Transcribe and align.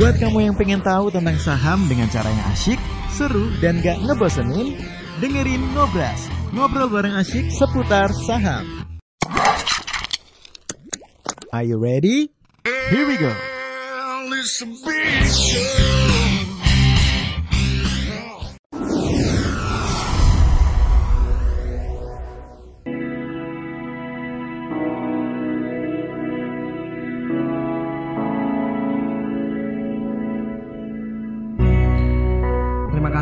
Buat 0.00 0.16
kamu 0.16 0.48
yang 0.48 0.56
pengen 0.56 0.80
tahu 0.80 1.12
tentang 1.12 1.36
saham 1.36 1.84
dengan 1.84 2.08
cara 2.08 2.32
yang 2.32 2.48
asyik, 2.56 2.80
seru, 3.12 3.52
dan 3.60 3.84
gak 3.84 4.00
ngebosenin, 4.00 4.80
dengerin 5.20 5.60
Ngobras, 5.76 6.24
ngobrol 6.56 6.88
bareng 6.88 7.20
asyik 7.20 7.52
seputar 7.52 8.08
saham. 8.24 8.64
Are 11.52 11.68
you 11.68 11.76
ready? 11.76 12.32
Here 12.64 13.04
we 13.04 13.20
go. 13.20 13.28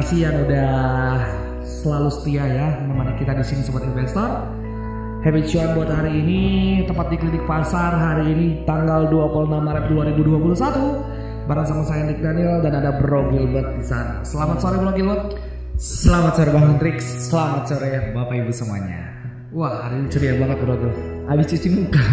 Kasih 0.09 0.25
yang 0.25 0.41
udah 0.49 0.73
selalu 1.69 2.09
setia 2.09 2.49
ya 2.49 2.81
menemani 2.81 3.13
kita 3.21 3.37
di 3.37 3.45
sini 3.45 3.61
sobat 3.61 3.85
investor. 3.85 4.41
Happy 5.21 5.45
cuan 5.53 5.77
buat 5.77 5.93
hari 5.93 6.25
ini 6.25 6.41
tepat 6.89 7.13
di 7.13 7.21
klinik 7.21 7.45
pasar 7.45 7.93
hari 7.93 8.33
ini 8.33 8.65
tanggal 8.65 9.05
26 9.13 9.53
Maret 9.53 9.85
2021 9.93 11.45
bareng 11.45 11.67
sama 11.69 11.85
saya 11.85 12.09
Nick 12.09 12.25
Daniel 12.25 12.65
dan 12.65 12.81
ada 12.81 12.97
Bro 12.97 13.37
Gilbert 13.37 13.77
di 13.77 13.85
sana. 13.85 14.25
Selamat 14.25 14.65
sore 14.65 14.81
Bro 14.81 14.97
Gilbert. 14.97 15.37
Selamat 15.77 16.41
sore 16.41 16.51
Bang 16.57 16.67
Hendrik, 16.73 16.97
selamat 17.05 17.63
sore 17.69 17.89
Bapak 18.17 18.33
Ibu 18.33 18.53
semuanya. 18.57 19.13
Wah 19.53 19.93
hari 19.93 20.01
ini 20.01 20.09
ceria 20.09 20.41
banget 20.41 20.57
Bro 20.65 20.89
Gil. 20.89 20.93
Habis 21.29 21.53
cuci 21.53 21.69
muka, 21.69 22.05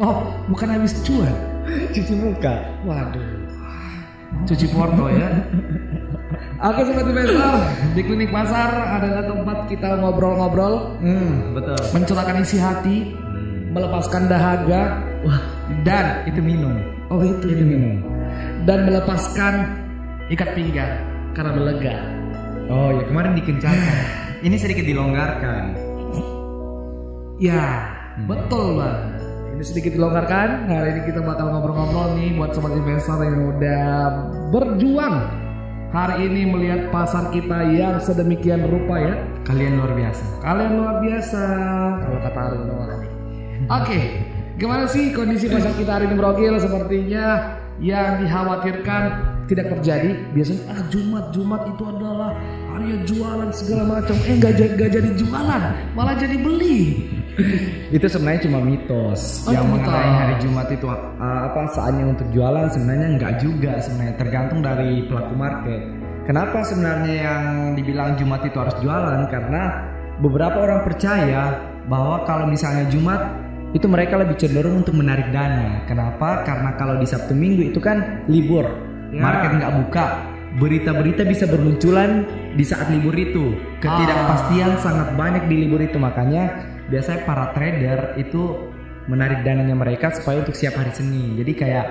Oh 0.00 0.24
bukan 0.48 0.72
habis 0.72 0.96
cuan. 1.04 1.36
cuci 1.68 2.16
muka. 2.16 2.64
Waduh. 2.88 3.28
Cuci 4.48 4.72
porto 4.72 5.12
ya. 5.12 5.28
Oke 6.62 6.86
sobat 6.86 7.02
investor, 7.04 7.54
di 7.90 8.02
klinik 8.06 8.30
pasar 8.30 8.70
adalah 8.70 9.26
tempat 9.26 9.58
kita 9.66 9.98
ngobrol-ngobrol, 9.98 10.94
Hmm, 11.02 11.58
betul. 11.58 11.74
mencurahkan 11.90 12.38
isi 12.38 12.54
hati, 12.54 13.18
melepaskan 13.74 14.30
dahaga, 14.30 15.02
Wah, 15.26 15.42
dan 15.82 16.22
itu 16.22 16.38
minum. 16.38 16.78
oh 17.10 17.18
itu, 17.18 17.50
Itu 17.50 17.64
minum. 17.66 17.98
dan 18.62 18.86
melepaskan 18.86 19.54
ikat 20.30 20.54
pinggang 20.54 21.02
karena 21.34 21.50
melega. 21.50 21.96
Oh 22.70 22.94
ya 22.94 23.10
kemarin 23.10 23.34
dikencangkan. 23.34 23.98
Ini 24.46 24.54
sedikit 24.54 24.86
dilonggarkan. 24.86 25.62
Ya, 27.38 27.90
betul 28.26 28.78
bang. 28.78 28.98
Ini 29.52 29.62
sedikit 29.62 29.94
dilonggarkan. 29.94 30.66
Hari 30.66 30.88
ini 30.92 31.00
kita 31.06 31.22
bakal 31.22 31.50
ngobrol-ngobrol 31.50 32.14
nih 32.14 32.34
buat 32.34 32.50
sobat 32.50 32.74
investor 32.74 33.18
yang 33.18 33.50
udah 33.50 33.82
berjuang 34.50 35.16
hari 35.92 36.24
ini 36.26 36.48
melihat 36.48 36.88
pasar 36.88 37.28
kita 37.30 37.68
yang 37.68 38.00
sedemikian 38.00 38.64
rupa 38.66 38.96
ya. 38.96 39.14
Kalian 39.44 39.76
luar 39.78 39.92
biasa. 39.92 40.24
Kalian 40.40 40.72
luar 40.80 40.96
biasa 41.04 41.42
kalau 42.00 42.18
kata 42.24 42.40
Arun. 42.40 42.62
Oke, 43.70 44.00
gimana 44.56 44.88
sih 44.88 45.12
kondisi 45.12 45.46
pasar 45.52 45.76
kita 45.76 46.00
hari 46.00 46.10
ini 46.10 46.16
Brokil? 46.18 46.56
Sepertinya 46.58 47.60
yang 47.78 48.24
dikhawatirkan 48.24 49.02
tidak 49.46 49.68
terjadi. 49.78 50.10
Biasanya 50.32 50.62
ah 50.72 50.80
Jumat 50.88 51.24
Jumat 51.30 51.62
itu 51.68 51.84
adalah 51.84 52.30
hari 52.72 52.96
jualan 53.04 53.50
segala 53.52 53.84
macam. 54.00 54.16
Eh 54.24 54.34
nggak 54.40 54.90
jadi 54.90 55.10
jualan, 55.14 55.62
malah 55.92 56.16
jadi 56.16 56.36
beli. 56.40 57.06
Itu 57.96 58.06
sebenarnya 58.08 58.48
cuma 58.48 58.60
mitos 58.60 59.44
Oh, 59.44 59.52
yang 59.52 59.64
mitos. 59.68 59.88
mengenai 59.88 60.12
hari 60.16 60.34
Jumat 60.40 60.68
itu 60.68 60.86
uh, 60.86 60.98
apa 61.48 61.68
saatnya 61.72 62.04
untuk 62.08 62.28
jualan 62.30 62.68
sebenarnya 62.68 63.08
nggak 63.16 63.32
juga 63.40 63.72
sebenarnya 63.80 64.14
tergantung 64.20 64.60
dari 64.60 65.04
pelaku 65.08 65.34
market. 65.36 65.80
Kenapa 66.22 66.62
sebenarnya 66.62 67.14
yang 67.18 67.42
dibilang 67.74 68.14
Jumat 68.14 68.46
itu 68.46 68.54
harus 68.54 68.76
jualan? 68.78 69.26
Karena 69.26 69.62
beberapa 70.22 70.62
orang 70.62 70.86
percaya 70.86 71.58
bahwa 71.90 72.22
kalau 72.24 72.46
misalnya 72.46 72.86
Jumat 72.86 73.18
itu 73.72 73.88
mereka 73.88 74.20
lebih 74.20 74.36
cenderung 74.38 74.84
untuk 74.84 74.94
menarik 74.94 75.32
dana. 75.32 75.82
Kenapa? 75.88 76.44
Karena 76.44 76.76
kalau 76.76 77.00
di 77.00 77.08
Sabtu 77.08 77.32
Minggu 77.32 77.72
itu 77.72 77.80
kan 77.80 78.22
libur, 78.28 78.68
Ya. 79.10 79.18
market 79.24 79.50
nggak 79.58 79.72
buka, 79.82 80.04
berita-berita 80.56 81.24
bisa 81.24 81.44
bermunculan 81.44 82.24
di 82.54 82.64
saat 82.64 82.86
libur 82.92 83.16
itu. 83.16 83.56
Ketidakpastian 83.80 84.76
sangat 84.78 85.16
banyak 85.16 85.48
di 85.48 85.66
libur 85.66 85.80
itu 85.80 85.96
makanya 85.96 86.48
biasanya 86.92 87.24
para 87.24 87.44
trader 87.50 88.20
itu 88.20 88.68
menarik 89.08 89.42
dananya 89.42 89.74
mereka 89.74 90.12
supaya 90.12 90.44
untuk 90.44 90.54
siap 90.54 90.76
hari 90.76 90.92
Senin. 90.92 91.34
Jadi 91.34 91.52
kayak 91.56 91.86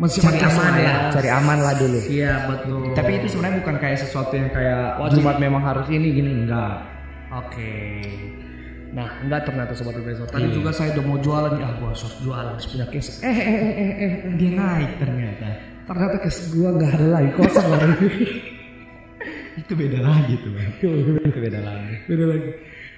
Masih 0.00 0.24
cari 0.24 0.40
aman 0.40 0.72
ya. 0.80 0.94
cari 1.12 1.28
aman 1.28 1.58
lah 1.60 1.74
dulu. 1.76 2.00
Iya 2.08 2.48
betul. 2.48 2.96
Tapi 2.96 3.20
itu 3.20 3.26
sebenarnya 3.28 3.60
bukan 3.60 3.76
kayak 3.76 3.98
sesuatu 4.00 4.32
yang 4.32 4.48
kayak 4.48 4.96
Wajib. 4.96 5.20
Jumat 5.20 5.36
memang 5.36 5.60
harus 5.60 5.86
ini 5.92 6.08
gini 6.10 6.30
enggak. 6.32 6.80
Oke. 7.30 8.00
Nah, 8.90 9.06
enggak 9.22 9.46
ternyata 9.46 9.70
sobat 9.70 9.94
investor. 9.94 10.26
Tadi 10.26 10.50
Iya. 10.50 10.56
juga 10.56 10.70
saya 10.74 10.96
udah 10.96 11.04
mau 11.04 11.18
jualan, 11.20 11.52
ya 11.54 11.68
gua 11.78 11.92
harus 11.94 12.02
jualan, 12.18 12.46
harus 12.50 12.66
punya 12.66 12.86
cash. 12.90 13.22
Eh, 13.22 13.28
eh, 13.28 13.38
eh, 13.38 13.54
eh, 13.54 13.76
eh, 13.78 13.92
eh. 14.02 14.10
Dia 14.34 14.50
naik 14.56 14.90
ternyata. 14.98 15.46
Ternyata 15.86 16.16
cash 16.18 16.38
gua 16.50 16.68
nggak 16.74 16.92
ada 16.98 17.06
lagi, 17.06 17.30
kosong 17.36 17.68
lagi. 17.70 18.08
Itu 19.60 19.72
beda 19.76 19.98
lagi 20.00 20.34
tuh. 20.40 20.52
Itu 21.22 21.38
beda 21.38 21.60
lagi. 21.60 21.94
Beda 22.08 22.24
lagi. 22.34 22.50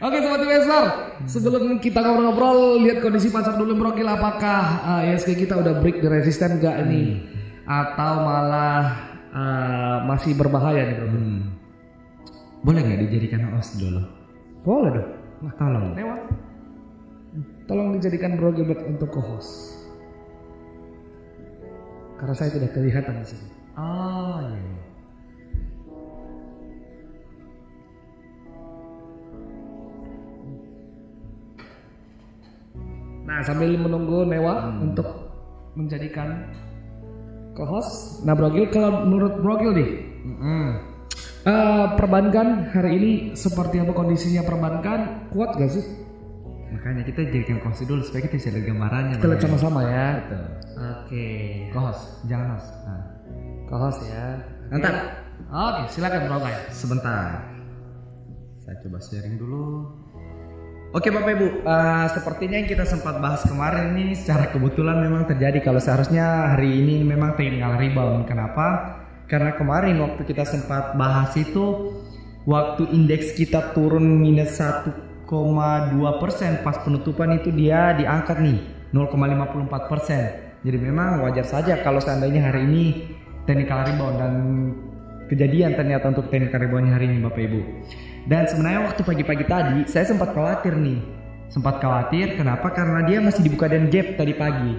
Oke 0.03 0.19
sobat 0.19 0.43
investor, 0.43 0.85
sebelum 1.31 1.79
kita 1.79 2.03
ngobrol-ngobrol, 2.03 2.83
lihat 2.83 2.99
kondisi 2.99 3.31
pasar 3.31 3.55
dulu 3.55 3.79
Brokil 3.79 4.11
apakah 4.11 4.83
uh, 4.83 5.07
ISG 5.07 5.47
kita 5.47 5.55
udah 5.55 5.79
break 5.79 6.03
the 6.03 6.11
resisten 6.11 6.59
gak 6.59 6.75
ini? 6.91 7.23
Atau 7.71 8.27
malah 8.27 8.99
uh, 9.31 9.97
masih 10.03 10.35
berbahaya 10.35 10.91
nih 10.91 10.95
Bro? 10.99 11.07
Hmm. 11.07 11.41
Boleh 12.67 12.83
nggak 12.83 13.01
dijadikan 13.07 13.55
host 13.55 13.79
dulu? 13.79 14.03
Boleh 14.67 14.91
dong. 14.91 15.11
Wah, 15.47 15.55
tolong. 15.55 15.87
Lewat. 15.95 16.23
Tolong 17.71 17.89
dijadikan 17.95 18.35
Bro 18.35 18.59
Gilbert 18.59 18.83
untuk 18.83 19.07
co-host. 19.07 19.87
Karena 22.19 22.35
saya 22.35 22.51
tidak 22.51 22.75
kelihatan 22.75 23.23
di 23.23 23.27
sini. 23.31 23.47
Oh 23.79 24.51
iya. 24.51 24.82
Nah 33.23 33.39
sambil 33.47 33.75
menunggu 33.79 34.27
Newa 34.27 34.71
untuk 34.83 35.07
menjadikan 35.79 36.53
co-host. 37.57 38.25
Nah 38.27 38.35
Bro 38.35 38.53
Gil, 38.53 38.69
kalau 38.73 39.07
menurut 39.07 39.41
Bro 39.41 39.55
Gil 39.61 39.73
nih, 39.77 39.91
Mm-mm. 40.27 40.67
eh, 41.47 41.87
perbankan 41.97 42.73
hari 42.73 42.91
ini 42.99 43.11
seperti 43.39 43.81
apa 43.81 43.93
kondisinya 43.95 44.43
perbankan? 44.45 45.31
Kuat 45.33 45.57
gak 45.57 45.71
sih? 45.71 45.85
Makanya 46.73 47.05
kita 47.05 47.29
jadikan 47.29 47.61
host 47.61 47.85
dulu 47.85 48.01
supaya 48.01 48.25
kita 48.25 48.41
bisa 48.41 48.49
lihat 48.49 48.65
gambarannya. 48.65 49.17
Kita 49.21 49.29
lihat 49.29 49.43
sama-sama 49.45 49.81
ya. 49.85 50.09
Oke. 51.05 51.29
Co-host, 51.69 52.25
jangan 52.25 52.57
host. 52.57 52.71
Nah, 52.89 53.05
Co-host 53.69 54.01
ya. 54.09 54.25
Mantap. 54.73 54.97
Oke, 55.53 55.83
silakan 55.93 56.21
Bro 56.33 56.39
sebentar. 56.73 57.45
Saya 58.65 58.77
coba 58.81 58.99
sharing 59.05 59.37
dulu. 59.37 59.85
Oke 60.93 61.09
Bapak 61.09 61.41
Ibu, 61.41 61.65
eh, 61.65 62.07
sepertinya 62.13 62.61
yang 62.61 62.69
kita 62.69 62.85
sempat 62.85 63.17
bahas 63.17 63.41
kemarin 63.49 63.97
ini 63.97 64.13
secara 64.13 64.53
kebetulan 64.53 65.01
memang 65.01 65.25
terjadi 65.25 65.65
kalau 65.65 65.81
seharusnya 65.81 66.53
hari 66.53 66.69
ini 66.69 67.01
memang 67.01 67.33
technical 67.33 67.81
rebound. 67.81 68.29
Kenapa? 68.29 69.01
Karena 69.25 69.57
kemarin 69.57 69.97
waktu 70.05 70.21
kita 70.29 70.45
sempat 70.45 70.93
bahas 71.01 71.33
itu 71.41 71.97
waktu 72.45 72.93
indeks 72.93 73.33
kita 73.33 73.73
turun 73.73 74.05
minus 74.21 74.61
1,2 74.61 74.93
persen 76.21 76.61
pas 76.61 76.77
penutupan 76.85 77.41
itu 77.41 77.49
dia 77.57 77.97
diangkat 77.97 78.45
nih 78.45 78.61
0,54 78.93 79.89
persen. 79.89 80.29
Jadi 80.61 80.77
memang 80.77 81.25
wajar 81.25 81.49
saja 81.49 81.81
kalau 81.81 82.05
seandainya 82.05 82.53
hari 82.53 82.69
ini 82.69 82.85
technical 83.49 83.81
rebound 83.81 84.17
dan 84.21 84.33
kejadian 85.33 85.73
ternyata 85.73 86.13
untuk 86.13 86.29
technical 86.29 86.61
reboundnya 86.61 87.01
hari 87.01 87.09
ini 87.09 87.25
Bapak 87.25 87.41
Ibu. 87.49 87.61
Dan 88.27 88.47
sebenarnya 88.47 88.87
waktu 88.87 89.03
pagi-pagi 89.03 89.45
tadi 89.51 89.79
saya 89.91 90.07
sempat 90.07 90.31
khawatir 90.35 90.79
nih. 90.79 90.99
Sempat 91.51 91.83
khawatir 91.83 92.39
kenapa? 92.39 92.73
Karena 92.73 93.05
dia 93.05 93.19
masih 93.21 93.45
dibuka 93.45 93.69
dan 93.69 93.93
gap 93.93 94.17
tadi 94.17 94.33
pagi. 94.33 94.73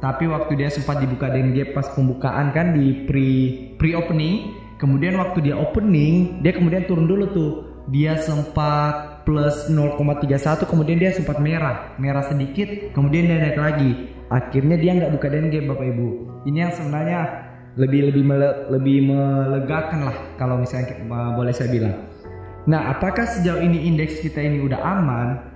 Tapi 0.00 0.24
waktu 0.28 0.52
dia 0.56 0.68
sempat 0.72 1.00
dibuka 1.00 1.28
dan 1.28 1.52
gap 1.52 1.76
pas 1.76 1.88
pembukaan 1.92 2.52
kan 2.52 2.72
di 2.76 3.04
pre 3.04 3.30
pre 3.76 3.92
opening, 3.92 4.56
kemudian 4.80 5.16
waktu 5.20 5.50
dia 5.50 5.56
opening, 5.58 6.40
dia 6.40 6.52
kemudian 6.56 6.88
turun 6.88 7.08
dulu 7.08 7.24
tuh. 7.32 7.52
Dia 7.92 8.16
sempat 8.16 9.14
plus 9.28 9.68
0,31 9.72 10.64
kemudian 10.68 11.00
dia 11.00 11.12
sempat 11.12 11.40
merah, 11.40 11.96
merah 11.96 12.24
sedikit, 12.24 12.92
kemudian 12.92 13.28
dia 13.28 13.40
naik 13.40 13.60
lagi. 13.60 13.90
Akhirnya 14.32 14.76
dia 14.80 14.96
nggak 14.96 15.12
buka 15.12 15.28
dan 15.28 15.52
gap 15.52 15.64
Bapak 15.68 15.86
Ibu. 15.92 16.08
Ini 16.48 16.58
yang 16.68 16.72
sebenarnya 16.72 17.20
lebih 17.74 18.12
lebih 18.12 18.24
mele- 18.24 18.58
lebih 18.70 18.98
melegakan 19.10 20.08
lah 20.08 20.16
kalau 20.38 20.56
misalnya 20.62 20.94
eh, 20.94 21.30
boleh 21.34 21.52
saya 21.52 21.68
bilang. 21.68 22.13
Nah, 22.64 22.96
apakah 22.96 23.28
sejauh 23.28 23.60
ini 23.60 23.92
indeks 23.92 24.24
kita 24.24 24.40
ini 24.40 24.64
udah 24.64 24.80
aman? 24.80 25.52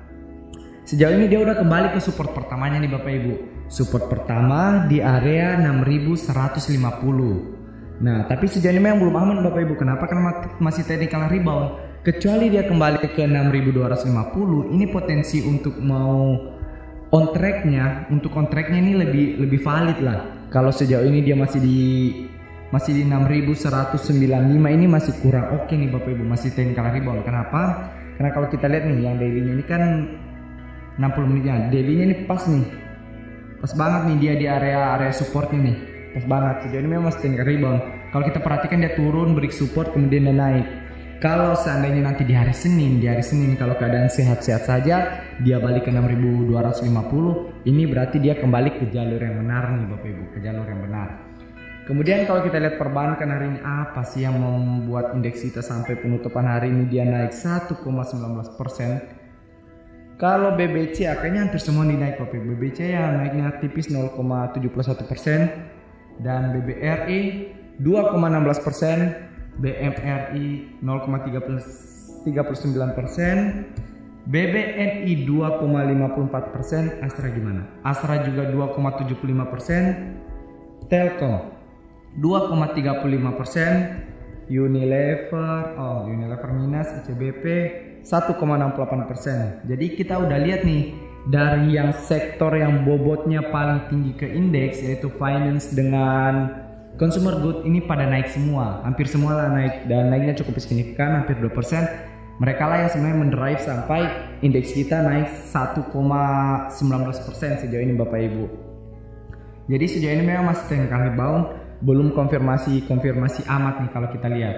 Sejauh 0.84 1.16
ini 1.16 1.24
dia 1.28 1.40
udah 1.40 1.56
kembali 1.56 1.96
ke 1.96 2.00
support 2.04 2.36
pertamanya 2.36 2.76
nih 2.80 2.92
Bapak 2.92 3.12
Ibu. 3.12 3.34
Support 3.68 4.08
pertama 4.12 4.84
di 4.88 5.00
area 5.00 5.56
6150. 5.56 8.04
Nah, 8.04 8.28
tapi 8.28 8.44
sejauh 8.44 8.72
ini 8.76 8.80
memang 8.80 9.00
belum 9.04 9.16
aman 9.16 9.40
Bapak 9.40 9.60
Ibu. 9.68 9.74
Kenapa? 9.80 10.04
Karena 10.04 10.52
masih 10.60 10.84
technical 10.84 11.32
rebound. 11.32 11.80
Kecuali 12.04 12.52
dia 12.52 12.68
kembali 12.68 13.00
ke 13.04 13.08
6250, 13.20 14.72
ini 14.72 14.86
potensi 14.88 15.44
untuk 15.44 15.76
mau 15.80 16.36
on 17.08 17.24
tracknya, 17.32 18.04
untuk 18.12 18.36
on 18.36 18.52
tracknya 18.52 18.84
ini 18.84 18.92
lebih 19.00 19.40
lebih 19.44 19.60
valid 19.64 20.00
lah. 20.04 20.20
Kalau 20.48 20.72
sejauh 20.72 21.04
ini 21.04 21.20
dia 21.24 21.36
masih 21.36 21.60
di 21.60 21.80
masih 22.68 23.00
di 23.00 23.04
6195 23.08 24.76
ini 24.76 24.86
masih 24.86 25.12
kurang 25.24 25.56
oke 25.56 25.72
nih 25.72 25.88
Bapak 25.88 26.10
Ibu, 26.12 26.24
masih 26.28 26.52
technical 26.52 26.92
rebound. 26.92 27.24
Kenapa? 27.24 27.90
Karena 28.20 28.30
kalau 28.34 28.48
kita 28.52 28.66
lihat 28.68 28.84
nih 28.84 28.98
yang 29.08 29.16
daily 29.16 29.40
ini 29.40 29.64
kan 29.64 29.82
60 31.00 31.30
menitnya, 31.30 31.70
daily 31.72 31.92
ini 32.04 32.14
pas 32.28 32.44
nih. 32.44 32.66
Pas 33.58 33.72
banget 33.72 34.02
nih 34.12 34.16
dia 34.20 34.32
di 34.36 34.46
area 34.46 34.98
area 35.00 35.12
supportnya 35.14 35.58
nih. 35.64 35.76
Pas 36.18 36.24
banget. 36.28 36.54
Sejauh 36.66 36.80
ini 36.82 36.88
memang 36.92 37.06
masih 37.08 37.20
technical 37.24 37.46
rebound. 37.46 37.80
Kalau 38.12 38.24
kita 38.24 38.40
perhatikan 38.40 38.78
dia 38.84 38.92
turun, 38.96 39.32
break 39.32 39.52
support 39.54 39.94
kemudian 39.94 40.28
dia 40.28 40.36
naik. 40.36 40.66
Kalau 41.18 41.58
seandainya 41.58 42.06
nanti 42.06 42.22
di 42.22 42.30
hari 42.30 42.54
Senin, 42.54 43.02
di 43.02 43.10
hari 43.10 43.26
Senin 43.26 43.58
kalau 43.58 43.74
keadaan 43.74 44.06
sehat-sehat 44.06 44.62
saja, 44.70 45.18
dia 45.42 45.58
balik 45.58 45.82
ke 45.82 45.90
6250, 45.90 47.66
ini 47.66 47.82
berarti 47.90 48.22
dia 48.22 48.38
kembali 48.38 48.70
ke 48.78 48.84
jalur 48.94 49.18
yang 49.18 49.42
benar 49.42 49.66
nih 49.74 49.86
Bapak 49.90 50.08
Ibu, 50.14 50.24
ke 50.30 50.38
jalur 50.38 50.62
yang 50.62 50.78
benar. 50.78 51.27
Kemudian 51.88 52.28
kalau 52.28 52.44
kita 52.44 52.60
lihat 52.60 52.76
perbankan 52.76 53.32
hari 53.32 53.48
ini 53.48 53.60
apa 53.64 54.04
sih 54.04 54.20
yang 54.20 54.36
membuat 54.36 55.16
indeks 55.16 55.40
kita 55.40 55.64
sampai 55.64 55.96
penutupan 55.96 56.44
hari 56.44 56.68
ini 56.68 56.84
dia 56.84 57.08
naik 57.08 57.32
1,19 57.32 57.80
persen. 58.60 59.00
Kalau 60.20 60.52
BBC 60.52 61.08
akhirnya 61.08 61.48
hampir 61.48 61.64
semua 61.64 61.88
dinaik 61.88 62.20
Ibu. 62.20 62.60
BBC 62.60 62.92
yang 62.92 63.16
naiknya 63.16 63.56
tipis 63.64 63.88
0,71 63.88 64.68
persen 65.08 65.48
dan 66.20 66.52
BBRI 66.52 67.56
2,16 67.80 68.66
persen 68.68 68.96
BMRI 69.58 70.78
0,39 70.84 72.28
persen, 72.94 73.64
BBNI 74.28 75.12
2,54 75.24 76.52
persen, 76.52 76.82
Astra 77.00 77.32
gimana? 77.32 77.64
Astra 77.80 78.22
juga 78.28 78.44
2,75 78.52 79.24
persen, 79.48 79.82
Telkom 80.92 81.57
2,35 82.16 83.36
persen, 83.36 83.72
Unilever, 84.48 85.76
oh 85.76 86.08
Unilever 86.08 86.50
minus, 86.56 86.88
ICBP 87.04 87.44
1,68 88.00 89.10
persen. 89.10 89.60
Jadi 89.68 89.86
kita 89.92 90.16
udah 90.16 90.38
lihat 90.40 90.64
nih 90.64 90.96
dari 91.28 91.76
yang 91.76 91.92
sektor 91.92 92.56
yang 92.56 92.88
bobotnya 92.88 93.44
paling 93.52 93.84
tinggi 93.92 94.12
ke 94.16 94.24
indeks 94.24 94.80
yaitu 94.80 95.12
finance 95.20 95.76
dengan 95.76 96.48
consumer 96.96 97.36
good 97.44 97.68
ini 97.68 97.84
pada 97.84 98.08
naik 98.08 98.32
semua. 98.32 98.80
Hampir 98.88 99.04
semua 99.04 99.36
lah 99.36 99.48
naik 99.52 99.84
dan 99.92 100.08
naiknya 100.08 100.40
cukup 100.40 100.56
signifikan 100.56 101.20
hampir 101.20 101.36
2% 101.36 101.52
mereka 102.38 102.70
lah 102.70 102.86
yang 102.86 102.90
sebenarnya 102.90 103.18
mendrive 103.18 103.60
sampai 103.60 104.00
indeks 104.46 104.70
kita 104.70 105.02
naik 105.02 105.26
1,19% 105.50 106.72
sejauh 107.66 107.82
ini 107.82 107.98
Bapak 107.98 108.20
Ibu. 108.30 108.44
Jadi 109.68 109.84
sejauh 109.84 110.14
ini 110.16 110.24
memang 110.24 110.54
masih 110.54 110.64
technical 110.70 111.02
rebound 111.02 111.44
belum 111.78 112.14
konfirmasi 112.14 112.86
konfirmasi 112.90 113.46
amat 113.46 113.86
nih 113.86 113.90
kalau 113.94 114.08
kita 114.10 114.28
lihat. 114.30 114.56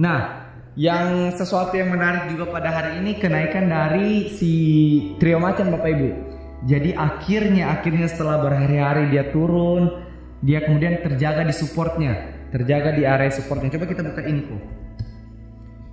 Nah 0.00 0.48
yang 0.72 1.28
sesuatu 1.36 1.76
yang 1.76 1.92
menarik 1.92 2.32
juga 2.32 2.48
pada 2.48 2.72
hari 2.72 3.04
ini 3.04 3.20
kenaikan 3.20 3.68
dari 3.68 4.32
si 4.32 4.52
trio 5.20 5.36
macan 5.36 5.68
Bapak 5.68 5.90
Ibu. 5.92 6.10
Jadi 6.64 6.94
akhirnya 6.96 7.76
akhirnya 7.76 8.08
setelah 8.08 8.40
berhari-hari 8.40 9.12
dia 9.12 9.28
turun 9.34 10.08
dia 10.40 10.64
kemudian 10.64 11.02
terjaga 11.04 11.44
di 11.46 11.54
supportnya 11.54 12.12
terjaga 12.52 12.96
di 12.96 13.02
area 13.04 13.32
supportnya. 13.32 13.72
Coba 13.72 13.84
kita 13.88 14.02
buka 14.04 14.22
info 14.24 14.56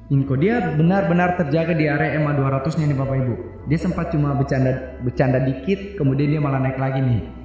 info 0.09 0.33
dia 0.41 0.73
benar-benar 0.73 1.37
terjaga 1.37 1.77
di 1.77 1.85
area 1.85 2.17
MA 2.17 2.33
200 2.33 2.81
nya 2.81 2.85
nih 2.89 2.97
Bapak 2.97 3.17
Ibu. 3.19 3.35
Dia 3.69 3.77
sempat 3.77 4.09
cuma 4.09 4.33
bercanda 4.33 4.97
bercanda 5.03 5.43
dikit 5.43 5.99
kemudian 5.99 6.33
dia 6.33 6.41
malah 6.41 6.57
naik 6.63 6.79
lagi 6.81 7.03
nih 7.03 7.38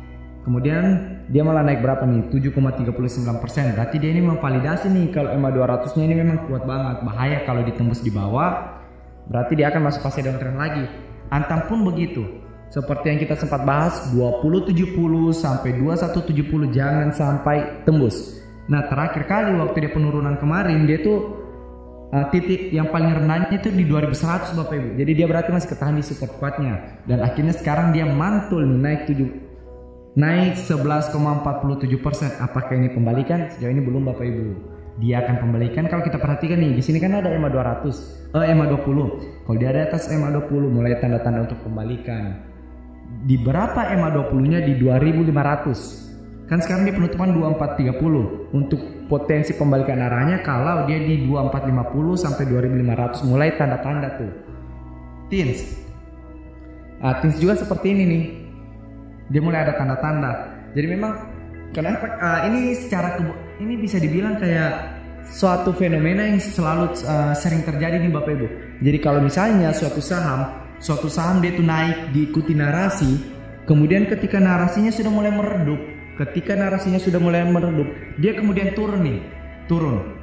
kemudian 0.45 0.85
dia 1.33 1.41
malah 1.41 1.65
naik 1.65 1.81
berapa 1.81 2.05
nih? 2.05 2.29
7,39% 2.31 3.75
berarti 3.75 3.97
dia 3.97 4.11
ini 4.13 4.23
memvalidasi 4.23 4.93
nih 4.93 5.07
kalau 5.11 5.33
MA 5.41 5.51
200 5.51 5.97
nya 5.97 6.05
ini 6.05 6.17
memang 6.21 6.39
kuat 6.47 6.69
banget. 6.69 6.97
Bahaya 7.03 7.39
kalau 7.49 7.65
ditembus 7.65 8.05
di 8.05 8.13
bawah 8.13 8.81
berarti 9.27 9.57
dia 9.57 9.73
akan 9.73 9.89
masuk 9.89 10.05
fase 10.05 10.21
downtrend 10.21 10.61
lagi. 10.61 10.85
Antam 11.33 11.65
pun 11.67 11.83
begitu. 11.83 12.45
Seperti 12.69 13.07
yang 13.09 13.19
kita 13.23 13.39
sempat 13.39 13.63
bahas 13.65 14.13
2070 14.13 14.75
sampai 15.33 15.79
2170 15.79 16.75
jangan 16.75 17.09
sampai 17.15 17.87
tembus. 17.89 18.43
Nah 18.69 18.85
terakhir 18.89 19.25
kali 19.31 19.57
waktu 19.57 19.89
dia 19.89 19.93
penurunan 19.93 20.37
kemarin 20.41 20.85
dia 20.89 21.01
tuh 21.01 21.45
uh, 22.11 22.27
titik 22.33 22.73
yang 22.73 22.89
paling 22.89 23.13
rendahnya 23.13 23.51
itu 23.55 23.69
di 23.71 23.85
2100 23.85 24.57
Bapak 24.57 24.75
Ibu. 24.75 24.89
Jadi 24.97 25.13
dia 25.13 25.27
berarti 25.29 25.51
masih 25.53 25.69
ketahan 25.71 25.97
di 25.99 26.05
support 26.05 26.33
kuatnya 26.41 27.03
dan 27.05 27.21
akhirnya 27.21 27.55
sekarang 27.55 27.93
dia 27.93 28.09
mantul 28.09 28.65
naik 28.65 29.07
7 29.11 29.44
naik 30.15 30.55
11,47 30.59 31.99
persen. 31.99 32.31
Apakah 32.39 32.75
ini 32.79 32.91
pembalikan? 32.91 33.51
Sejauh 33.51 33.71
ini 33.71 33.83
belum 33.83 34.07
Bapak 34.11 34.25
Ibu. 34.25 34.47
Dia 35.03 35.27
akan 35.27 35.43
pembalikan 35.43 35.91
kalau 35.91 36.07
kita 36.07 36.23
perhatikan 36.23 36.63
nih 36.63 36.79
di 36.79 36.83
sini 36.83 37.03
kan 37.03 37.19
ada 37.19 37.27
EMA 37.35 37.51
200, 37.51 38.31
eh 38.31 38.47
EMA 38.55 38.71
20. 38.71 39.43
Kalau 39.43 39.57
dia 39.59 39.75
ada 39.75 39.91
atas 39.91 40.07
EMA 40.07 40.31
20 40.47 40.71
mulai 40.71 40.95
tanda-tanda 41.03 41.51
untuk 41.51 41.59
pembalikan 41.67 42.39
di 43.27 43.35
berapa 43.35 43.91
EMA 43.91 44.15
20-nya 44.31 44.63
di 44.63 44.79
2500. 44.79 46.47
Kan 46.47 46.63
sekarang 46.63 46.87
dia 46.87 46.95
penutupan 46.95 47.35
2430 47.35 48.55
untuk 48.55 49.11
potensi 49.11 49.51
pembalikan 49.59 49.99
arahnya 49.99 50.47
kalau 50.47 50.87
dia 50.87 51.03
di 51.03 51.27
2450 51.27 52.15
sampai 52.15 52.45
2500 52.47 53.27
mulai 53.27 53.51
tanda-tanda 53.59 54.15
tuh. 54.15 54.31
Tins. 55.27 55.83
Nah, 57.03 57.19
Tins 57.19 57.35
juga 57.43 57.59
seperti 57.59 57.91
ini 57.91 58.05
nih. 58.07 58.44
Dia 59.33 59.41
mulai 59.41 59.65
ada 59.65 59.77
tanda-tanda. 59.77 60.33
Jadi 60.77 60.87
memang 60.91 61.13
kenapa 61.73 62.19
uh, 62.21 62.41
ini 62.51 62.77
secara 62.77 63.17
ini 63.63 63.75
bisa 63.79 63.97
dibilang 63.97 64.37
kayak 64.37 65.01
suatu 65.25 65.73
fenomena 65.73 66.29
yang 66.29 66.41
selalu 66.43 66.93
uh, 67.09 67.33
sering 67.33 67.65
terjadi 67.65 68.03
nih 68.03 68.13
Bapak 68.13 68.33
Ibu. 68.37 68.47
Jadi 68.85 68.99
kalau 69.01 69.25
misalnya 69.25 69.73
suatu 69.73 70.05
saham 70.05 70.65
suatu 70.85 71.09
saham 71.09 71.41
dia 71.41 71.57
itu 71.57 71.65
naik 71.65 72.13
diikuti 72.13 72.53
narasi, 72.53 73.17
kemudian 73.65 74.05
ketika 74.05 74.37
narasinya 74.37 74.93
sudah 74.93 75.09
mulai 75.09 75.33
meredup, 75.33 75.81
ketika 76.21 76.53
narasinya 76.53 77.01
sudah 77.01 77.17
mulai 77.17 77.41
meredup, 77.49 77.89
dia 78.21 78.37
kemudian 78.37 78.77
turun 78.77 79.01
nih, 79.01 79.19
turun. 79.65 80.21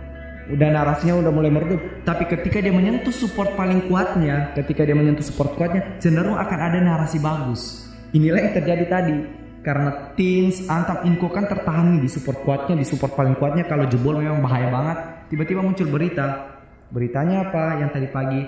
Udah 0.53 0.69
narasinya 0.69 1.17
udah 1.21 1.31
mulai 1.31 1.49
meredup, 1.53 1.81
tapi 2.05 2.29
ketika 2.29 2.61
dia 2.61 2.73
menyentuh 2.73 3.13
support 3.13 3.57
paling 3.57 3.87
kuatnya, 3.87 4.51
ketika 4.57 4.85
dia 4.85 4.93
menyentuh 4.93 5.23
support 5.23 5.57
kuatnya, 5.57 5.97
cenderung 5.97 6.37
akan 6.37 6.59
ada 6.59 6.77
narasi 6.77 7.17
bagus. 7.17 7.80
Inilah 8.11 8.39
yang 8.43 8.53
terjadi 8.55 8.85
tadi. 8.91 9.17
Karena 9.61 10.11
Teens, 10.17 10.65
Antam, 10.65 11.05
Inco 11.05 11.29
kan 11.29 11.45
tertahan 11.45 12.01
di 12.01 12.09
support 12.09 12.41
kuatnya, 12.41 12.73
di 12.73 12.85
support 12.85 13.13
paling 13.13 13.37
kuatnya 13.37 13.69
kalau 13.69 13.85
jebol 13.85 14.17
memang 14.17 14.41
bahaya 14.41 14.73
banget. 14.73 14.97
Tiba-tiba 15.29 15.61
muncul 15.61 15.87
berita. 15.87 16.57
Beritanya 16.91 17.47
apa 17.47 17.79
yang 17.79 17.93
tadi 17.93 18.09
pagi? 18.09 18.41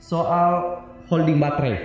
Soal 0.00 0.82
holding 1.06 1.38
baterai. 1.38 1.76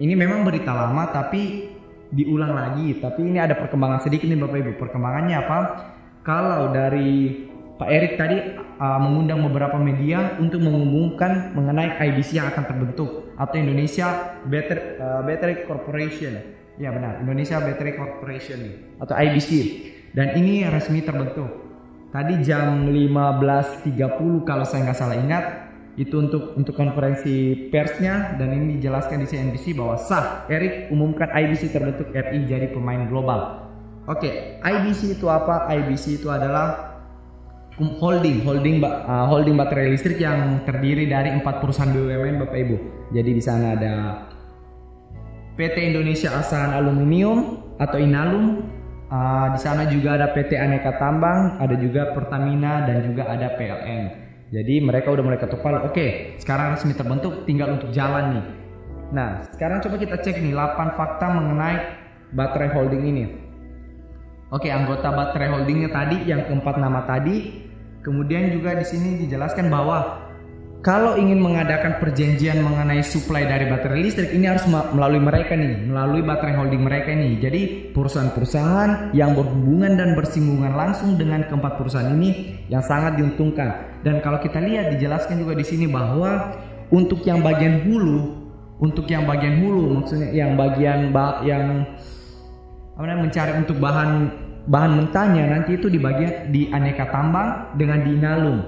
Ini 0.00 0.12
memang 0.16 0.42
berita 0.42 0.74
lama 0.74 1.08
tapi 1.08 1.70
diulang 2.10 2.52
lagi. 2.52 2.98
Tapi 2.98 3.20
ini 3.24 3.38
ada 3.38 3.54
perkembangan 3.56 4.04
sedikit 4.04 4.26
nih 4.26 4.40
Bapak 4.42 4.58
Ibu. 4.58 4.72
Perkembangannya 4.76 5.36
apa? 5.38 5.58
Kalau 6.26 6.74
dari 6.74 7.46
Pak 7.80 7.88
Erik 7.88 8.20
tadi 8.20 8.36
uh, 8.76 8.98
mengundang 9.00 9.40
beberapa 9.48 9.80
media 9.80 10.36
untuk 10.36 10.60
mengumumkan 10.60 11.56
mengenai 11.56 11.96
IBC 11.96 12.36
yang 12.36 12.52
akan 12.52 12.68
terbentuk 12.68 13.29
atau 13.40 13.56
Indonesia 13.56 14.36
Battery, 14.44 15.00
uh, 15.00 15.24
Battery 15.24 15.64
Corporation. 15.64 16.36
Ya 16.76 16.92
benar, 16.92 17.24
Indonesia 17.24 17.56
Battery 17.56 17.96
Corporation 17.96 18.60
atau 19.00 19.16
IBC. 19.16 19.50
Dan 20.12 20.36
ini 20.36 20.68
resmi 20.68 21.00
terbentuk. 21.00 21.48
Tadi 22.10 22.42
jam 22.42 22.90
15.30 22.90 24.44
kalau 24.44 24.64
saya 24.66 24.90
nggak 24.90 24.98
salah 24.98 25.16
ingat 25.16 25.44
itu 25.94 26.16
untuk 26.16 26.58
untuk 26.58 26.74
konferensi 26.74 27.68
persnya 27.70 28.34
dan 28.34 28.50
ini 28.54 28.78
dijelaskan 28.78 29.22
di 29.22 29.26
CNBC 29.30 29.78
bahwa 29.78 29.94
sah 29.98 30.46
Eric 30.50 30.90
umumkan 30.90 31.30
IBC 31.30 31.70
terbentuk 31.70 32.10
RI 32.10 32.46
jadi 32.50 32.70
pemain 32.74 33.06
global. 33.06 33.70
Oke, 34.10 34.26
okay, 34.26 34.32
IBC 34.64 35.20
itu 35.20 35.30
apa? 35.30 35.70
IBC 35.70 36.24
itu 36.24 36.32
adalah 36.32 36.89
holding 37.78 38.42
holding 38.42 38.82
uh, 38.82 39.26
holding 39.30 39.54
baterai 39.54 39.94
listrik 39.94 40.18
yang 40.18 40.64
terdiri 40.66 41.06
dari 41.06 41.30
empat 41.30 41.62
perusahaan 41.62 41.92
BUMN 41.94 42.42
Bapak 42.42 42.58
Ibu. 42.58 42.76
Jadi 43.14 43.30
di 43.30 43.42
sana 43.42 43.78
ada 43.78 43.94
PT 45.54 45.76
Indonesia 45.94 46.34
Asahan 46.34 46.74
Aluminium 46.74 47.60
atau 47.78 48.00
Inalum. 48.00 48.64
Uh, 49.10 49.50
di 49.50 49.58
sana 49.58 49.90
juga 49.90 50.14
ada 50.14 50.30
PT 50.30 50.54
Aneka 50.54 50.94
Tambang, 51.02 51.58
ada 51.58 51.74
juga 51.74 52.14
Pertamina 52.14 52.86
dan 52.86 53.10
juga 53.10 53.26
ada 53.26 53.58
PLN. 53.58 54.30
Jadi 54.54 54.82
mereka 54.82 55.10
udah 55.10 55.24
mulai 55.26 55.38
ketuk 55.38 55.62
palu. 55.62 55.82
Oke, 55.82 56.38
sekarang 56.38 56.78
resmi 56.78 56.94
terbentuk, 56.94 57.42
tinggal 57.42 57.74
untuk 57.74 57.90
jalan 57.90 58.38
nih. 58.38 58.46
Nah, 59.10 59.42
sekarang 59.50 59.82
coba 59.82 59.98
kita 59.98 60.22
cek 60.22 60.38
nih 60.38 60.54
8 60.54 60.94
fakta 60.94 61.26
mengenai 61.26 61.76
baterai 62.34 62.70
holding 62.70 63.02
ini. 63.02 63.24
Oke, 64.50 64.66
anggota 64.66 65.14
baterai 65.14 65.48
holdingnya 65.54 65.94
tadi 65.94 66.26
yang 66.26 66.42
keempat 66.46 66.74
nama 66.78 67.06
tadi 67.06 67.70
Kemudian 68.00 68.48
juga 68.56 68.72
di 68.80 68.84
sini 68.88 69.20
dijelaskan 69.20 69.68
bahwa 69.68 70.24
kalau 70.80 71.20
ingin 71.20 71.36
mengadakan 71.36 72.00
perjanjian 72.00 72.64
mengenai 72.64 73.04
supply 73.04 73.44
dari 73.44 73.68
baterai 73.68 74.00
listrik 74.00 74.32
ini 74.32 74.48
harus 74.48 74.64
melalui 74.96 75.20
mereka 75.20 75.52
nih, 75.52 75.84
melalui 75.84 76.24
baterai 76.24 76.56
holding 76.56 76.80
mereka 76.80 77.12
nih. 77.12 77.36
Jadi 77.44 77.60
perusahaan-perusahaan 77.92 79.12
yang 79.12 79.36
berhubungan 79.36 80.00
dan 80.00 80.16
bersinggungan 80.16 80.72
langsung 80.72 81.20
dengan 81.20 81.44
keempat 81.44 81.76
perusahaan 81.76 82.08
ini 82.08 82.56
yang 82.72 82.80
sangat 82.80 83.20
diuntungkan. 83.20 84.00
Dan 84.00 84.24
kalau 84.24 84.40
kita 84.40 84.56
lihat 84.64 84.96
dijelaskan 84.96 85.44
juga 85.44 85.52
di 85.60 85.68
sini 85.68 85.84
bahwa 85.84 86.56
untuk 86.88 87.20
yang 87.28 87.44
bagian 87.44 87.84
hulu, 87.84 88.32
untuk 88.80 89.04
yang 89.12 89.28
bagian 89.28 89.60
hulu 89.60 90.00
maksudnya 90.00 90.32
yang 90.32 90.56
bagian 90.56 91.12
ba 91.12 91.44
yang 91.44 91.84
namanya 93.00 93.16
mencari 93.16 93.52
untuk 93.56 93.80
bahan 93.80 94.10
bahan 94.68 94.92
mentahnya 94.92 95.48
nanti 95.48 95.80
itu 95.80 95.88
di 95.88 95.96
bagian 95.96 96.52
di 96.52 96.68
aneka 96.68 97.08
tambang 97.08 97.72
dengan 97.80 98.04
di 98.04 98.12
inalum. 98.12 98.58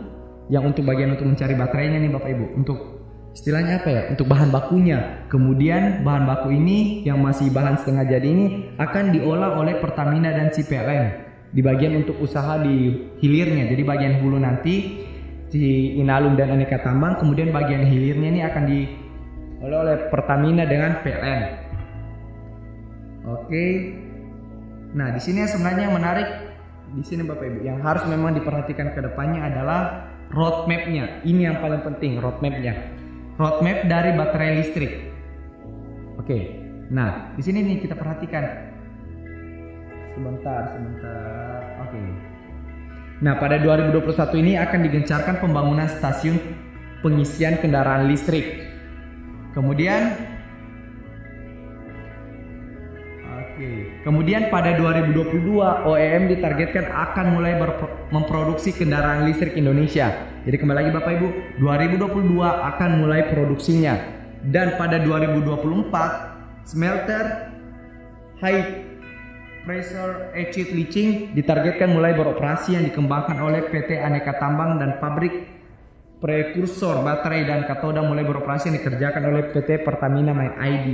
Yang 0.49 0.73
untuk 0.73 0.89
bagian 0.89 1.13
untuk 1.13 1.29
mencari 1.29 1.53
baterainya 1.53 2.01
nih 2.01 2.11
Bapak 2.17 2.31
Ibu. 2.33 2.47
Untuk 2.57 2.79
istilahnya 3.37 3.85
apa 3.85 3.89
ya? 3.93 4.03
Untuk 4.09 4.25
bahan 4.33 4.49
bakunya. 4.49 5.29
Kemudian 5.29 6.01
bahan 6.01 6.25
baku 6.25 6.49
ini 6.49 7.05
yang 7.05 7.21
masih 7.21 7.53
bahan 7.53 7.77
setengah 7.77 8.09
jadi 8.09 8.25
ini 8.25 8.47
akan 8.81 9.13
diolah 9.13 9.53
oleh 9.61 9.77
Pertamina 9.85 10.33
dan 10.33 10.49
CPLN 10.49 11.05
di 11.53 11.61
bagian 11.61 12.01
untuk 12.01 12.17
usaha 12.25 12.57
di 12.57 13.05
hilirnya. 13.21 13.69
Jadi 13.69 13.83
bagian 13.85 14.25
hulu 14.25 14.41
nanti 14.41 15.05
di 15.53 16.01
Inalum 16.01 16.41
dan 16.41 16.57
aneka 16.57 16.81
tambang. 16.81 17.21
Kemudian 17.21 17.53
bagian 17.53 17.85
hilirnya 17.85 18.29
ini 18.33 18.41
akan 18.49 18.63
diolah 18.65 19.79
oleh 19.85 19.97
Pertamina 20.09 20.65
dengan 20.65 21.05
PLN 21.05 21.63
oke 23.27 23.65
nah 24.93 25.09
di 25.13 25.21
sini 25.25 25.49
sebenarnya 25.49 25.89
yang 25.89 25.97
menarik 25.97 26.29
di 26.93 27.05
sini 27.05 27.25
Bapak 27.25 27.45
Ibu 27.49 27.61
yang 27.65 27.81
harus 27.81 28.05
memang 28.05 28.37
diperhatikan 28.37 28.93
ke 28.93 29.01
depannya 29.01 29.49
adalah 29.49 30.13
roadmapnya. 30.29 31.25
Ini 31.25 31.41
yang 31.53 31.57
paling 31.65 31.81
penting 31.85 32.21
roadmapnya. 32.21 32.93
Roadmap 33.41 33.89
dari 33.89 34.11
baterai 34.13 34.51
listrik. 34.61 34.93
Oke. 36.21 36.61
Nah, 36.93 37.33
di 37.33 37.43
sini 37.45 37.65
nih 37.65 37.89
kita 37.89 37.97
perhatikan. 37.97 38.45
Sebentar, 40.13 40.77
sebentar. 40.77 41.61
Oke. 41.89 42.01
Nah, 43.25 43.41
pada 43.41 43.57
2021 43.57 44.43
ini 44.45 44.53
akan 44.61 44.81
digencarkan 44.85 45.41
pembangunan 45.41 45.89
stasiun 45.89 46.37
pengisian 47.01 47.57
kendaraan 47.57 48.05
listrik. 48.13 48.69
Kemudian 49.57 50.13
Kemudian 54.03 54.51
pada 54.51 54.75
2022 54.75 55.43
OEM 55.87 56.23
ditargetkan 56.31 56.91
akan 56.91 57.27
mulai 57.39 57.55
memproduksi 58.11 58.75
kendaraan 58.75 59.27
listrik 59.31 59.55
Indonesia. 59.55 60.11
Jadi 60.43 60.57
kembali 60.59 60.79
lagi 60.83 60.91
Bapak 60.91 61.13
Ibu, 61.23 61.29
2022 61.63 62.43
akan 62.43 62.91
mulai 62.99 63.31
produksinya. 63.31 63.95
Dan 64.43 64.75
pada 64.75 64.99
2024 64.99 66.67
smelter 66.67 67.55
high 68.43 68.91
pressure 69.63 70.35
acid 70.35 70.75
leaching 70.75 71.31
ditargetkan 71.39 71.95
mulai 71.95 72.11
beroperasi 72.19 72.75
yang 72.75 72.85
dikembangkan 72.91 73.39
oleh 73.39 73.63
PT 73.71 74.03
Aneka 74.03 74.35
Tambang 74.43 74.83
dan 74.83 74.99
pabrik 74.99 75.47
prekursor 76.19 77.03
baterai 77.03 77.47
dan 77.47 77.67
katoda 77.67 78.03
mulai 78.03 78.27
beroperasi 78.27 78.71
yang 78.71 78.77
dikerjakan 78.83 79.23
oleh 79.31 79.43
PT 79.55 79.87
Pertamina 79.87 80.35
My 80.35 80.55
ID. 80.59 80.87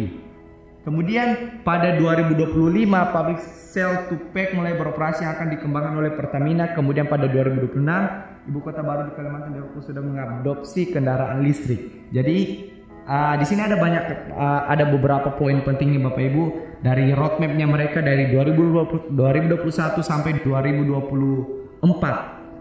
Kemudian 0.88 1.60
pada 1.68 2.00
2025 2.00 2.48
pabrik 2.88 3.44
sel 3.44 4.08
to 4.08 4.16
pack 4.32 4.56
mulai 4.56 4.72
beroperasi 4.72 5.20
yang 5.20 5.36
akan 5.36 5.52
dikembangkan 5.52 6.00
oleh 6.00 6.16
Pertamina. 6.16 6.72
Kemudian 6.72 7.12
pada 7.12 7.28
2026 7.28 7.76
ibu 8.48 8.58
kota 8.64 8.80
baru 8.80 9.04
di 9.04 9.12
Kalimantan 9.12 9.52
Timur 9.52 9.84
sudah 9.84 10.00
mengadopsi 10.00 10.88
kendaraan 10.88 11.44
listrik. 11.44 12.08
Jadi 12.08 12.36
uh, 13.04 13.36
di 13.36 13.44
sini 13.44 13.68
ada 13.68 13.76
banyak 13.76 14.32
uh, 14.32 14.64
ada 14.64 14.88
beberapa 14.88 15.36
poin 15.36 15.60
penting 15.60 15.92
nih 15.92 16.08
Bapak 16.08 16.24
Ibu 16.24 16.44
dari 16.80 17.12
roadmapnya 17.12 17.68
mereka 17.68 18.00
dari 18.00 18.32
2020, 18.32 19.12
2021 19.12 20.00
sampai 20.00 20.40
2024. 20.40 21.84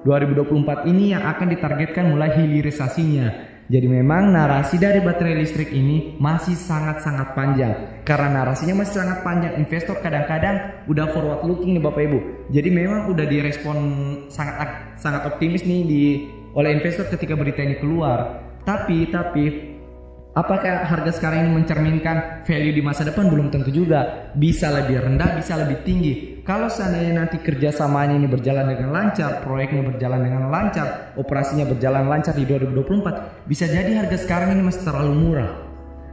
2024 0.03 0.91
ini 0.91 1.15
yang 1.15 1.23
akan 1.23 1.47
ditargetkan 1.47 2.11
mulai 2.11 2.35
hilirisasinya 2.35 3.46
jadi 3.67 3.83
memang 3.83 4.31
narasi 4.31 4.79
dari 4.79 5.03
baterai 5.03 5.43
listrik 5.43 5.75
ini 5.75 6.15
masih 6.23 6.55
sangat-sangat 6.55 7.35
panjang. 7.35 7.99
Karena 8.07 8.39
narasinya 8.39 8.79
masih 8.79 9.03
sangat 9.03 9.27
panjang, 9.27 9.59
investor 9.59 9.99
kadang-kadang 9.99 10.87
udah 10.87 11.11
forward 11.11 11.43
looking 11.43 11.75
nih 11.75 11.83
Bapak 11.83 12.07
Ibu. 12.07 12.19
Jadi 12.55 12.69
memang 12.71 13.11
udah 13.11 13.27
direspon 13.27 13.77
sangat 14.31 14.95
sangat 14.95 15.27
optimis 15.27 15.67
nih 15.67 15.81
di 15.83 16.03
oleh 16.55 16.79
investor 16.79 17.11
ketika 17.11 17.35
berita 17.35 17.59
ini 17.59 17.75
keluar. 17.83 18.39
Tapi 18.63 19.11
tapi 19.11 19.76
Apakah 20.37 20.85
harga 20.85 21.17
sekarang 21.17 21.49
ini 21.49 21.51
mencerminkan 21.57 22.45
value 22.45 22.77
di 22.77 22.85
masa 22.85 23.01
depan? 23.01 23.25
Belum 23.25 23.49
tentu 23.49 23.73
juga. 23.73 24.29
Bisa 24.37 24.69
lebih 24.69 25.01
rendah, 25.01 25.33
bisa 25.33 25.57
lebih 25.57 25.81
tinggi. 25.81 26.45
Kalau 26.45 26.69
seandainya 26.69 27.25
nanti 27.25 27.41
kerjasamanya 27.41 28.13
ini 28.21 28.29
berjalan 28.29 28.69
dengan 28.69 28.93
lancar, 28.93 29.41
proyeknya 29.41 29.81
berjalan 29.89 30.21
dengan 30.21 30.53
lancar, 30.53 31.17
operasinya 31.17 31.65
berjalan 31.65 32.05
lancar 32.05 32.37
di 32.37 32.45
2024, 32.45 33.49
bisa 33.49 33.65
jadi 33.65 33.97
harga 33.97 34.13
sekarang 34.13 34.53
ini 34.53 34.61
masih 34.61 34.85
terlalu 34.85 35.13
murah. 35.17 35.51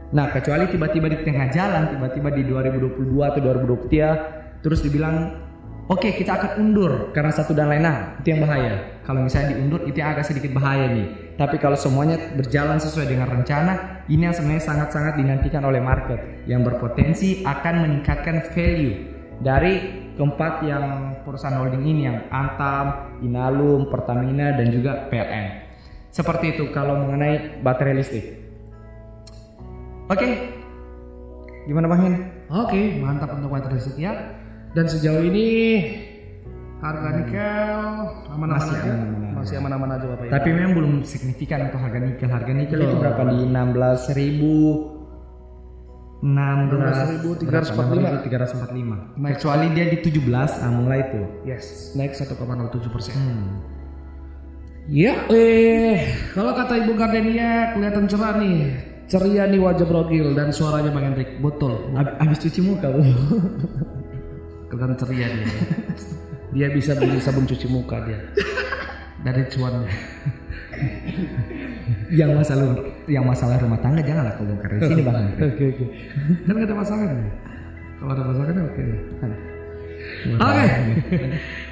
Nah, 0.09 0.33
kecuali 0.33 0.73
tiba-tiba 0.73 1.05
di 1.05 1.21
tengah 1.21 1.47
jalan, 1.53 1.93
tiba-tiba 1.93 2.29
di 2.33 2.43
2022 2.49 3.29
atau 3.29 3.39
2023, 3.45 4.65
terus 4.65 4.81
dibilang 4.81 5.45
Oke, 5.85 6.17
kita 6.17 6.33
akan 6.33 6.51
undur 6.65 7.13
karena 7.13 7.29
satu 7.29 7.53
dan 7.53 7.69
lain. 7.69 7.85
Nah, 7.85 8.17
itu 8.17 8.33
yang 8.33 8.41
bahaya. 8.41 9.05
Kalau 9.05 9.21
misalnya 9.21 9.53
diundur 9.53 9.85
itu 9.85 10.01
yang 10.01 10.17
agak 10.17 10.25
sedikit 10.25 10.49
bahaya 10.57 10.89
nih. 10.89 11.24
Tapi 11.35 11.59
kalau 11.59 11.75
semuanya 11.75 12.15
berjalan 12.31 12.79
sesuai 12.79 13.11
dengan 13.11 13.27
rencana, 13.27 14.07
ini 14.07 14.23
yang 14.23 14.31
sebenarnya 14.31 14.71
sangat-sangat 14.71 15.19
dinantikan 15.19 15.67
oleh 15.67 15.83
market 15.83 16.47
yang 16.47 16.63
berpotensi 16.63 17.43
akan 17.43 17.83
meningkatkan 17.83 18.39
value 18.55 18.95
dari 19.43 20.05
keempat 20.15 20.63
yang 20.63 20.83
perusahaan 21.27 21.59
holding 21.59 21.83
ini 21.83 22.07
yang 22.07 22.23
Antam, 22.31 23.19
Inalum, 23.19 23.91
Pertamina 23.91 24.55
dan 24.55 24.71
juga 24.71 25.11
PLN. 25.11 25.67
Seperti 26.07 26.55
itu 26.55 26.71
kalau 26.71 27.03
mengenai 27.03 27.59
baterai 27.59 27.99
listrik. 27.99 28.39
Oke. 30.07 30.55
Gimana 31.67 31.91
Bang 31.91 32.01
Hin? 32.07 32.15
Oke, 32.47 32.95
mantap 33.03 33.35
untuk 33.35 33.51
baterai 33.51 33.75
listrik 33.75 33.99
ya. 33.99 34.39
Dan 34.71 34.87
sejauh 34.87 35.19
ini 35.19 35.47
harga 36.85 37.09
nikel 37.17 37.79
aman-aman 38.29 38.49
Masih 38.55 38.75
aja. 38.75 38.91
aman-aman. 38.93 39.33
Masih 39.35 39.55
aman-aman 39.57 39.89
aja 39.91 40.05
Bapak 40.05 40.23
Ibu. 40.25 40.33
Tapi 40.33 40.49
memang 40.51 40.73
belum 40.73 40.93
signifikan 41.03 41.59
untuk 41.65 41.79
harga 41.79 41.99
nikel. 41.99 42.27
Harga 42.27 42.53
nikel 42.53 42.79
itu 42.79 42.95
berapa 42.95 43.21
di 43.25 43.37
16 43.43 44.13
ribu 44.13 44.55
16.345. 46.23 47.45
16.345. 48.25 49.19
Naik 49.19 49.33
Kecuali 49.37 49.65
dia 49.73 49.85
di 49.89 49.97
17 49.99 50.25
ah, 50.57 50.71
mulai 50.71 50.99
itu. 51.05 51.21
Yes, 51.43 51.93
naik 51.93 52.15
1,07 52.15 52.33
persen. 52.89 53.13
Hmm. 53.13 53.61
Ya, 54.85 55.25
eh 55.29 55.97
kalau 56.31 56.53
kata 56.53 56.85
Ibu 56.85 56.93
Gardenia 56.93 57.73
kelihatan 57.73 58.05
cerah 58.05 58.37
nih, 58.37 58.69
ceria 59.05 59.49
nih 59.49 59.57
wajah 59.57 59.81
Brogil 59.81 60.33
dan 60.33 60.53
suaranya 60.53 60.93
Bang 60.93 61.09
Hendrik. 61.09 61.41
Betul, 61.41 61.89
Ab- 61.93 62.21
Habis 62.21 62.37
cuci 62.41 62.61
muka 62.61 62.93
bu. 62.93 63.01
kelihatan 64.69 64.97
ceria 64.97 65.27
dia. 65.29 65.45
Dia 66.55 66.71
bisa 66.71 66.95
beli 66.95 67.19
sabun 67.19 67.43
cuci 67.43 67.67
muka 67.67 67.99
dia 68.07 68.19
dari 69.27 69.43
cuannya. 69.51 69.91
yang 72.11 72.31
masalah 72.35 72.75
yang 73.11 73.25
masalah 73.27 73.59
rumah 73.59 73.79
tangga 73.79 74.03
janganlah 74.03 74.31
kau 74.39 74.47
bongkar 74.47 74.71
di 74.71 74.79
sini 74.87 75.01
bang. 75.03 75.35
Oke 75.51 75.63
oke. 75.75 75.85
Kan 76.47 76.55
ada 76.63 76.75
pasangan 76.75 77.07
ya? 77.11 77.27
Kalau 77.99 78.11
ada 78.15 78.23
pasangan 78.23 78.55
oke. 78.71 78.85
Oke, 80.25 80.65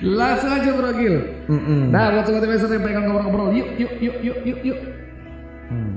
langsung 0.02 0.52
aja 0.52 0.72
Brogil. 0.74 1.16
Mm-mm. 1.50 1.94
Nah, 1.94 2.13
buat 2.18 2.25
sobat 2.25 2.46
investor 2.46 2.70
yang 2.74 2.82
pengen 2.86 3.06
ngobrol-ngobrol, 3.06 3.50
yuk 3.54 3.70
yuk 3.78 3.94
yuk 4.02 4.18
yuk 4.25 4.40
yuk 4.46 4.60
yuk. 4.62 4.80
Hmm. 5.70 5.96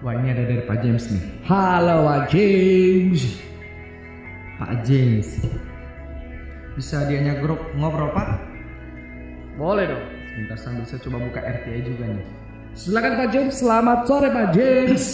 Wah 0.00 0.14
ini 0.16 0.30
ada 0.32 0.44
dari 0.46 0.62
Pak 0.64 0.78
James 0.80 1.04
nih. 1.10 1.22
Halo 1.44 2.06
Pak 2.06 2.20
James. 2.32 3.22
Pak 4.56 4.72
James. 4.86 5.28
Bisa 6.78 7.02
dianya 7.10 7.34
grup 7.42 7.58
ngobrol 7.74 8.14
Pak? 8.14 8.38
Boleh 9.58 9.90
dong. 9.90 10.04
Sebentar 10.30 10.58
sambil 10.62 10.86
saya 10.86 11.02
coba 11.02 11.18
buka 11.26 11.42
RTA 11.42 11.82
juga 11.82 12.06
nih. 12.06 12.26
Silakan 12.78 13.18
Pak 13.18 13.28
James. 13.34 13.54
Selamat 13.58 13.98
sore 14.06 14.30
Pak 14.30 14.54
James. 14.54 15.04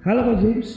Halo 0.00 0.20
Pak 0.32 0.36
James. 0.40 0.68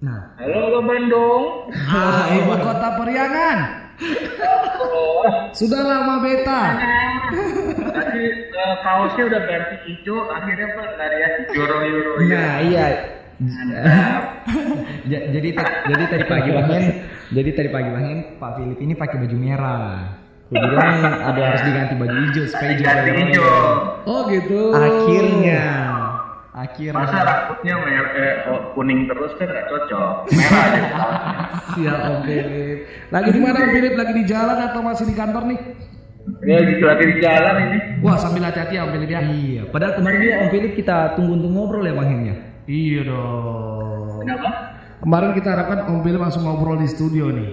Nah, 0.00 0.32
Halo, 0.40 0.56
halo 0.72 0.80
Bandung. 0.88 1.44
Ah, 1.84 2.32
ibu 2.32 2.56
kota 2.64 2.88
periangan. 2.96 3.58
Sudah 5.52 5.84
lama 5.84 6.24
beta. 6.24 6.62
Tadi 8.16 8.32
eh, 8.48 8.76
kaosnya 8.80 9.24
udah 9.28 9.40
ganti 9.44 9.76
hijau, 9.84 10.16
akhirnya 10.32 10.66
Pak 10.72 10.88
dari 10.96 11.16
ya 11.20 11.28
Euro 11.52 11.76
Euro 11.84 12.12
nah 12.24 12.56
iya. 12.64 12.86
Ja- 15.04 15.26
jadi 15.28 15.52
jadi 15.84 16.04
tadi 16.08 16.24
pagi 16.24 16.48
Bang 16.56 16.72
Hen, 16.72 16.84
jadi 17.28 17.50
tadi 17.52 17.68
pagi 17.68 17.92
Bang 17.92 18.06
Hen, 18.08 18.20
Pak 18.40 18.50
Philip 18.56 18.80
ini 18.80 18.96
pakai 18.96 19.20
baju 19.20 19.36
merah. 19.36 20.16
Gue 20.48 20.56
bilang 20.64 20.96
ada 21.04 21.42
harus 21.44 21.60
diganti 21.60 21.94
baju 22.00 22.16
hijau 22.24 22.44
supaya 22.48 22.70
hijau 22.72 22.88
Ganti 22.88 23.22
hijau. 23.28 23.52
Oh 24.08 24.20
gitu. 24.32 24.62
Akhirnya, 24.72 25.64
akhirnya. 26.56 26.96
Masa 26.96 27.18
rambutnya 27.20 27.74
mer- 27.76 28.14
eh, 28.16 28.34
oh, 28.48 28.60
kuning 28.72 29.04
terus 29.04 29.36
kan 29.36 29.46
nggak 29.52 29.66
cocok. 29.68 30.14
Merah 30.32 30.62
aja. 30.64 30.80
Siap 31.76 31.98
Om 32.00 32.18
Philip. 32.24 32.78
Lagi 33.12 33.28
di 33.28 33.40
mana 33.44 33.56
Om 33.60 33.70
Philip? 33.76 33.94
Lagi 34.00 34.12
di 34.16 34.24
jalan 34.24 34.58
atau 34.64 34.80
masih 34.80 35.04
di 35.04 35.12
kantor 35.12 35.44
nih? 35.52 35.60
Ya 36.42 36.58
lagi 36.62 37.04
di 37.06 37.16
jalan 37.22 37.54
ini. 37.70 37.78
Wah 38.02 38.18
sambil 38.18 38.42
hati-hati 38.50 38.74
ya 38.74 38.82
Om 38.86 38.90
Philip 38.98 39.10
ya. 39.10 39.20
Iya, 39.22 39.62
padahal 39.70 39.92
kemarin 39.98 40.18
juga 40.18 40.34
Om 40.42 40.48
Philip 40.50 40.72
kita 40.74 40.96
tunggu 41.14 41.32
untuk 41.38 41.50
ngobrol 41.54 41.86
ya 41.86 41.94
Bang 41.94 42.10
Hen 42.10 42.20
ya. 42.26 42.36
Iya 42.66 43.00
dong. 43.06 44.26
Kenapa? 44.26 44.50
Kemarin 45.06 45.30
kita 45.38 45.48
harapkan 45.54 45.78
Om 45.86 45.98
Philip 46.02 46.20
langsung 46.20 46.42
ngobrol 46.42 46.82
di 46.82 46.88
studio 46.90 47.30
nih. 47.30 47.50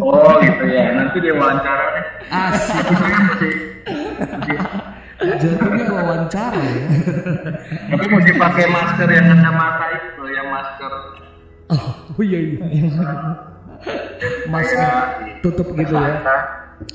Oh 0.00 0.40
gitu 0.40 0.64
ya. 0.64 0.84
Nanti 0.96 1.16
dia 1.20 1.34
wawancara 1.36 1.84
nih. 1.92 2.04
Asik. 2.32 2.84
Jatuhnya 5.24 5.84
wawancara 5.88 6.60
ya. 6.60 6.86
tapi 7.92 8.04
mesti 8.12 8.32
pakai 8.36 8.66
masker 8.68 9.08
yang 9.08 9.26
kacamata 9.28 9.86
itu, 9.92 10.22
yang 10.32 10.48
masker. 10.48 10.92
Oh 11.72 12.22
iya 12.24 12.38
iya. 12.40 12.58
Masker 14.48 14.88
tutup 15.44 15.68
gitu 15.76 15.92
ya. 15.96 16.16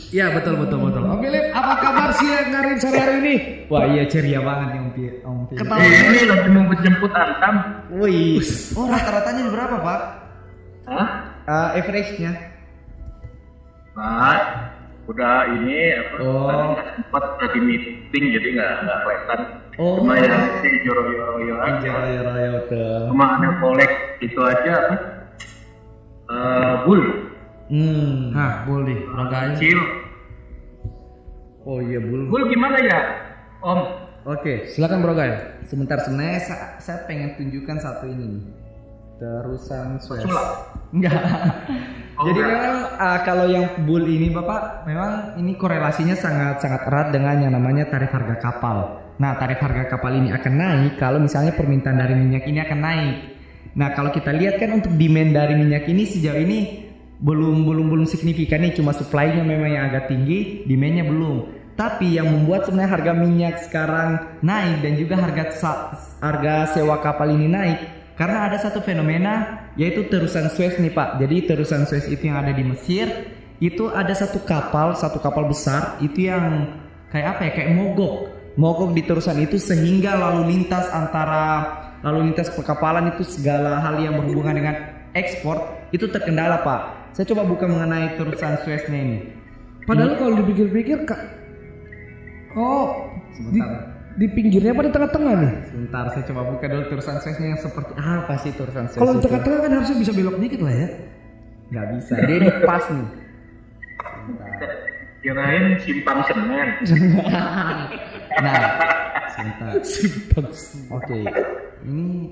Iya 0.09 0.25
betul 0.33 0.55
betul 0.57 0.79
betul. 0.89 1.01
Om 1.05 1.19
Philip, 1.21 1.45
apa 1.53 1.73
kabar 1.81 2.09
siang 2.17 2.47
ngarin 2.49 2.77
sore 2.81 2.97
hari 2.97 3.15
ini? 3.21 3.35
Wah 3.69 3.83
iya 3.85 4.03
ceria 4.09 4.39
banget 4.41 4.67
nih 4.73 4.79
Om 4.81 4.91
Philip. 4.95 5.15
Om 5.21 5.39
Philip. 5.49 5.59
Ketawa. 5.61 5.81
Eh, 5.85 6.01
ini 6.09 6.21
lagi 6.25 6.47
nunggu 6.49 6.75
jemput 6.81 7.11
Antam. 7.13 7.55
Wih, 7.99 8.41
oh 8.73 8.85
rata-ratanya 8.89 9.41
berapa 9.53 9.75
Pak? 9.81 10.01
Hah? 10.89 11.09
Uh, 11.49 11.69
average-nya? 11.77 12.33
Nah, 13.93 14.41
udah 15.09 15.35
ini 15.59 15.77
apa? 15.97 16.15
Oh. 16.21 16.73
Sempat 16.77 17.23
lagi 17.41 17.59
meeting 17.61 18.23
jadi 18.33 18.47
nggak 18.57 18.73
nggak 18.85 18.97
kelihatan. 19.05 19.39
Oh. 19.79 19.95
Cuma 20.01 20.13
ya 20.17 20.37
si 20.61 20.69
joro-joro 20.85 21.39
aja. 21.61 21.89
raya 21.93 22.51
tuh. 22.67 23.09
Cuma 23.09 23.25
ada 23.37 23.49
kolek 23.61 23.91
itu 24.21 24.39
aja 24.43 24.71
apa? 24.85 24.95
Eh, 26.29 26.73
bull 26.85 27.01
Hmm. 27.69 28.33
Nah, 28.33 28.65
boleh. 28.65 28.97
Rogain. 29.07 29.53
kecil. 29.55 29.79
Oh 31.63 31.77
iya 31.79 32.01
bul. 32.01 32.25
Bull 32.27 32.49
gimana 32.49 32.81
ya, 32.81 32.99
Om? 33.61 33.79
Oke, 34.25 34.67
Silakan 34.67 34.99
Bro 34.99 35.13
Gail. 35.13 35.63
sebentar 35.63 36.01
sebenarnya 36.01 36.41
sa- 36.41 36.75
saya 36.77 37.05
pengen 37.05 37.37
tunjukkan 37.37 37.77
satu 37.77 38.09
ini. 38.09 38.41
Terusan 39.15 39.99
Suez. 39.99 40.23
Sulap. 40.23 40.75
Enggak. 40.89 41.13
Oh, 42.17 42.25
Jadi 42.25 42.39
enggak. 42.41 42.51
memang 42.51 42.75
ah, 42.97 43.19
kalau 43.21 43.45
yang 43.45 43.63
bull 43.83 44.03
ini 44.03 44.27
Bapak, 44.27 44.83
memang 44.83 45.37
ini 45.37 45.55
korelasinya 45.55 46.15
sangat 46.15 46.59
sangat 46.59 46.83
erat 46.83 47.07
dengan 47.11 47.37
yang 47.39 47.53
namanya 47.53 47.87
tarif 47.87 48.09
harga 48.09 48.35
kapal. 48.39 48.77
Nah, 49.15 49.35
tarif 49.35 49.59
harga 49.59 49.87
kapal 49.87 50.15
ini 50.15 50.31
akan 50.31 50.53
naik 50.55 50.93
kalau 50.95 51.19
misalnya 51.19 51.51
permintaan 51.51 51.95
dari 51.95 52.15
minyak 52.15 52.43
ini 52.43 52.59
akan 52.59 52.79
naik. 52.79 53.15
Nah, 53.75 53.93
kalau 53.93 54.09
kita 54.09 54.31
lihat 54.31 54.57
kan 54.57 54.73
untuk 54.73 54.95
demand 54.95 55.31
dari 55.31 55.53
minyak 55.53 55.85
ini 55.85 56.03
sejauh 56.03 56.39
ini 56.39 56.88
belum 57.19 57.67
belum 57.67 57.85
belum 57.91 58.07
signifikan 58.07 58.63
nih, 58.63 58.79
cuma 58.79 58.95
supply-nya 58.95 59.43
memang 59.43 59.69
yang 59.75 59.83
agak 59.91 60.07
tinggi, 60.07 60.63
demand-nya 60.63 61.03
belum. 61.03 61.37
Tapi 61.75 62.19
yang 62.19 62.27
membuat 62.27 62.67
sebenarnya 62.67 62.91
harga 62.91 63.11
minyak 63.15 63.55
sekarang 63.63 64.39
naik 64.43 64.83
dan 64.83 64.99
juga 64.99 65.15
harga 65.15 65.43
harga 66.19 66.55
sewa 66.75 66.99
kapal 66.99 67.31
ini 67.31 67.47
naik 67.47 67.79
karena 68.19 68.51
ada 68.51 68.59
satu 68.59 68.83
fenomena 68.83 69.63
yaitu 69.79 70.03
terusan 70.11 70.51
Suez 70.51 70.75
nih 70.75 70.91
Pak. 70.91 71.23
Jadi 71.23 71.47
terusan 71.47 71.87
Suez 71.87 72.03
itu 72.11 72.27
yang 72.27 72.43
ada 72.43 72.51
di 72.51 72.67
Mesir 72.67 73.07
itu 73.63 73.87
ada 73.87 74.11
satu 74.11 74.43
kapal, 74.43 74.91
satu 74.91 75.23
kapal 75.23 75.47
besar 75.47 75.95
itu 76.03 76.27
yang 76.27 76.67
kayak 77.15 77.39
apa 77.39 77.41
ya? 77.47 77.51
Kayak 77.55 77.71
mogok. 77.79 78.15
Mogok 78.59 78.91
di 78.91 79.07
terusan 79.07 79.39
itu 79.39 79.55
sehingga 79.55 80.19
lalu 80.19 80.51
lintas 80.51 80.91
antara 80.91 81.63
lalu 82.03 82.27
lintas 82.27 82.51
perkapalan 82.51 83.15
itu 83.15 83.23
segala 83.23 83.79
hal 83.79 84.03
yang 84.03 84.19
berhubungan 84.19 84.59
dengan 84.59 84.75
ekspor 85.15 85.87
itu 85.95 86.11
terkendala 86.11 86.59
Pak. 86.59 86.98
Saya 87.13 87.25
coba 87.35 87.43
buka 87.45 87.65
mengenai 87.65 88.15
terusan 88.15 88.53
Sueznya 88.63 88.99
ini. 88.99 89.17
Padahal 89.83 90.21
kalau 90.21 90.33
dipikir-pikir 90.45 91.09
kak, 91.09 91.21
oh 92.53 93.09
di, 93.49 93.57
Sebentar. 93.57 93.69
di 94.21 94.27
pinggirnya 94.29 94.71
apa 94.77 94.85
di 94.85 94.91
tengah-tengah 94.93 95.33
nih? 95.41 95.53
Sebentar 95.73 96.03
saya 96.13 96.23
coba 96.29 96.41
buka 96.53 96.65
dulu 96.69 96.83
terusan 96.93 97.17
Sueznya 97.25 97.47
yang 97.57 97.61
seperti 97.61 97.91
apa 97.97 98.33
sih 98.37 98.51
terusan 98.53 98.85
Suez 98.87 99.01
Kalau 99.01 99.13
di 99.17 99.21
tengah-tengah 99.25 99.59
kan 99.65 99.71
harusnya 99.81 99.97
bisa 99.97 100.11
belok 100.13 100.37
dikit 100.37 100.61
lah 100.61 100.75
ya. 100.77 100.87
Nggak 101.69 101.85
bisa. 101.97 102.13
Dia 102.21 102.35
ini 102.37 102.49
pas 102.65 102.85
nih. 102.89 103.07
Kirain 105.19 105.65
simpang 105.83 106.19
semen. 106.29 106.67
Nah, 108.39 108.71
sebentar. 109.35 109.75
Oke, 110.95 111.27
ini 111.83 112.31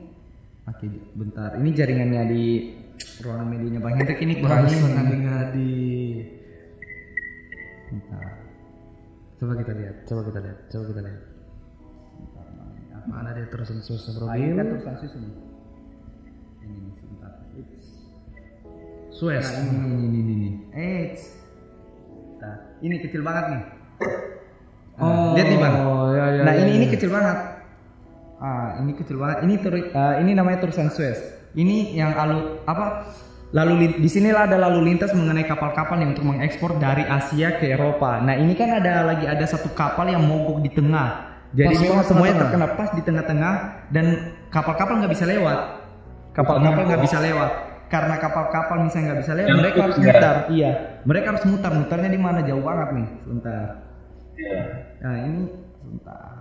oke 0.63 0.87
bentar. 1.19 1.59
Ini 1.59 1.69
jaringannya 1.75 2.23
di 2.31 2.45
ruangan 3.21 3.47
medianya 3.49 3.79
Bang 3.81 3.93
Hendrik 3.97 4.19
ini 4.21 4.33
kurang 4.41 4.65
Bahasa 4.65 4.77
ini. 4.77 4.93
ngadi-ngadi. 4.93 5.85
Bentar. 7.87 8.31
Coba 9.37 9.53
kita 9.61 9.73
lihat, 9.77 9.95
coba 10.09 10.21
kita 10.27 10.39
lihat, 10.41 10.57
coba 10.73 10.83
kita 10.89 11.01
lihat. 11.05 11.21
Ada 13.07 13.29
dia 13.39 13.47
terusan 13.47 13.79
susah 13.79 14.11
bro? 14.19 14.27
Ah, 14.27 14.35
ini 14.35 14.51
kan 14.51 14.65
terusan 14.67 14.93
Suez 14.99 15.13
ini. 15.15 15.29
Ini 16.59 16.89
sebentar. 16.99 17.31
Suez. 19.15 19.45
Nah, 19.47 19.63
ini 19.63 20.03
ini 20.03 20.19
ini 20.19 20.33
ini. 20.35 20.49
Eh, 20.75 21.05
nah, 22.43 22.55
ini 22.83 22.95
kecil 22.99 23.21
banget 23.23 23.45
nih. 23.55 23.63
Oh, 24.97 25.37
lihat 25.37 25.47
nih 25.53 25.59
bang. 25.61 25.73
ya, 25.77 26.25
ya, 26.33 26.41
nah 26.41 26.53
ya, 26.57 26.61
ini 26.65 26.71
ya. 26.73 26.77
ini 26.81 26.87
kecil 26.89 27.09
banget. 27.13 27.37
Ah, 28.41 28.81
ini 28.81 28.91
kecil 28.97 29.17
banget. 29.21 29.37
Ini 29.45 29.55
turu- 29.61 29.91
ah, 29.93 30.13
ini 30.21 30.31
namanya 30.33 30.57
terusan 30.65 30.89
Suez. 30.89 31.36
Ini 31.55 31.95
yang 31.95 32.11
lalu 32.17 32.59
apa? 32.67 33.07
Lalu 33.55 34.03
di 34.03 34.09
sinilah 34.11 34.51
ada 34.51 34.59
lalu 34.59 34.91
lintas 34.91 35.15
mengenai 35.15 35.47
kapal-kapal 35.47 35.95
yang 36.03 36.11
untuk 36.11 36.27
mengekspor 36.27 36.75
dari 36.83 37.07
Asia 37.07 37.55
ke 37.55 37.71
Eropa. 37.71 38.19
Nah 38.19 38.35
ini 38.35 38.51
kan 38.59 38.75
ada 38.75 39.07
lagi 39.07 39.23
ada 39.23 39.45
satu 39.47 39.71
kapal 39.71 40.11
yang 40.11 40.19
mogok 40.27 40.59
di 40.59 40.67
tengah. 40.67 41.39
Jadi 41.55 41.71
Pas 41.71 41.79
memang 41.79 42.03
semuanya 42.03 42.43
tengah-tengah. 42.43 42.67
terkena 42.67 42.67
pas 42.75 42.89
di 42.91 43.01
tengah-tengah 43.07 43.53
dan 43.95 44.05
kapal-kapal 44.51 44.99
nggak 44.99 45.13
bisa 45.15 45.23
lewat. 45.23 45.57
Kapal-kapal 46.35 46.83
nggak 46.91 47.03
bisa 47.07 47.17
lewat. 47.23 47.51
Karena 47.87 48.15
kapal-kapal 48.19 48.83
misalnya 48.83 49.05
nggak 49.15 49.19
bisa 49.23 49.31
lewat, 49.31 49.47
Yang 49.47 49.59
mereka 49.63 49.79
harus 49.79 49.97
mutar. 50.03 50.35
Iya, 50.51 50.71
mereka 51.07 51.27
harus 51.31 51.43
mutar. 51.47 51.71
Mutarnya 51.71 52.09
di 52.11 52.19
mana? 52.19 52.39
Jauh 52.43 52.59
banget 52.59 52.89
nih. 52.99 53.07
Sebentar. 53.23 53.67
Iya. 54.35 54.59
Nah 54.99 55.15
ini 55.23 55.41
sebentar. 55.79 56.31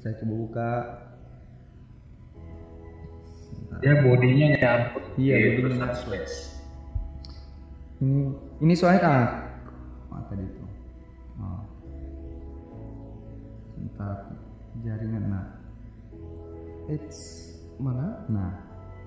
Saya 0.00 0.12
coba 0.24 0.34
buka. 0.40 0.70
Dia 3.78 3.94
bodinya 4.02 4.46
nyangkut. 4.56 5.04
Iya, 5.20 5.34
di 5.36 5.48
bodinya. 5.62 5.88
Ini 7.98 8.20
ini 8.62 8.74
soalnya 8.78 9.00
ah, 9.04 9.26
ah 10.14 10.22
tadi 10.30 10.42
itu. 10.42 10.64
Oh. 11.42 11.62
Sebentar. 13.74 14.16
Jaringan 14.86 15.24
nah. 15.26 15.46
It's 16.88 17.48
Mana? 17.78 18.26
Nah, 18.26 18.50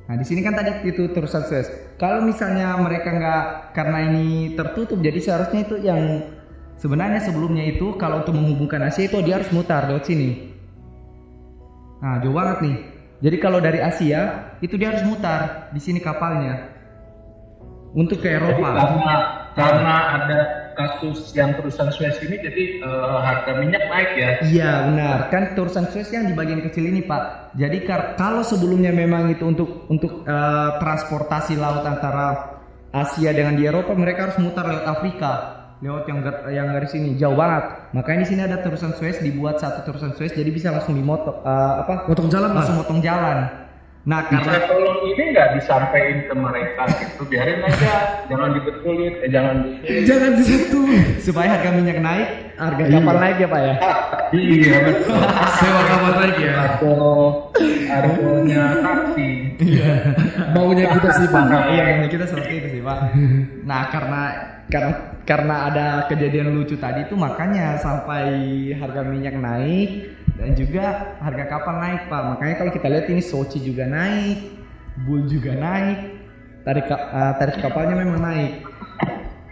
nah 0.07 0.15
di 0.15 0.23
sini 0.23 0.39
kan 0.39 0.55
tadi 0.55 0.87
itu 0.87 1.11
terusan 1.11 1.43
Suez. 1.43 1.67
Kalau 1.99 2.23
misalnya 2.23 2.79
mereka 2.79 3.11
nggak 3.11 3.43
karena 3.75 3.99
ini 4.07 4.55
tertutup, 4.55 5.03
jadi 5.03 5.19
seharusnya 5.19 5.67
itu 5.67 5.75
yang 5.83 6.23
sebenarnya 6.79 7.19
sebelumnya 7.19 7.67
itu 7.67 7.99
kalau 7.99 8.23
untuk 8.23 8.31
menghubungkan 8.31 8.87
Asia 8.87 9.11
itu 9.11 9.19
dia 9.19 9.43
harus 9.43 9.51
mutar 9.51 9.91
lewat 9.91 10.07
sini. 10.07 10.55
Nah, 11.99 12.23
jauh 12.23 12.33
banget 12.33 12.57
nih. 12.63 12.77
Jadi 13.21 13.37
kalau 13.37 13.61
dari 13.61 13.77
Asia 13.77 14.49
itu 14.65 14.75
dia 14.81 14.89
harus 14.89 15.05
mutar 15.05 15.69
di 15.69 15.77
sini 15.77 16.01
kapalnya 16.01 16.73
untuk 17.93 18.17
ke 18.17 18.33
Jadi 18.33 18.37
Eropa. 18.41 18.69
karena 18.73 19.15
karena 19.53 19.95
ada 20.17 20.39
kasus 20.73 21.35
yang 21.35 21.53
terusan 21.59 21.91
Suez 21.91 22.17
ini, 22.23 22.39
jadi 22.39 22.63
eh, 22.81 23.17
harga 23.21 23.51
minyak 23.61 23.83
naik 23.91 24.11
ya. 24.17 24.31
Iya 24.47 24.71
benar 24.89 25.17
kan 25.29 25.43
terusan 25.53 25.85
Suez 25.93 26.09
yang 26.09 26.31
di 26.31 26.33
bagian 26.33 26.65
kecil 26.65 26.89
ini 26.89 27.05
Pak. 27.05 27.53
Jadi 27.59 27.85
kalau 28.17 28.41
sebelumnya 28.41 28.89
memang 28.89 29.29
itu 29.29 29.45
untuk 29.45 29.85
untuk 29.91 30.25
eh, 30.25 30.69
transportasi 30.81 31.61
laut 31.61 31.85
antara 31.85 32.57
Asia 32.91 33.31
dengan 33.31 33.55
di 33.55 33.63
Eropa 33.69 33.93
mereka 33.93 34.31
harus 34.31 34.37
mutar 34.41 34.65
lewat 34.65 34.85
Afrika 34.87 35.60
lewat 35.81 36.03
yang 36.05 36.19
gar- 36.21 36.45
yang 36.47 36.67
garis 36.69 36.93
ini 36.93 37.13
jauh 37.15 37.33
banget. 37.33 37.63
Makanya 37.91 38.19
di 38.19 38.27
sini 38.27 38.41
ada 38.43 38.57
terusan 38.57 38.93
Suez 38.93 39.17
dibuat 39.17 39.57
satu 39.57 39.81
terusan 39.81 40.13
Suez 40.13 40.29
jadi 40.29 40.47
bisa 40.47 40.69
langsung 40.69 40.93
dimotong 40.93 41.41
eh, 41.41 41.73
apa 41.81 42.05
Potong 42.05 42.29
jalan 42.29 42.49
langsung 42.51 42.77
mas. 42.77 42.85
motong 42.85 43.01
jalan. 43.01 43.37
Nah 44.01 44.25
Bisa 44.25 44.33
karena 44.41 44.65
tolong 44.65 44.97
ini 45.05 45.23
nggak 45.29 45.49
disampaikan 45.53 46.25
ke 46.25 46.33
mereka 46.33 46.83
gitu, 46.91 47.21
biarin 47.21 47.61
aja, 47.61 47.93
jangan 48.25 48.49
dibetulin, 48.51 49.13
eh 49.15 49.29
jangan 49.29 49.55
di 49.61 49.69
Jangan 50.01 50.31
di 50.33 50.43
situ. 50.43 50.81
supaya 51.21 51.53
harga 51.53 51.69
minyak 51.69 52.01
naik, 52.01 52.29
harga 52.57 52.81
kapal 52.83 53.15
naik 53.15 53.37
ya 53.37 53.47
pak 53.47 53.61
ya. 53.61 53.75
Iya 54.31 54.77
betul. 54.87 55.21
Sewa 55.53 55.81
kapal 55.85 56.13
lagi 56.17 56.41
ya. 56.41 56.53
Atau 56.71 56.97
harganya 57.85 58.63
taksi. 58.79 59.29
Maunya 60.49 60.85
kita 60.89 61.09
sih 61.13 61.27
pak. 61.27 61.43
Nah, 61.45 61.63
iya 61.69 61.81
memang 61.85 62.09
kita 62.09 62.25
seperti 62.25 62.53
itu 62.57 62.67
sih 62.71 62.81
pak. 62.81 62.97
Nah 63.61 63.81
karena 63.91 64.21
karena 64.65 64.93
karena 65.23 65.69
ada 65.69 65.87
kejadian 66.09 66.57
lucu 66.57 66.75
tadi 66.81 67.05
itu 67.05 67.13
makanya 67.13 67.77
sampai 67.77 68.25
harga 68.73 69.01
minyak 69.05 69.37
naik 69.37 69.89
dan 70.37 70.57
juga 70.57 71.15
harga 71.21 71.45
kapal 71.45 71.77
naik 71.77 72.09
pak. 72.09 72.21
Makanya 72.35 72.55
kalau 72.57 72.71
kita 72.73 72.87
lihat 72.89 73.05
ini 73.13 73.21
Sochi 73.21 73.61
juga 73.61 73.85
naik, 73.85 74.57
Bull 75.05 75.29
juga 75.29 75.53
naik, 75.53 75.99
tarif 76.65 76.85
ka- 76.89 77.09
eh, 77.13 77.33
tarif 77.37 77.55
kapalnya 77.61 77.95
memang 78.01 78.19
naik. 78.19 78.65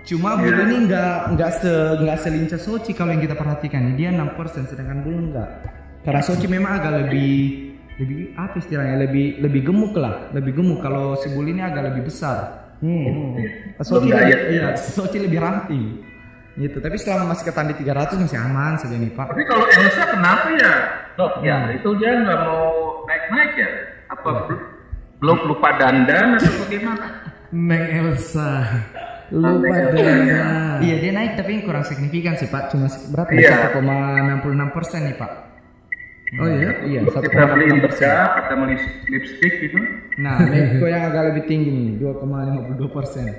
Cuma 0.10 0.42
Bull 0.42 0.58
ini 0.58 0.90
nggak 0.90 1.38
nggak 1.38 1.52
se 1.62 1.74
nggak 2.02 2.18
selincah 2.18 2.60
Sochi 2.60 2.92
kalau 2.98 3.14
yang 3.14 3.22
kita 3.22 3.38
perhatikan 3.38 3.94
dia 3.94 4.10
6% 4.10 4.66
sedangkan 4.66 5.06
Bull 5.06 5.30
enggak. 5.30 5.50
Karena 6.02 6.22
Sochi 6.26 6.50
memang 6.50 6.82
agak 6.82 7.06
lebih 7.06 7.70
lebih 8.00 8.32
apa 8.40 8.58
istilahnya 8.58 8.96
lebih 9.06 9.38
lebih 9.44 9.62
gemuk 9.70 9.94
lah, 9.94 10.34
lebih 10.34 10.58
gemuk. 10.58 10.82
Kalau 10.82 11.14
si 11.20 11.30
Bull 11.30 11.46
ini 11.52 11.62
agak 11.62 11.94
lebih 11.94 12.10
besar. 12.10 12.59
Hmm. 12.80 13.36
Sochi 13.80 14.08
lebih, 14.08 14.40
iya, 14.50 14.68
Sochi 14.74 15.18
lebih 15.20 15.40
ramping. 15.40 16.00
Gitu. 16.56 16.80
Tapi 16.80 16.96
selama 16.96 17.32
masih 17.32 17.48
ketan 17.48 17.68
di 17.68 17.76
300 17.78 18.20
masih 18.20 18.36
aman 18.36 18.76
saja 18.76 18.96
nih 18.96 19.12
Pak. 19.12 19.32
Tapi 19.32 19.44
kalau 19.44 19.64
Elsa 19.66 20.04
kenapa 20.10 20.48
ya? 20.54 20.74
Dok, 21.16 21.34
ya 21.40 21.56
Hmm. 21.58 21.76
itu 21.76 21.90
dia 21.96 22.12
nggak 22.18 22.40
mau 22.42 22.68
naik-naik 23.04 23.52
ya? 23.56 23.70
Apa 24.10 24.30
bel- 24.44 24.64
belum 25.20 25.40
lupa 25.46 25.70
dandan 25.76 26.36
atau 26.36 26.52
bagaimana? 26.64 27.06
Neng 27.50 27.84
Elsa. 27.90 28.52
Lupa 29.30 29.76
dana. 29.92 30.80
Iya 30.80 30.96
dia 30.98 31.12
naik 31.12 31.36
tapi 31.36 31.60
kurang 31.62 31.84
signifikan 31.84 32.34
sih 32.34 32.48
Pak. 32.48 32.72
Cuma 32.72 32.88
berapa? 33.12 33.30
Iya. 33.30 33.76
1,66 33.76 34.72
persen 34.72 35.06
nih 35.06 35.16
Pak. 35.16 35.32
Oh 36.38 36.46
iya. 36.46 36.70
Iya, 36.86 37.00
Kita 37.10 37.42
beliin 37.50 37.82
1,66 37.82 37.86
persen. 37.90 38.06
bedak 38.06 38.30
atau 38.38 38.56
beli 38.62 38.78
lipstick 39.10 39.54
gitu. 39.66 39.78
Nah, 40.22 40.38
Medco 40.46 40.86
yang 40.86 41.10
agak 41.10 41.34
lebih 41.34 41.44
tinggi 41.50 41.70
nih, 41.74 41.90
2,52 41.98 42.86
persen. 42.94 43.34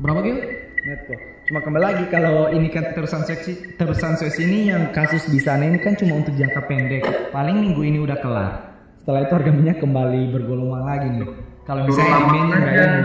Berapa 0.00 0.24
Gil? 0.24 0.40
Medco. 0.80 1.12
Cuma 1.44 1.60
kembali 1.60 1.84
lagi 1.84 2.04
kalau 2.08 2.48
ini 2.48 2.72
kan 2.72 2.96
terusan 2.96 3.28
seksi, 3.28 3.76
terusan 3.76 4.16
seksi 4.16 4.40
ini 4.48 4.72
yang 4.72 4.88
kasus 4.96 5.28
di 5.28 5.36
sana 5.36 5.68
ini 5.68 5.76
kan 5.82 5.92
cuma 6.00 6.16
untuk 6.16 6.32
jangka 6.32 6.64
pendek. 6.64 7.04
Paling 7.28 7.60
minggu 7.60 7.82
ini 7.84 7.98
udah 8.00 8.16
kelar. 8.24 8.72
Setelah 9.02 9.28
itu 9.28 9.32
harga 9.36 9.52
minyak 9.52 9.76
kembali 9.82 10.32
bergelombang 10.32 10.84
lagi 10.88 11.06
nih. 11.12 11.28
Kalau 11.68 11.84
misalnya 11.84 12.16
lama 12.16 12.40
nggak 12.40 12.72
ini. 12.72 13.00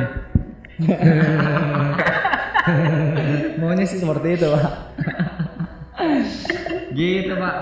Maunya 3.59 3.83
sih 3.85 3.99
seperti 3.99 4.39
itu 4.39 4.47
pak. 4.47 4.63
gitu 6.95 7.33
pak. 7.35 7.55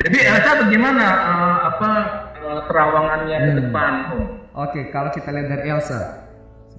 Jadi 0.00 0.18
Elsa 0.24 0.50
bagaimana 0.64 1.04
eh, 1.06 1.56
apa 1.68 1.88
eh, 2.40 2.60
terawangannya 2.66 3.36
ke 3.36 3.50
Hmm. 3.52 3.58
depan? 3.60 3.92
Om? 4.16 4.22
Oke, 4.66 4.80
kalau 4.90 5.12
kita 5.12 5.28
lihat 5.30 5.48
dari 5.48 5.64
Elsa. 5.68 6.00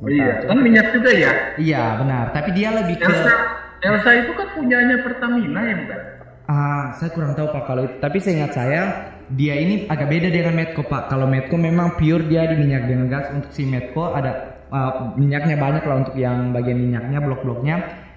Oh 0.01 0.09
iya, 0.09 0.41
kan 0.49 0.57
minyak 0.57 0.97
juga 0.97 1.13
ya. 1.13 1.31
Iya 1.61 2.01
benar, 2.01 2.33
tapi 2.33 2.57
dia 2.57 2.73
lebih 2.73 2.97
ke 2.97 3.05
Elsa, 3.05 3.35
Elsa 3.85 4.09
itu 4.17 4.31
kan 4.33 4.47
punyanya 4.57 4.97
Pertamina 5.05 5.61
ya 5.61 5.75
bukan? 5.77 6.01
Ah, 6.49 6.85
saya 6.97 7.13
kurang 7.13 7.37
tahu 7.37 7.53
Pak 7.53 7.63
kalau 7.63 7.85
itu. 7.85 7.95
Tapi 8.01 8.17
seingat 8.17 8.51
saya 8.51 8.81
dia 9.31 9.55
ini 9.55 9.85
agak 9.87 10.09
beda 10.09 10.27
dengan 10.33 10.57
Medco 10.57 10.81
Pak. 10.83 11.07
Kalau 11.07 11.29
Medco 11.29 11.55
memang 11.55 11.95
pure 11.95 12.25
dia 12.25 12.49
di 12.49 12.57
minyak 12.57 12.89
dengan 12.89 13.07
gas. 13.07 13.29
Untuk 13.29 13.53
si 13.53 13.63
Medco 13.63 14.09
ada 14.11 14.57
ah, 14.73 15.13
minyaknya 15.13 15.55
banyak 15.55 15.83
lah 15.85 15.95
untuk 16.01 16.17
yang 16.17 16.49
bagian 16.49 16.81
minyaknya 16.81 17.21
blok-bloknya. 17.21 17.75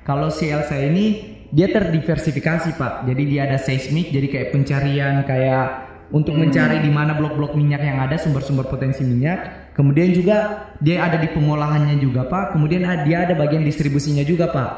Kalau 0.08 0.32
si 0.32 0.48
Elsa 0.48 0.80
ini 0.80 1.33
dia 1.54 1.70
terdiversifikasi 1.70 2.74
Pak. 2.74 3.06
Jadi 3.06 3.22
dia 3.30 3.46
ada 3.46 3.62
seismik, 3.62 4.10
jadi 4.10 4.26
kayak 4.26 4.48
pencarian 4.50 5.22
kayak 5.22 5.94
untuk 6.10 6.34
mencari 6.34 6.82
di 6.82 6.90
mana 6.90 7.14
blok-blok 7.14 7.54
minyak 7.54 7.80
yang 7.80 8.02
ada 8.02 8.18
sumber-sumber 8.18 8.66
potensi 8.66 9.06
minyak. 9.06 9.70
Kemudian 9.74 10.10
juga 10.10 10.68
dia 10.82 11.06
ada 11.06 11.18
di 11.18 11.30
pengolahannya 11.30 12.02
juga 12.02 12.26
Pak. 12.26 12.58
Kemudian 12.58 12.86
dia 13.06 13.26
ada 13.26 13.38
bagian 13.38 13.62
distribusinya 13.62 14.26
juga 14.26 14.50
Pak. 14.50 14.70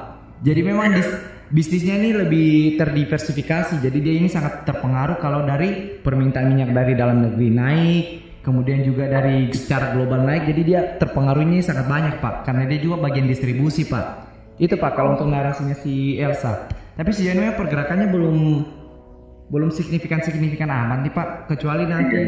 Jadi 0.44 0.60
memang 0.60 0.92
dis- 0.92 1.16
bisnisnya 1.48 1.96
ini 1.96 2.12
lebih 2.12 2.76
terdiversifikasi. 2.76 3.80
Jadi 3.80 3.98
dia 4.04 4.14
ini 4.20 4.28
sangat 4.28 4.68
terpengaruh 4.68 5.16
kalau 5.16 5.48
dari 5.48 5.96
permintaan 6.00 6.52
minyak 6.52 6.76
dari 6.76 6.92
dalam 6.92 7.24
negeri 7.24 7.48
naik, 7.52 8.04
kemudian 8.44 8.84
juga 8.84 9.08
dari 9.08 9.48
secara 9.52 9.96
global 9.96 10.28
naik. 10.28 10.44
Jadi 10.48 10.60
dia 10.62 10.80
terpengaruhnya 11.00 11.64
sangat 11.64 11.88
banyak 11.88 12.14
pak, 12.20 12.44
karena 12.44 12.68
dia 12.68 12.78
juga 12.80 13.00
bagian 13.00 13.26
distribusi 13.28 13.88
pak. 13.88 14.25
Itu 14.56 14.74
pak 14.76 14.96
kalau 14.96 15.14
untuk 15.14 15.28
narasinya 15.28 15.76
si 15.76 16.16
Elsa. 16.16 16.68
Tapi 16.96 17.12
sejauh 17.12 17.36
ini 17.36 17.52
pergerakannya 17.52 18.08
belum 18.08 18.36
belum 19.46 19.70
signifikan 19.70 20.24
signifikan 20.24 20.66
amat 20.66 21.06
nih 21.06 21.12
pak, 21.12 21.28
kecuali 21.46 21.84
nanti 21.86 22.22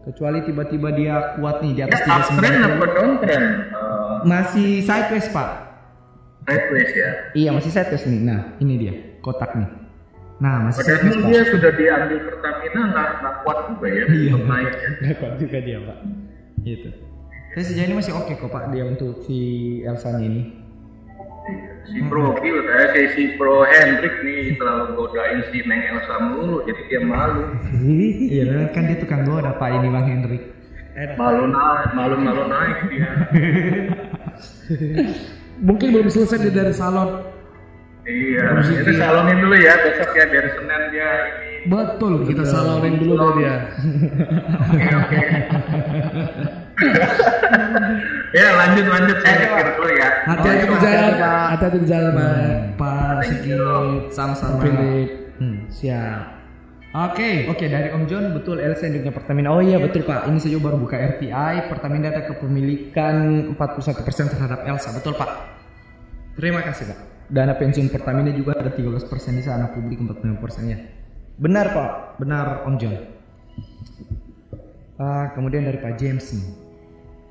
kecuali 0.00 0.38
tiba-tiba 0.44 0.88
dia 0.94 1.14
kuat 1.36 1.60
nih 1.60 1.72
di 1.74 1.80
atas 1.82 2.00
39 2.04 2.44
apa 2.44 2.86
downtrend? 2.92 3.46
Eh, 3.66 4.16
masih 4.24 4.70
sideways 4.80 5.26
pak. 5.28 5.48
sideways 6.44 6.90
ya. 6.92 7.10
Iya 7.32 7.50
masih 7.52 7.70
sideways 7.72 8.04
nih. 8.04 8.20
Nah 8.20 8.40
ini 8.60 8.74
dia 8.76 8.92
kotak 9.20 9.56
nih. 9.56 9.68
Nah 10.40 10.68
masih 10.68 10.84
Padahal 10.84 10.98
sideways 11.00 11.16
pak. 11.16 11.28
dia 11.32 11.42
sudah 11.48 11.72
diambil 11.72 12.18
Pertamina 12.28 12.80
nggak 12.92 13.08
nggak 13.20 13.34
kuat 13.42 13.58
juga 13.68 13.86
ya 13.88 14.04
Iya 14.04 14.34
ya. 14.36 14.70
nggak 15.00 15.14
kuat 15.18 15.34
juga 15.40 15.58
dia 15.60 15.78
pak. 15.80 15.98
Gitu. 16.60 16.88
Tapi 17.50 17.64
sejauh 17.66 17.86
ini 17.88 17.94
masih 17.96 18.12
oke 18.14 18.32
kok 18.36 18.50
pak 18.52 18.64
dia 18.70 18.84
untuk 18.84 19.24
si 19.24 19.38
Elsa 19.82 20.14
ini. 20.20 20.59
Si 21.90 21.98
Bro 22.06 22.36
Gil, 22.44 22.58
saya 22.68 22.86
si, 22.92 23.02
si 23.16 23.22
Bro 23.40 23.64
Hendrik 23.64 24.22
nih 24.22 24.54
selalu 24.60 24.84
godain 24.94 25.40
si 25.48 25.58
Neng 25.64 25.80
Elsa 25.82 26.16
mulu, 26.20 26.62
jadi 26.68 26.82
dia 26.86 27.00
malu. 27.02 27.44
Iya 27.80 28.70
kan 28.76 28.86
dia 28.86 29.00
tukang 29.00 29.24
goda 29.24 29.56
pak 29.56 29.68
ini 29.80 29.88
bang 29.88 30.06
Hendrik. 30.06 30.42
Malu 31.16 31.48
naik, 31.48 31.88
malu 31.96 32.16
malu 32.20 32.44
naik 32.44 32.78
dia. 32.92 33.10
Mungkin 35.66 35.86
belum 35.96 36.08
selesai 36.12 36.44
dia 36.44 36.52
dari 36.52 36.74
salon. 36.76 37.24
iya, 38.08 38.56
itu 38.64 38.96
salonin 38.96 39.44
dulu 39.44 39.56
ya 39.60 39.76
besok 39.86 40.10
ya 40.16 40.24
biar 40.32 40.46
Senin 40.56 40.82
dia 40.88 41.10
ini. 41.30 41.68
Betul, 41.68 42.24
kita 42.26 42.42
salonin 42.48 42.96
dulu 42.96 43.38
dia. 43.38 43.70
Oke 44.72 44.88
oke. 44.88 45.20
ya 48.38 48.46
lanjut 48.56 48.86
lanjut 48.88 49.16
saya 49.20 49.36
pikir 49.44 49.66
dulu 49.76 49.92
ya. 49.94 50.08
Hati-hati 50.26 50.64
di 50.64 50.68
Oke, 50.70 50.80
jalan, 50.80 50.96
hati-hati, 50.96 51.20
Pak. 51.20 51.46
hati-hati 51.50 51.78
di 51.78 51.88
jalan, 51.88 52.12
Pak. 52.76 53.14
Sigit, 53.26 54.02
Sama-sama. 54.14 54.60
Philip. 54.62 55.08
Hmm. 55.40 55.58
Siap. 55.72 56.40
Oke. 56.90 57.46
Oke 57.46 57.70
dari 57.70 57.94
Om 57.94 58.04
John 58.10 58.34
betul 58.34 58.58
Elsa 58.58 58.90
induknya 58.90 59.14
Pertamina. 59.14 59.54
Oh 59.54 59.62
iya 59.62 59.78
betul 59.78 60.02
Pak. 60.02 60.26
Ini 60.26 60.38
saya 60.42 60.58
baru 60.58 60.74
buka 60.74 60.98
RTI. 60.98 61.70
Pertamina 61.70 62.10
ada 62.10 62.26
kepemilikan 62.26 63.46
41% 63.54 64.34
terhadap 64.34 64.66
Elsa. 64.66 64.90
Betul 64.98 65.14
Pak. 65.14 65.30
Terima 66.34 66.66
kasih 66.66 66.90
Pak. 66.90 66.98
Dana 67.30 67.54
pensiun 67.54 67.94
Pertamina 67.94 68.34
juga 68.34 68.58
ada 68.58 68.74
13% 68.74 69.06
di 69.38 69.42
sana. 69.46 69.70
Publik 69.70 70.02
45% 70.02 70.66
ya. 70.66 70.78
Benar 71.38 71.66
Pak. 71.70 71.90
Benar 72.18 72.66
Om 72.66 72.74
John. 72.82 72.96
Ah, 74.98 75.30
kemudian 75.32 75.62
dari 75.62 75.78
Pak 75.78 75.94
James 75.94 76.26
nih. 76.34 76.59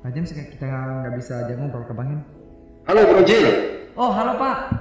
Pak 0.00 0.16
James 0.16 0.32
kita 0.32 0.64
nggak 0.64 1.12
bisa 1.20 1.44
aja 1.44 1.52
ngobrol 1.60 1.84
ke 1.84 1.92
Bang. 1.92 2.24
Halo 2.88 3.04
Bro 3.04 3.20
Jil, 3.28 3.44
Oh 4.00 4.08
halo 4.08 4.32
Pak. 4.40 4.72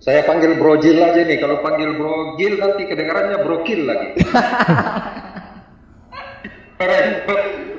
saya 0.00 0.24
panggil 0.24 0.56
Bro 0.56 0.80
Jil 0.80 1.04
aja 1.04 1.20
nih. 1.20 1.36
Kalau 1.36 1.60
panggil 1.60 1.92
Bro 2.00 2.40
Jil 2.40 2.56
nanti 2.56 2.88
kedengarannya 2.88 3.44
Bro 3.44 3.60
Kill 3.68 3.84
lagi. 3.84 4.16
Keren, 6.80 7.06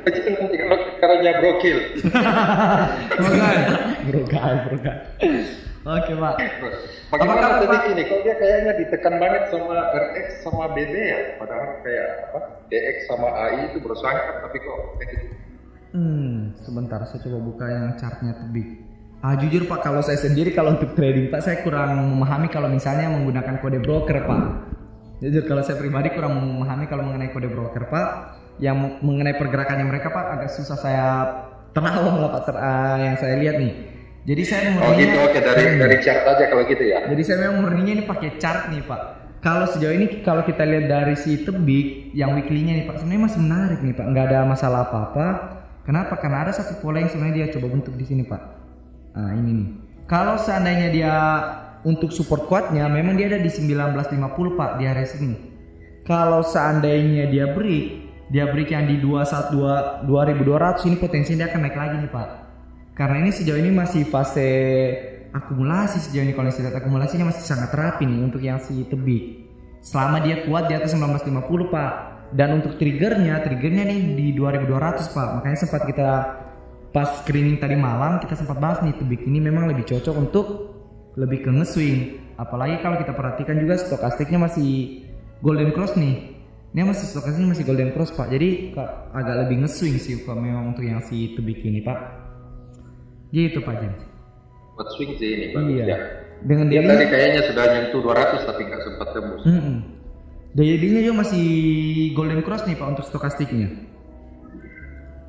nanti 0.05 0.55
kalau 0.61 0.77
kedengarannya 0.77 1.31
Bro 1.41 1.51
Kill. 1.57 1.79
Bukan. 3.17 3.57
Brogal, 4.05 4.53
brogal. 4.69 4.97
Oke 5.85 6.13
Pak. 6.17 6.35
Bagaimana 7.13 7.61
tadi 7.61 7.77
ini? 7.93 8.01
Kok 8.09 8.19
dia 8.25 8.35
kayaknya 8.37 8.73
ditekan 8.77 9.17
banget 9.17 9.49
sama 9.49 9.73
RX 9.89 10.27
sama 10.45 10.69
BB 10.73 10.93
ya? 10.93 11.19
Padahal 11.41 11.81
kayak 11.81 12.09
apa? 12.29 12.39
DX 12.69 12.97
sama 13.09 13.29
AI 13.33 13.73
itu 13.73 13.81
bersangkat 13.81 14.45
tapi 14.45 14.57
kok 14.61 14.77
kayak 15.01 15.09
gitu. 15.13 15.44
Hmm, 15.95 16.51
sebentar 16.59 16.99
saya 17.07 17.23
coba 17.23 17.39
buka 17.39 17.65
yang 17.71 17.95
chartnya 17.95 18.35
lebih. 18.35 18.83
Ah 19.23 19.39
jujur 19.39 19.63
Pak, 19.63 19.79
kalau 19.79 20.03
saya 20.03 20.19
sendiri 20.19 20.51
kalau 20.51 20.75
untuk 20.75 20.91
trading 20.91 21.31
Pak 21.31 21.39
saya 21.39 21.63
kurang 21.63 21.95
memahami 22.19 22.51
kalau 22.51 22.67
misalnya 22.67 23.07
menggunakan 23.07 23.63
kode 23.63 23.79
broker 23.79 24.27
Pak. 24.27 24.41
Jujur 25.23 25.47
kalau 25.47 25.63
saya 25.63 25.79
pribadi 25.79 26.11
kurang 26.11 26.35
memahami 26.35 26.91
kalau 26.91 27.07
mengenai 27.07 27.31
kode 27.31 27.47
broker 27.47 27.87
Pak. 27.87 28.07
Yang 28.59 28.99
mengenai 28.99 29.39
pergerakannya 29.39 29.87
mereka 29.87 30.11
Pak 30.11 30.25
agak 30.35 30.49
susah 30.51 30.75
saya 30.75 31.07
terawang 31.71 32.19
lah 32.19 32.29
Pak 32.35 32.41
ter- 32.43 32.59
ah, 32.59 32.97
yang 32.99 33.15
saya 33.15 33.39
lihat 33.39 33.55
nih. 33.55 33.73
Jadi 34.25 34.41
saya 34.43 34.61
Oh 34.75 34.91
gitu, 34.99 35.15
murninya, 35.15 35.31
oke 35.31 35.39
dari 35.39 35.63
dari 35.79 35.97
chart 36.03 36.21
aja 36.25 36.43
kalau 36.49 36.63
gitu 36.65 36.81
ya. 36.81 37.05
jadi 37.07 37.21
saya 37.21 37.37
memang 37.45 37.57
murninya 37.61 37.93
ini 37.93 38.03
pakai 38.03 38.29
chart 38.35 38.73
nih 38.73 38.81
Pak. 38.83 39.01
kalau 39.45 39.69
sejauh 39.69 39.93
ini 39.93 40.25
kalau 40.25 40.41
kita 40.41 40.65
lihat 40.65 40.89
dari 40.89 41.13
si 41.13 41.45
tebik 41.45 42.09
yang 42.17 42.33
weekly-nya 42.33 42.81
nih 42.81 42.85
Pak, 42.89 43.05
sebenarnya 43.05 43.23
masih 43.29 43.39
menarik 43.45 43.79
nih 43.85 43.93
Pak, 43.93 44.05
nggak 44.09 44.25
ada 44.33 44.39
masalah 44.49 44.89
apa-apa. 44.89 45.27
Kenapa? 45.85 46.17
Karena 46.17 46.49
ada 46.49 46.51
satu 46.51 46.81
pola 46.81 46.99
yang 46.99 47.13
sebenarnya 47.13 47.45
dia 47.45 47.47
coba 47.53 47.69
bentuk 47.69 47.93
di 47.93 48.05
sini 48.09 48.25
Pak. 48.25 48.41
Nah 49.15 49.31
ini 49.37 49.51
nih. 49.53 49.69
Kalau 50.09 50.37
seandainya 50.41 50.89
dia 50.89 51.13
untuk 51.85 52.09
support 52.09 52.49
kuatnya, 52.49 52.89
memang 52.89 53.13
dia 53.17 53.29
ada 53.29 53.37
di 53.41 53.49
1950 53.49 54.57
Pak 54.57 54.69
di 54.81 54.83
area 54.89 55.05
sini. 55.05 55.37
Kalau 56.05 56.41
seandainya 56.41 57.29
dia 57.29 57.53
break, 57.53 57.85
dia 58.29 58.49
break 58.49 58.73
yang 58.73 58.89
di 58.89 58.97
212 59.01 60.05
2200 60.09 60.89
ini 60.89 60.95
potensinya 60.97 61.45
dia 61.45 61.47
akan 61.53 61.61
naik 61.61 61.77
lagi 61.77 61.95
nih 62.01 62.11
Pak. 62.13 62.29
Karena 62.97 63.15
ini 63.21 63.31
sejauh 63.33 63.59
ini 63.61 63.69
masih 63.73 64.07
fase 64.09 64.49
akumulasi 65.35 65.99
sejauh 65.99 66.23
ini 66.23 66.33
saya 66.47 66.71
lihat 66.71 66.79
akumulasinya 66.79 67.27
masih 67.27 67.43
sangat 67.43 67.75
rapi 67.75 68.07
nih 68.07 68.21
untuk 68.23 68.39
yang 68.39 68.57
si 68.57 68.87
tebik. 68.87 69.45
Selama 69.83 70.23
dia 70.23 70.47
kuat 70.47 70.71
di 70.71 70.73
atas 70.73 70.95
1950 70.95 71.69
Pak. 71.69 72.14
Dan 72.35 72.59
untuk 72.59 72.75
triggernya, 72.75 73.47
triggernya 73.47 73.83
nih 73.87 73.99
di 74.19 74.27
2200 74.35 75.07
Pak. 75.15 75.27
Makanya 75.39 75.57
sempat 75.57 75.87
kita 75.87 76.09
pas 76.91 77.23
screening 77.23 77.59
tadi 77.59 77.75
malam 77.75 78.19
kita 78.19 78.35
sempat 78.39 78.59
bahas 78.59 78.79
nih 78.83 78.95
tebik 78.95 79.23
ini 79.27 79.39
memang 79.43 79.67
lebih 79.67 79.83
cocok 79.87 80.15
untuk 80.15 80.45
lebih 81.15 81.47
ke 81.47 81.51
nge-swing. 81.51 82.19
Apalagi 82.35 82.83
kalau 82.83 82.99
kita 82.99 83.15
perhatikan 83.15 83.55
juga 83.55 83.79
stokastiknya 83.79 84.51
masih 84.51 84.99
golden 85.39 85.71
cross 85.71 85.95
nih. 85.95 86.35
Ini 86.75 86.83
masih 86.83 87.07
stokastiknya 87.07 87.55
masih 87.55 87.63
golden 87.63 87.95
cross 87.95 88.11
Pak. 88.11 88.27
Jadi 88.27 88.75
agak 89.15 89.35
lebih 89.47 89.63
nge-swing 89.63 89.95
sih 89.95 90.19
Pak 90.27 90.35
memang 90.35 90.75
untuk 90.75 90.83
yang 90.83 90.99
si 91.07 91.31
tebik 91.39 91.63
ini 91.63 91.79
Pak. 91.79 91.99
Gitu 93.31 93.63
Pak 93.63 93.75
James. 93.79 94.03
Buat 94.75 94.87
swing 94.99 95.15
sih 95.15 95.29
ini 95.31 95.45
bagus 95.55 95.71
Iya. 95.71 95.85
ya. 95.87 95.97
Dengan 96.43 96.67
Dia 96.67 96.83
dia 96.83 96.89
tadi 96.91 97.05
kayaknya 97.07 97.41
sudah 97.47 97.63
nyentuh 97.63 97.99
200 98.03 98.43
tapi 98.43 98.61
nggak 98.67 98.81
sempat 98.83 99.07
tembus. 99.15 99.41
Mm-mm. 99.47 99.77
Daya 100.55 100.75
dingnya 100.79 101.03
juga 101.03 101.27
masih 101.27 101.45
golden 102.15 102.39
cross 102.39 102.63
nih 102.63 102.79
pak 102.79 102.87
untuk 102.95 103.03
stokastiknya. 103.03 103.75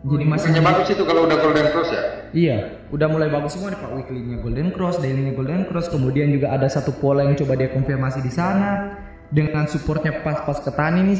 Jadi 0.06 0.22
masih 0.22 0.54
Masihnya 0.54 0.62
bagus 0.62 0.86
itu 0.86 1.02
kalau 1.02 1.26
udah 1.26 1.38
golden 1.42 1.66
cross 1.74 1.90
ya. 1.90 2.02
Iya, 2.30 2.56
udah 2.94 3.10
mulai 3.10 3.26
bagus 3.26 3.58
semua 3.58 3.74
nih 3.74 3.80
pak 3.82 3.90
weekly-nya 3.90 4.36
golden 4.38 4.70
cross, 4.70 5.02
daily-nya 5.02 5.34
golden 5.34 5.66
cross, 5.66 5.90
kemudian 5.90 6.30
juga 6.30 6.54
ada 6.54 6.70
satu 6.70 6.94
pola 6.94 7.26
yang 7.26 7.34
coba 7.34 7.58
dia 7.58 7.74
konfirmasi 7.74 8.22
di 8.22 8.30
sana 8.30 8.94
dengan 9.34 9.66
supportnya 9.66 10.22
pas-pas 10.22 10.62
ke 10.62 10.70
tani 10.70 11.10
nih. 11.10 11.18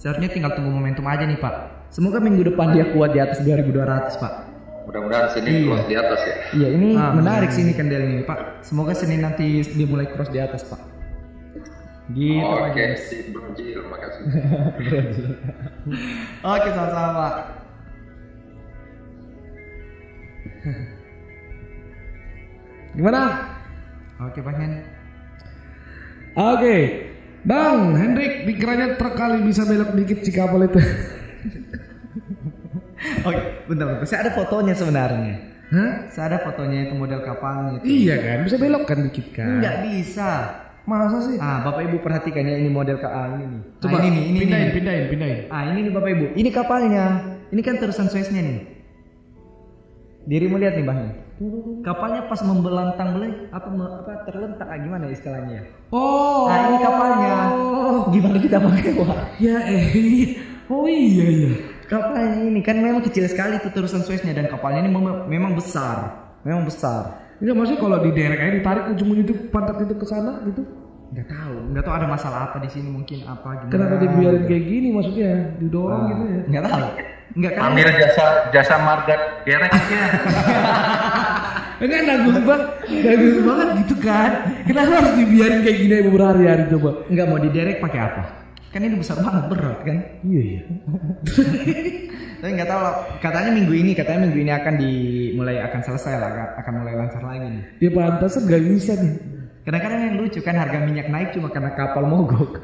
Seharusnya 0.00 0.32
tinggal 0.32 0.56
tunggu 0.56 0.72
momentum 0.72 1.04
aja 1.04 1.28
nih 1.28 1.36
pak. 1.36 1.88
Semoga 1.92 2.24
minggu 2.24 2.40
depan 2.40 2.72
dia 2.72 2.88
kuat 2.96 3.12
di 3.12 3.20
atas 3.20 3.44
2200 3.44 4.16
pak. 4.16 4.32
Mudah-mudahan 4.88 5.28
sini 5.36 5.48
Iya. 5.52 5.64
cross 5.68 5.84
di 5.84 5.94
atas 6.00 6.20
ya. 6.24 6.34
Iya 6.56 6.68
ini 6.72 6.88
Ah, 6.96 7.12
menarik 7.12 7.52
sih 7.52 7.68
ini 7.68 7.76
kendel 7.76 8.00
ini 8.00 8.24
pak. 8.24 8.64
Semoga 8.64 8.96
Senin 8.96 9.20
nanti 9.20 9.60
dia 9.60 9.84
mulai 9.84 10.08
cross 10.08 10.32
di 10.32 10.40
atas 10.40 10.64
pak. 10.64 10.95
Gitu. 12.14 12.38
Oke, 12.38 12.70
James. 12.78 13.02
si 13.10 13.34
Bro 13.34 13.50
Jil, 13.58 13.82
makasih. 13.90 14.22
Oke 16.54 16.68
sama-sama 16.70 17.10
Pak. 17.18 17.34
Gimana? 22.94 23.22
Oke 24.22 24.38
Pak 24.38 24.54
Hen. 24.54 24.86
Oke. 26.38 27.06
Bang 27.46 27.94
Hendrik 27.94 28.42
pikirannya 28.42 28.98
truk 28.98 29.14
kali 29.14 29.38
bisa 29.46 29.62
belok 29.62 29.94
dikit 29.94 30.18
si 30.26 30.34
kapal 30.34 30.66
itu. 30.66 30.78
Oke, 33.28 33.40
bentar, 33.70 33.86
bentar. 33.86 34.06
Saya 34.06 34.26
ada 34.26 34.32
fotonya 34.34 34.74
sebenarnya. 34.74 35.34
Hah? 35.70 36.10
Saya 36.10 36.26
ada 36.34 36.38
fotonya 36.42 36.90
itu 36.90 36.94
model 36.98 37.22
kapalnya 37.22 37.78
itu. 37.82 38.06
Iya 38.06 38.16
kan, 38.18 38.38
bisa 38.46 38.56
belok 38.58 38.84
kan 38.86 38.98
dikit 39.06 39.26
kan? 39.34 39.62
Enggak 39.62 39.76
bisa. 39.86 40.30
Masa 40.86 41.18
sih? 41.26 41.36
Ah, 41.42 41.66
Bapak 41.66 41.82
Ibu 41.90 41.98
perhatikan 41.98 42.46
ya 42.46 42.62
ini 42.62 42.70
model 42.70 43.02
ka 43.02 43.10
ah, 43.10 43.34
ini 43.34 43.58
nih. 43.58 43.62
Coba 43.82 43.98
ah, 43.98 44.06
ini 44.06 44.08
nih, 44.14 44.22
ini 44.22 44.38
pindahin, 44.38 44.62
nih. 44.62 44.74
pindahin, 44.78 45.04
pindahin. 45.10 45.38
Ah, 45.50 45.62
ini 45.74 45.78
nih 45.82 45.92
Bapak 45.92 46.10
Ibu. 46.14 46.24
Ini 46.38 46.50
kapalnya. 46.54 47.04
Ini 47.50 47.60
kan 47.66 47.74
terusan 47.82 48.06
Sueznya 48.06 48.38
nih. 48.38 48.58
Dirimu 50.30 50.62
lihat 50.62 50.78
nih, 50.78 50.86
Bang. 50.86 50.98
Kapalnya 51.82 52.30
pas 52.30 52.40
membelantang 52.46 53.18
belai 53.18 53.50
apa 53.50 53.68
apa 53.68 54.12
terlentak 54.30 54.66
ah, 54.70 54.78
gimana 54.78 55.10
istilahnya 55.10 55.52
ya? 55.58 55.62
Oh. 55.90 56.46
Ah, 56.46 56.70
ini 56.70 56.78
kapalnya. 56.78 57.34
Gimana 58.14 58.36
kita 58.38 58.56
pakai, 58.62 58.90
Wak? 58.94 59.18
Ya 59.42 59.58
eh. 59.66 59.84
Oh 60.70 60.86
iya 60.86 61.26
iya. 61.26 61.50
Kapalnya 61.90 62.46
ini 62.46 62.62
kan 62.62 62.78
memang 62.78 63.02
kecil 63.06 63.26
sekali 63.26 63.58
tuh 63.58 63.74
terusan 63.74 64.06
Sueznya 64.06 64.34
dan 64.38 64.46
kapalnya 64.46 64.86
ini 64.86 64.90
mem- 64.90 65.26
memang 65.26 65.58
besar, 65.58 66.14
memang 66.46 66.62
besar. 66.66 67.25
Enggak 67.36 67.54
maksudnya 67.56 67.80
kalau 67.84 67.98
di 68.00 68.10
derek 68.16 68.40
aja 68.40 68.52
ditarik 68.56 68.84
ujung 68.96 69.10
itu 69.20 69.32
pantat 69.52 69.76
itu 69.84 69.94
ke 69.96 70.06
sana 70.08 70.40
gitu. 70.48 70.62
Nggak 71.06 71.26
tahu, 71.30 71.56
nggak 71.70 71.84
tahu 71.86 71.94
ada 71.94 72.08
masalah 72.10 72.38
apa 72.50 72.56
di 72.58 72.68
sini 72.72 72.88
mungkin 72.90 73.22
apa 73.28 73.48
gimana. 73.62 73.72
Kenapa 73.72 73.94
dibiarin 74.02 74.42
kayak 74.48 74.64
gini 74.66 74.88
maksudnya? 74.90 75.32
Didorong 75.60 76.02
gitu 76.10 76.22
ya. 76.26 76.40
Nggak 76.50 76.64
tahu. 76.66 76.88
Nggak 77.36 77.52
kan? 77.52 77.62
Ambil 77.68 77.86
jasa 77.94 78.24
jasa 78.50 78.74
marga 78.80 79.14
derek 79.44 79.70
aja. 79.70 80.00
Enggak 81.84 82.00
nagus 82.08 82.38
banget, 82.40 82.68
nagus 82.88 83.36
banget 83.44 83.68
gitu 83.84 83.94
kan. 84.00 84.30
Kenapa 84.64 84.92
harus 84.96 85.12
dibiarin 85.20 85.60
kayak 85.60 85.78
gini 85.84 86.08
berhari-hari 86.08 86.64
coba? 86.72 86.90
Nggak 87.12 87.26
mau 87.28 87.38
diderek 87.38 87.78
pakai 87.84 88.00
apa? 88.00 88.45
Kan 88.76 88.84
ini 88.84 89.00
besar 89.00 89.16
banget 89.24 89.48
berat 89.48 89.78
kan? 89.88 89.98
Iya 90.20 90.42
iya. 90.44 90.60
Tapi 92.44 92.50
nggak 92.60 92.68
tahu. 92.68 92.80
lah. 92.84 92.94
Katanya 93.24 93.56
minggu 93.56 93.72
ini, 93.72 93.96
katanya 93.96 94.28
minggu 94.28 94.36
ini 94.36 94.52
akan 94.52 94.74
dimulai 94.76 95.64
akan 95.64 95.80
selesai 95.80 96.12
lah, 96.20 96.28
akan- 96.28 96.52
akan 96.60 96.72
mulai 96.84 96.92
lancar 96.92 97.24
lagi 97.24 97.48
nih. 97.56 97.64
Ya 97.80 97.90
pantas 97.96 98.36
nggak 98.36 98.62
bisa 98.68 98.92
nih. 99.00 99.14
Kadang-kadang 99.64 100.00
yang 100.04 100.16
lucu 100.20 100.44
kan 100.44 100.60
harga 100.60 100.76
minyak 100.84 101.08
naik 101.08 101.32
cuma 101.32 101.48
karena 101.48 101.72
kapal 101.72 102.04
mogok. 102.04 102.60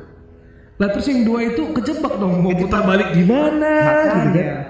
Lah 0.76 0.92
terus 0.92 1.08
yang 1.08 1.24
dua 1.24 1.48
itu 1.48 1.64
kejebak 1.72 2.20
dong 2.20 2.44
mau 2.44 2.52
putar 2.60 2.84
balik 2.84 3.08
gimana? 3.16 3.72
Gitu 4.28 4.36
kan. 4.36 4.60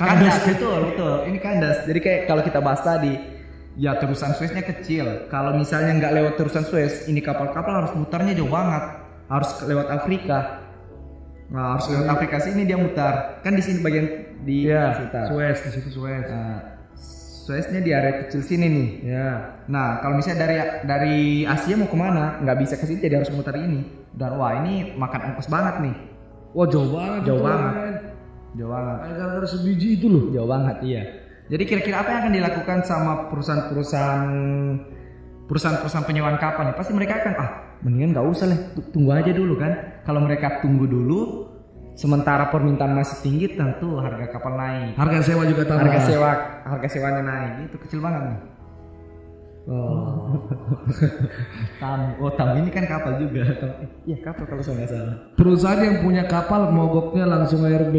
Kandas. 0.00 0.16
Kandas 0.32 0.36
betul 0.48 0.76
betul. 0.88 1.14
Ini 1.28 1.38
kandas. 1.44 1.76
Jadi 1.84 1.98
kayak 2.00 2.20
kalau 2.24 2.40
kita 2.40 2.64
bahas 2.64 2.80
tadi, 2.80 3.12
ya 3.76 4.00
terusan 4.00 4.32
Sueznya 4.32 4.64
kecil. 4.64 5.28
Kalau 5.28 5.52
misalnya 5.60 5.92
nggak 6.00 6.12
lewat 6.16 6.32
terusan 6.40 6.64
Suez, 6.64 7.04
ini 7.04 7.20
kapal-kapal 7.20 7.84
harus 7.84 7.92
mutarnya 7.92 8.32
jauh 8.32 8.48
banget. 8.48 8.96
Harus 9.28 9.52
lewat 9.68 9.92
Afrika. 9.92 10.64
Nah, 11.46 11.78
harus 11.78 11.86
lewat 11.90 12.06
Afrika 12.10 12.42
sini 12.42 12.66
dia 12.66 12.74
mutar. 12.74 13.42
Kan 13.46 13.54
di 13.54 13.62
sini 13.62 13.78
bagian 13.82 14.06
di 14.42 14.66
sekitar. 14.66 15.30
Suez 15.30 15.58
di 15.62 15.70
situ 15.70 15.90
Suez. 15.94 16.26
Nah, 16.26 16.76
Sueznya 17.46 17.78
di 17.78 17.94
area 17.94 18.26
kecil 18.26 18.42
sini 18.42 18.66
nih. 18.66 18.88
Ya. 19.06 19.54
Nah, 19.70 20.02
kalau 20.02 20.18
misalnya 20.18 20.50
dari 20.50 20.56
dari 20.82 21.18
Asia 21.46 21.78
mau 21.78 21.86
ke 21.86 21.94
mana, 21.94 22.42
nggak 22.42 22.58
bisa 22.58 22.74
ke 22.74 22.90
sini 22.90 22.98
jadi 22.98 23.22
harus 23.22 23.30
mutar 23.30 23.54
ini. 23.54 23.86
Dan 24.10 24.34
wah 24.34 24.50
ini 24.58 24.98
makan 24.98 25.30
ongkos 25.30 25.46
banget 25.46 25.78
nih. 25.86 25.94
Wah 26.58 26.66
jauh 26.66 26.90
banget. 26.90 27.20
Jauh 27.30 27.42
banget. 27.46 27.72
men. 27.78 27.94
Jauh 28.58 28.70
banget. 28.74 28.98
Gara-gara 29.14 29.46
sebiji 29.46 29.88
itu 29.94 30.06
loh. 30.10 30.24
Jauh 30.34 30.50
banget 30.50 30.76
iya. 30.82 31.02
Jadi 31.46 31.62
kira-kira 31.70 32.02
apa 32.02 32.10
yang 32.10 32.20
akan 32.26 32.34
dilakukan 32.34 32.78
sama 32.82 33.30
perusahaan-perusahaan 33.30 34.26
perusahaan-perusahaan 35.46 36.04
penyewaan 36.04 36.36
kapal 36.36 36.66
nih? 36.66 36.76
Pasti 36.76 36.92
mereka 36.92 37.22
akan 37.22 37.32
ah 37.38 37.50
mendingan 37.80 38.12
nggak 38.12 38.26
usah 38.26 38.46
lah, 38.46 38.58
tu- 38.74 38.86
tunggu 38.90 39.10
aja 39.10 39.30
dulu 39.30 39.54
kan. 39.56 39.72
Kalau 40.02 40.20
mereka 40.22 40.60
tunggu 40.60 40.84
dulu, 40.84 41.20
sementara 41.94 42.50
permintaan 42.50 42.92
masih 42.92 43.16
tinggi, 43.22 43.46
tentu 43.54 43.96
harga 43.96 44.26
kapal 44.28 44.54
naik. 44.54 44.94
Harga 44.94 45.18
sewa 45.22 45.42
juga 45.44 45.62
tambah. 45.64 45.86
Harga 45.86 46.00
sewa, 46.02 46.30
harga 46.62 46.88
sewanya 46.90 47.22
naik, 47.22 47.52
itu 47.70 47.76
kecil 47.86 48.00
banget 48.00 48.22
nih. 48.28 48.38
Oh. 49.66 50.46
Tamu, 51.82 52.06
oh 52.22 52.30
tamu 52.38 52.62
ini 52.62 52.70
kan 52.70 52.86
kapal 52.86 53.18
juga. 53.18 53.42
Eh, 53.82 53.88
Iya 54.06 54.22
kapal 54.22 54.46
kalau 54.46 54.62
saya 54.62 54.78
nggak 54.78 54.90
salah. 54.94 55.16
Perusahaan 55.34 55.82
yang 55.82 55.96
punya 56.06 56.22
kapal 56.30 56.70
mogoknya 56.70 57.26
langsung 57.26 57.66
ARB. 57.66 57.98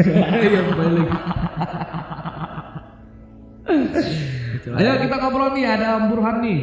yang 0.56 0.68
balik. 0.72 1.10
Ayo 4.62 4.92
kita 5.02 5.16
ngobrol 5.18 5.50
nih, 5.58 5.66
ada 5.66 5.98
Om 5.98 6.04
Burhan 6.14 6.36
nih. 6.38 6.60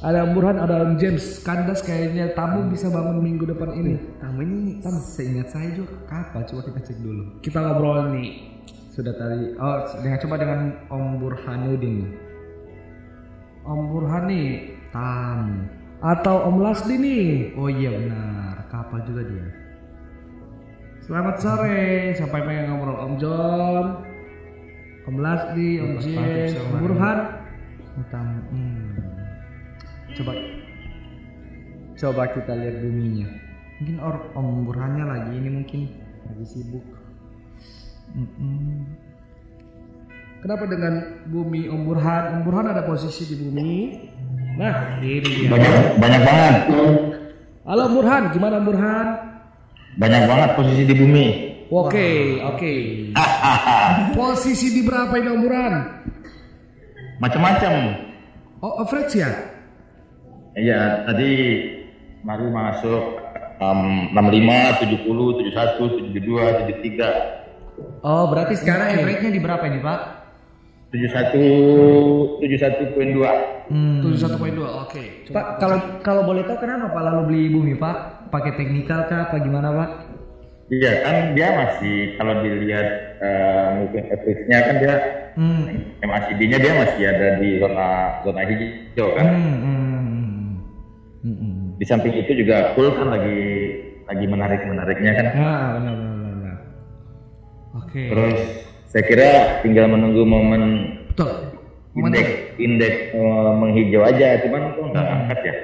Ada 0.00 0.18
Om 0.24 0.32
Burhan, 0.32 0.56
ada 0.56 0.74
Om 0.88 0.96
James. 0.96 1.44
Kandas 1.44 1.84
kayaknya 1.84 2.32
tamu 2.32 2.72
bisa 2.72 2.88
bangun 2.88 3.20
minggu 3.20 3.44
depan 3.44 3.76
ini. 3.76 4.00
Tamu 4.16 4.40
ini, 4.40 4.80
seingat 4.80 5.52
saya 5.52 5.68
juga 5.76 6.00
kapal. 6.08 6.48
Coba 6.48 6.72
kita 6.72 6.80
cek 6.80 6.98
dulu. 7.04 7.22
Kita 7.44 7.60
ngobrol 7.60 8.16
nih. 8.16 8.64
Sudah 8.96 9.12
tadi. 9.20 9.52
Oh, 9.60 9.84
dengan 10.00 10.18
coba 10.24 10.34
dengan 10.40 10.60
Om 10.88 11.04
Burhanuddin. 11.20 11.96
Om 13.68 13.80
Burhan 13.92 14.24
nih. 14.24 14.48
Tamu. 14.88 15.68
Atau 16.00 16.36
Om 16.48 16.56
Lasdi 16.64 16.96
nih. 16.96 17.52
Oh 17.60 17.68
iya 17.68 17.92
benar, 17.92 18.64
kapal 18.72 19.04
juga 19.04 19.28
dia. 19.28 19.44
Selamat 21.04 21.36
sore. 21.36 22.16
Siapa 22.16 22.40
yang 22.40 22.46
pengen 22.48 22.64
ngobrol? 22.72 22.96
Om 22.96 23.14
John. 23.20 24.09
Om 25.10 25.18
Lasdi, 25.18 25.82
Om 25.82 25.98
James, 26.06 26.54
Om 26.54 26.74
Burhan. 26.78 27.18
Hmm. 28.54 28.94
Coba 30.14 30.32
coba 31.98 32.22
kita 32.30 32.54
lihat 32.54 32.78
buminya. 32.78 33.26
Mungkin 33.82 33.96
or, 33.98 34.30
Om 34.38 34.70
Burhannya 34.70 35.04
lagi 35.10 35.34
ini 35.34 35.50
mungkin 35.50 35.90
lagi 36.30 36.44
sibuk. 36.46 36.86
Mm-mm. 38.14 38.86
Kenapa 40.46 40.70
dengan 40.70 41.26
bumi 41.26 41.66
Om 41.66 41.82
Burhan? 41.90 42.22
Om 42.38 42.40
Burhan 42.46 42.70
ada 42.70 42.86
posisi 42.86 43.34
di 43.34 43.34
bumi. 43.34 43.70
Nah, 44.62 45.02
ini 45.02 45.26
dia. 45.26 45.50
Banyak 45.50 45.74
banyak 45.98 46.22
banget. 46.22 46.54
Halo 47.66 47.84
Burhan, 47.98 48.22
gimana 48.30 48.62
Burhan? 48.62 49.06
Banyak 49.98 50.22
banget 50.30 50.50
posisi 50.54 50.86
di 50.86 50.94
bumi. 50.94 51.49
Oke, 51.70 52.42
oke. 52.42 52.72
Posisi 54.18 54.74
di 54.74 54.82
berapa 54.82 55.14
ini 55.14 55.28
Om 55.30 55.38
Burhan? 55.38 55.74
Macam-macam. 57.22 57.72
Oh, 58.58 58.82
average 58.82 59.14
ya? 59.22 59.30
Iya, 60.58 61.06
tadi 61.06 61.30
baru 62.26 62.50
masuk 62.50 63.02
um, 63.62 64.10
65, 64.18 64.82
70, 64.82 66.10
71, 66.10 66.10
72, 66.10 67.38
73. 67.38 68.02
Oh, 68.02 68.26
berarti 68.26 68.58
sekarang 68.58 68.98
average-nya 68.98 69.30
di 69.30 69.38
berapa 69.38 69.62
ini, 69.70 69.78
Pak? 69.78 70.00
71 70.90 72.42
71.2. 72.42 73.70
Hmm. 73.70 74.02
71.2, 74.02 74.58
oke. 74.58 75.02
Pak, 75.30 75.46
kalau 75.62 75.78
kalau 76.02 76.26
boleh 76.26 76.42
tahu 76.42 76.66
kenapa 76.66 76.90
Pak 76.90 77.02
lalu 77.06 77.22
beli 77.30 77.44
bumi, 77.54 77.78
Pak? 77.78 78.26
Pakai 78.34 78.58
teknikal 78.58 79.06
kah 79.06 79.30
apa 79.30 79.38
gimana, 79.38 79.70
Pak? 79.70 80.09
Iya 80.70 80.92
kan 81.02 81.16
dia 81.34 81.48
masih 81.50 82.14
kalau 82.14 82.46
dilihat 82.46 82.88
uh, 83.18 83.68
moving 83.82 84.06
average-nya 84.06 84.58
kan 84.62 84.76
dia 84.78 84.94
Hmm. 85.38 85.94
MACD-nya 86.02 86.58
dia 86.58 86.72
masih 86.74 87.02
ada 87.06 87.28
di 87.38 87.62
zona 87.62 88.18
zona 88.26 88.42
hijau 88.44 89.08
kan. 89.14 89.26
Hmm, 89.30 89.56
hmm. 89.62 89.78
Hmm, 91.22 91.36
hmm. 91.38 91.56
Di 91.78 91.84
samping 91.86 92.14
itu 92.18 92.32
juga 92.34 92.74
full 92.74 92.90
kan 92.98 93.14
lagi 93.14 93.40
lagi 94.10 94.26
menarik 94.26 94.60
menariknya 94.66 95.12
kan. 95.14 95.26
Ah, 95.38 95.66
benar 95.78 95.94
benar 95.94 96.32
benar. 96.34 96.56
Oke. 97.78 98.02
Terus 98.10 98.40
saya 98.90 99.04
kira 99.06 99.28
tinggal 99.62 99.86
menunggu 99.86 100.26
momen 100.26 100.62
Betul. 101.14 101.30
Momen 101.94 102.14
indeks 102.14 102.32
indeks 102.58 102.98
eh, 103.14 103.52
menghijau 103.58 104.02
aja, 104.06 104.28
cuman 104.46 104.62
kok 104.74 104.86
nggak 104.94 105.06
angkat 105.10 105.38
ya. 105.46 105.54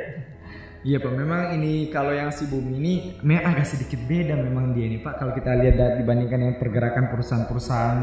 Iya 0.86 1.02
Pak, 1.02 1.12
memang 1.18 1.58
ini 1.58 1.90
kalau 1.90 2.14
yang 2.14 2.30
si 2.30 2.46
bumi 2.46 2.78
ini 2.78 2.94
memang 3.26 3.58
agak 3.58 3.66
sedikit 3.66 3.98
beda 4.06 4.38
memang 4.38 4.70
dia 4.70 4.86
ini 4.86 5.02
Pak. 5.02 5.18
Kalau 5.18 5.34
kita 5.34 5.50
lihat 5.58 5.98
dibandingkan 5.98 6.38
yang 6.38 6.54
pergerakan 6.62 7.10
perusahaan-perusahaan 7.10 7.98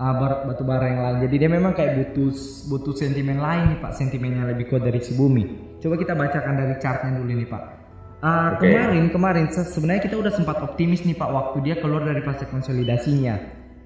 uh, 0.00 0.14
batu 0.48 0.64
bara 0.64 0.88
yang 0.88 1.00
lain. 1.04 1.16
Jadi 1.28 1.34
dia 1.44 1.50
memang 1.52 1.76
kayak 1.76 1.92
butuh 1.92 2.32
butuh 2.72 2.94
sentimen 2.96 3.36
lain 3.36 3.76
nih 3.76 3.78
Pak, 3.84 3.92
sentimennya 4.00 4.48
lebih 4.48 4.64
kuat 4.72 4.88
dari 4.88 4.96
si 5.04 5.12
bumi. 5.12 5.76
Coba 5.76 6.00
kita 6.00 6.16
bacakan 6.16 6.54
dari 6.56 6.74
chartnya 6.80 7.20
dulu 7.20 7.32
nih 7.36 7.48
Pak. 7.52 7.62
Uh, 8.16 8.56
Oke. 8.56 8.64
Kemarin 8.64 9.04
kemarin 9.12 9.44
se- 9.52 9.68
sebenarnya 9.68 10.08
kita 10.08 10.16
udah 10.16 10.32
sempat 10.32 10.56
optimis 10.64 11.04
nih 11.04 11.20
Pak 11.20 11.28
waktu 11.28 11.68
dia 11.68 11.76
keluar 11.76 12.00
dari 12.00 12.24
fase 12.24 12.48
konsolidasinya. 12.48 13.36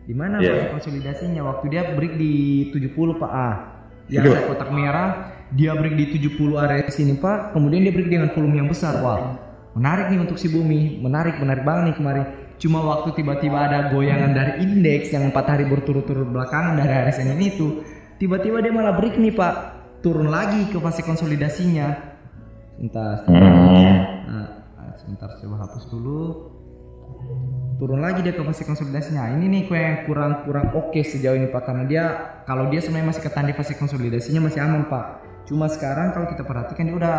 Di 0.06 0.14
mana 0.14 0.38
Iya. 0.38 0.54
fase 0.54 0.66
konsolidasinya? 0.78 1.42
Waktu 1.50 1.66
dia 1.66 1.82
break 1.98 2.14
di 2.14 2.32
70 2.70 3.18
Pak 3.18 3.32
A. 3.34 3.50
Yang 4.06 4.22
Itu. 4.22 4.30
ada 4.34 4.42
kotak 4.46 4.70
merah, 4.70 5.10
dia 5.54 5.74
break 5.74 5.94
di 5.98 6.04
70 6.18 6.58
area 6.58 6.86
sini 6.90 7.18
Pak. 7.18 7.54
Kemudian 7.54 7.82
dia 7.86 7.92
break 7.94 8.10
dengan 8.10 8.30
volume 8.30 8.62
yang 8.62 8.68
besar. 8.70 9.02
Wah, 9.02 9.38
menarik 9.74 10.14
nih 10.14 10.20
untuk 10.22 10.38
si 10.38 10.46
bumi. 10.46 11.02
Menarik, 11.02 11.38
menarik 11.42 11.66
banget 11.66 11.82
nih 11.90 11.96
kemarin. 11.98 12.24
Cuma 12.60 12.84
waktu 12.84 13.16
tiba-tiba 13.16 13.56
ada 13.56 13.88
goyangan 13.88 14.36
dari 14.36 14.52
indeks 14.62 15.10
yang 15.16 15.32
empat 15.32 15.48
hari 15.48 15.64
berturut-turut 15.64 16.28
belakangan 16.28 16.76
dari 16.76 16.92
hari 16.92 17.12
Senin 17.16 17.40
itu, 17.40 17.80
tiba-tiba 18.20 18.60
dia 18.60 18.68
malah 18.68 18.94
break 19.00 19.16
nih 19.16 19.32
Pak. 19.32 19.54
Turun 20.04 20.28
lagi 20.28 20.68
ke 20.68 20.76
fase 20.76 21.00
konsolidasinya. 21.00 21.88
Sebentar, 22.76 23.24
sebentar. 23.24 23.52
Nah, 24.28 24.48
sebentar 24.96 25.28
coba 25.40 25.56
hapus 25.68 25.84
dulu. 25.88 26.20
Turun 27.80 28.04
lagi 28.04 28.20
dia 28.20 28.36
ke 28.36 28.44
fase 28.44 28.68
konsolidasinya. 28.68 29.32
Ini 29.40 29.44
nih 29.48 29.62
kue 29.64 29.80
yang 29.80 30.04
kurang 30.04 30.44
kurang 30.44 30.76
oke 30.76 31.00
sejauh 31.00 31.36
ini 31.36 31.48
Pak 31.48 31.64
karena 31.64 31.84
dia 31.88 32.04
kalau 32.44 32.68
dia 32.68 32.84
sebenarnya 32.84 33.08
masih 33.16 33.24
ketan 33.24 33.48
di 33.48 33.56
fase 33.56 33.72
konsolidasinya 33.76 34.40
masih 34.44 34.60
aman 34.60 34.84
Pak. 34.84 35.29
Cuma 35.50 35.66
sekarang 35.66 36.14
kalau 36.14 36.30
kita 36.30 36.46
perhatikan 36.46 36.86
dia 36.86 36.94
udah 36.94 37.16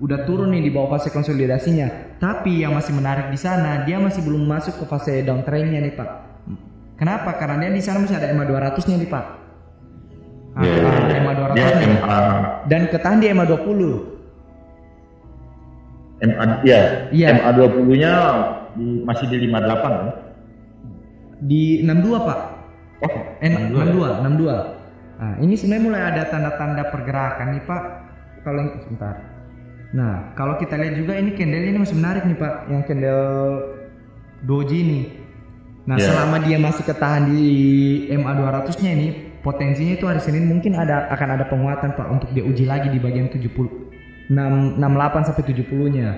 udah 0.00 0.18
turun 0.24 0.48
nih 0.56 0.64
di 0.64 0.70
bawah 0.72 0.96
fase 0.96 1.12
konsolidasinya. 1.12 2.16
Tapi 2.16 2.64
yang 2.64 2.72
masih 2.72 2.96
menarik 2.96 3.28
di 3.28 3.36
sana 3.36 3.84
dia 3.84 4.00
masih 4.00 4.24
belum 4.24 4.40
masuk 4.48 4.80
ke 4.80 4.84
fase 4.88 5.20
downtrendnya 5.20 5.84
nih 5.84 5.92
Pak. 5.92 6.10
Kenapa? 6.96 7.36
Karena 7.36 7.68
dia 7.68 7.76
di 7.76 7.84
sana 7.84 8.00
masih 8.00 8.16
ada 8.16 8.32
EMA 8.32 8.48
200-nya 8.48 8.96
nih 9.04 9.10
Pak. 9.12 9.24
Ah, 10.52 10.64
Iya, 10.64 10.72
iya, 10.72 10.88
ah, 10.88 10.96
iya. 10.96 11.16
EMA 11.20 11.32
Dia 11.32 11.44
200-nya. 11.68 11.88
MA 11.92 12.18
Dan 12.72 12.82
ketahan 12.88 13.18
di 13.20 13.26
EMA 13.28 13.44
20. 13.44 13.92
MA 16.22 16.44
ya, 16.64 16.80
Iya. 17.12 17.26
MA 17.36 17.50
20-nya 17.52 18.12
di, 18.78 18.86
masih 19.04 19.26
di 19.28 19.36
58 19.44 19.92
kan? 19.92 20.08
Di 21.42 21.62
62 21.84 22.16
Pak. 22.24 22.38
Oh, 23.02 23.12
Eh, 23.44 23.50
62. 23.50 23.76
62, 23.76 24.08
62. 24.24 24.81
Nah, 25.22 25.38
ini 25.38 25.54
sebenarnya 25.54 25.84
mulai 25.86 26.02
ada 26.02 26.22
tanda-tanda 26.26 26.90
pergerakan 26.90 27.54
nih 27.54 27.62
Pak. 27.62 27.82
Kalau 28.42 28.58
yang 28.58 28.70
sebentar. 28.82 29.14
Nah, 29.94 30.34
kalau 30.34 30.58
kita 30.58 30.74
lihat 30.74 30.98
juga 30.98 31.14
ini 31.14 31.38
candle 31.38 31.62
ini 31.62 31.78
masih 31.78 31.94
menarik 31.94 32.26
nih 32.26 32.38
Pak, 32.42 32.54
yang 32.66 32.82
candle 32.82 33.30
doji 34.42 34.80
nih. 34.82 35.04
Nah, 35.86 35.94
Ya. 35.94 36.10
selama 36.10 36.42
dia 36.42 36.58
masih 36.58 36.82
ketahan 36.82 37.30
di 37.30 37.42
MA 38.10 38.34
200-nya 38.34 38.90
ini, 38.98 39.08
potensinya 39.46 39.94
itu 39.94 40.10
hari 40.10 40.18
Senin 40.18 40.50
mungkin 40.50 40.74
ada 40.74 41.06
akan 41.14 41.28
ada 41.38 41.44
penguatan 41.46 41.94
Pak 41.94 42.06
untuk 42.10 42.28
dia 42.34 42.42
uji 42.42 42.66
lagi 42.66 42.90
di 42.90 42.98
bagian 42.98 43.30
70 43.30 43.70
6, 44.26 44.78
68 44.82 45.22
sampai 45.22 45.44
70-nya. 45.46 46.08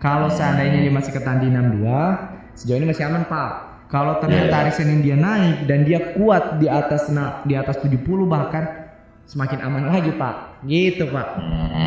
Kalau 0.00 0.32
seandainya 0.32 0.80
dia 0.80 0.92
masih 0.92 1.12
ketahan 1.12 1.44
di 1.44 1.52
62, 1.52 2.56
sejauh 2.56 2.80
ini 2.80 2.88
masih 2.88 3.04
aman 3.04 3.28
Pak. 3.28 3.52
Kalau 3.86 4.18
ternyata 4.18 4.50
Iya. 4.50 4.58
hari 4.66 4.72
Senin 4.74 4.98
dia 4.98 5.14
naik 5.14 5.70
dan 5.70 5.86
dia 5.86 6.14
kuat 6.18 6.58
di 6.58 6.66
atas 6.66 7.06
na, 7.06 7.46
di 7.46 7.54
atas 7.54 7.78
70 7.78 8.26
bahkan 8.26 8.66
semakin 9.30 9.62
aman 9.62 9.86
lagi 9.86 10.10
Pak. 10.10 10.66
Gitu 10.66 11.06
Pak. 11.06 11.28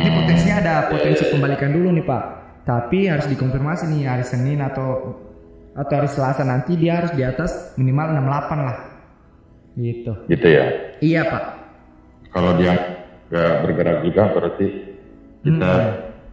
Ini 0.00 0.08
potensinya 0.08 0.56
ada 0.64 0.74
potensi 0.88 1.28
pembalikan 1.28 1.72
dulu 1.76 1.92
nih 1.92 2.04
Pak. 2.08 2.24
Tapi 2.64 3.08
harus 3.08 3.28
dikonfirmasi 3.28 3.88
nih 3.92 4.08
hari 4.08 4.24
Senin 4.24 4.64
atau 4.64 5.16
atau 5.76 5.92
hari 5.92 6.08
Selasa 6.08 6.42
nanti 6.42 6.74
dia 6.76 7.04
harus 7.04 7.12
di 7.12 7.20
atas 7.20 7.76
minimal 7.76 8.16
68 8.16 8.60
lah. 8.64 8.78
Gitu. 9.76 10.12
Gitu 10.28 10.46
ya. 10.48 10.64
Iya 11.04 11.22
Pak. 11.28 11.44
Kalau 12.32 12.56
dia 12.56 12.72
nggak 13.30 13.52
bergerak 13.62 13.98
juga 14.08 14.22
berarti 14.34 14.66
kita 15.44 15.72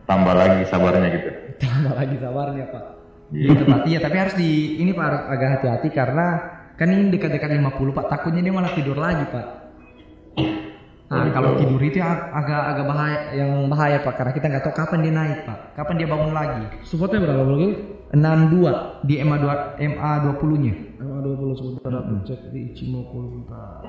tambah 0.08 0.34
lagi 0.36 0.64
sabarnya 0.72 1.08
gitu. 1.12 1.30
Tambah 1.62 1.94
lagi 1.98 2.16
sabarnya 2.22 2.66
Pak. 2.70 2.86
Gitu 3.28 3.64
Pak. 3.68 3.84
Iya 3.84 4.00
tapi 4.00 4.16
harus 4.16 4.36
di 4.40 4.80
ini 4.80 4.92
Pak 4.96 5.08
agak 5.28 5.50
hati-hati 5.60 5.90
karena 5.92 6.26
kan 6.80 6.88
ini 6.88 7.12
dekat-dekat 7.12 7.50
50 7.60 7.92
Pak. 7.92 8.06
Takutnya 8.08 8.40
dia 8.40 8.54
malah 8.56 8.72
tidur 8.72 8.96
lagi 8.96 9.26
Pak. 9.28 9.46
Nah 11.08 11.32
kalau 11.32 11.56
tidur 11.56 11.80
itu 11.80 12.04
ag- 12.04 12.36
agak 12.36 12.62
agak 12.76 12.86
bahaya 12.88 13.20
yang 13.32 13.52
bahaya 13.68 13.98
Pak 14.04 14.14
karena 14.20 14.32
kita 14.36 14.46
nggak 14.48 14.64
tahu 14.64 14.76
kapan 14.76 15.00
dia 15.04 15.14
naik 15.16 15.40
Pak. 15.44 15.60
Kapan 15.76 15.96
dia 16.00 16.08
bangun 16.08 16.32
lagi. 16.32 16.64
Supportnya 16.84 17.24
berapa 17.24 17.44
mungkin? 17.44 17.72
62 18.08 19.04
di 19.04 19.20
MA 19.20 19.36
2 19.36 19.84
MA 19.84 20.12
20-nya. 20.24 20.74
MA 21.04 21.18
20 21.20 21.60
sebentar 21.60 21.92
aku 21.92 22.24
cek 22.24 22.40
di 22.56 22.60
Ichimoku 22.72 23.20
bentar. 23.20 23.84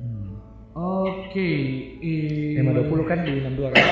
Hmm. 0.00 0.32
Oke, 0.72 1.50
eh, 2.00 2.56
MA 2.60 2.72
20 2.72 3.04
kan 3.04 3.18
di 3.24 3.44
62 3.44 3.68
kan? 3.72 3.84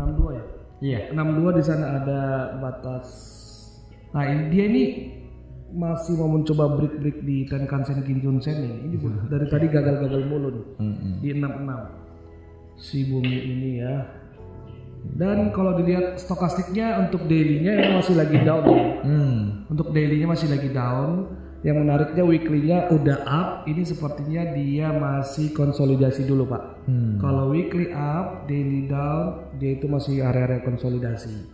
62 0.00 0.32
ya? 0.32 0.44
Iya. 0.84 1.16
62 1.16 1.56
di 1.56 1.62
sana 1.64 1.86
ada 2.04 2.20
batas. 2.60 3.08
Nah, 4.12 4.28
ini 4.28 4.42
dia 4.52 4.64
ini 4.68 4.84
masih 5.74 6.20
mau 6.20 6.28
mencoba 6.30 6.76
break-break 6.76 7.24
di 7.24 7.48
Tenkan-sen 7.48 8.04
Kinjun 8.04 8.38
Sen 8.44 8.60
nih. 8.60 8.74
Ini 8.92 8.96
dari 9.32 9.46
tadi 9.48 9.66
gagal-gagal 9.72 10.22
mulu 10.28 10.48
nih. 10.52 10.66
Di 11.24 11.28
66. 11.32 12.04
Si 12.76 13.08
bumi 13.08 13.38
ini 13.48 13.70
ya. 13.80 13.96
Dan 15.04 15.52
kalau 15.56 15.76
dilihat 15.76 16.20
stokastiknya 16.20 17.00
untuk 17.08 17.28
daily-nya 17.28 17.96
masih 17.96 18.14
lagi 18.16 18.38
down 18.44 18.64
ya. 18.68 18.84
Hmm. 19.04 19.38
Untuk 19.72 19.88
daily-nya 19.92 20.28
masih 20.28 20.48
lagi 20.52 20.68
down. 20.68 21.32
Yang 21.64 21.76
menariknya 21.80 22.24
weekly-nya 22.28 22.78
udah 22.92 23.18
up. 23.24 23.48
Ini 23.64 23.82
sepertinya 23.88 24.52
dia 24.52 24.92
masih 24.92 25.56
konsolidasi 25.56 26.28
dulu, 26.28 26.44
Pak. 26.44 26.62
Hmm. 26.84 27.16
Kalau 27.16 27.56
weekly 27.56 27.88
up, 27.96 28.44
daily 28.44 28.84
down, 28.84 29.48
dia 29.56 29.80
itu 29.80 29.88
masih 29.88 30.20
area-area 30.20 30.60
konsolidasi. 30.60 31.48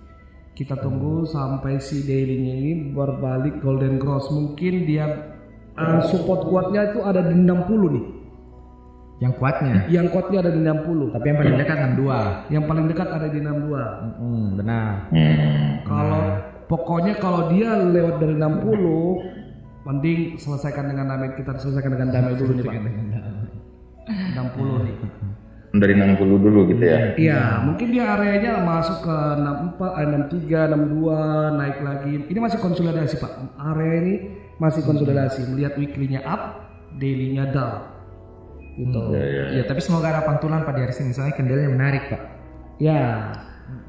Kita 0.59 0.83
tunggu 0.83 1.31
sampai 1.31 1.79
si 1.79 2.03
daily-nya 2.03 2.55
ini 2.59 2.73
berbalik 2.91 3.63
golden 3.63 4.03
cross. 4.03 4.27
Mungkin 4.35 4.83
dia 4.83 5.31
uh, 5.79 6.03
support 6.03 6.43
kuatnya 6.51 6.91
itu 6.91 7.07
ada 7.07 7.23
di 7.31 7.35
60 7.39 7.95
nih. 7.95 8.07
Yang 9.23 9.33
kuatnya. 9.39 9.75
Yang 9.87 10.07
kuatnya 10.11 10.39
ada 10.43 10.51
di 10.51 10.61
60. 10.65 11.15
Tapi 11.15 11.27
yang 11.31 11.39
paling 11.39 11.57
dekat 11.61 11.77
62. 11.79 12.51
Yang 12.51 12.65
paling 12.67 12.87
dekat 12.91 13.09
ada 13.15 13.29
di 13.31 13.39
62. 13.39 14.19
Hmm, 14.19 14.47
benar. 14.59 14.91
Hmm. 15.15 15.37
Kalau 15.87 16.23
pokoknya 16.67 17.15
kalau 17.23 17.47
dia 17.55 17.79
lewat 17.79 18.15
dari 18.19 18.35
60 18.35 19.40
mending 19.91 20.39
selesaikan 20.39 20.87
dengan 20.87 21.11
damai 21.11 21.35
kita 21.35 21.59
selesaikan 21.59 21.99
dengan 21.99 22.09
damai 22.15 22.39
dulu 22.39 22.53
nih 22.55 22.65
Pak. 22.65 22.75
60 24.07 24.87
nih. 24.87 24.97
Dari 25.71 25.95
60 25.95 26.47
dulu 26.47 26.61
gitu 26.71 26.83
ya. 26.83 27.15
Iya, 27.15 27.43
mungkin 27.63 27.95
dia 27.95 28.15
areanya 28.15 28.63
masuk 28.63 29.07
ke 29.07 29.17
64, 29.39 29.91
eh, 30.03 30.07
63, 30.07 30.61
62, 30.67 31.19
naik 31.59 31.79
lagi. 31.83 32.15
Ini 32.27 32.39
masih 32.43 32.59
konsolidasi 32.59 33.15
Pak. 33.19 33.33
Area 33.59 33.93
ini 34.03 34.15
masih 34.59 34.83
konsolidasi. 34.83 35.47
Melihat 35.51 35.79
weekly-nya 35.79 36.27
up, 36.27 36.43
daily-nya 36.99 37.55
down. 37.55 37.87
Gitu. 38.79 39.01
Ya, 39.15 39.27
ya. 39.27 39.45
Ya, 39.61 39.63
tapi 39.67 39.79
semoga 39.83 40.11
ada 40.11 40.23
pantulan 40.27 40.67
pada 40.67 40.79
hari 40.83 40.95
Senin 40.95 41.15
soalnya 41.15 41.39
kendalanya 41.39 41.71
menarik, 41.71 42.03
Pak. 42.11 42.23
Ya, 42.83 43.31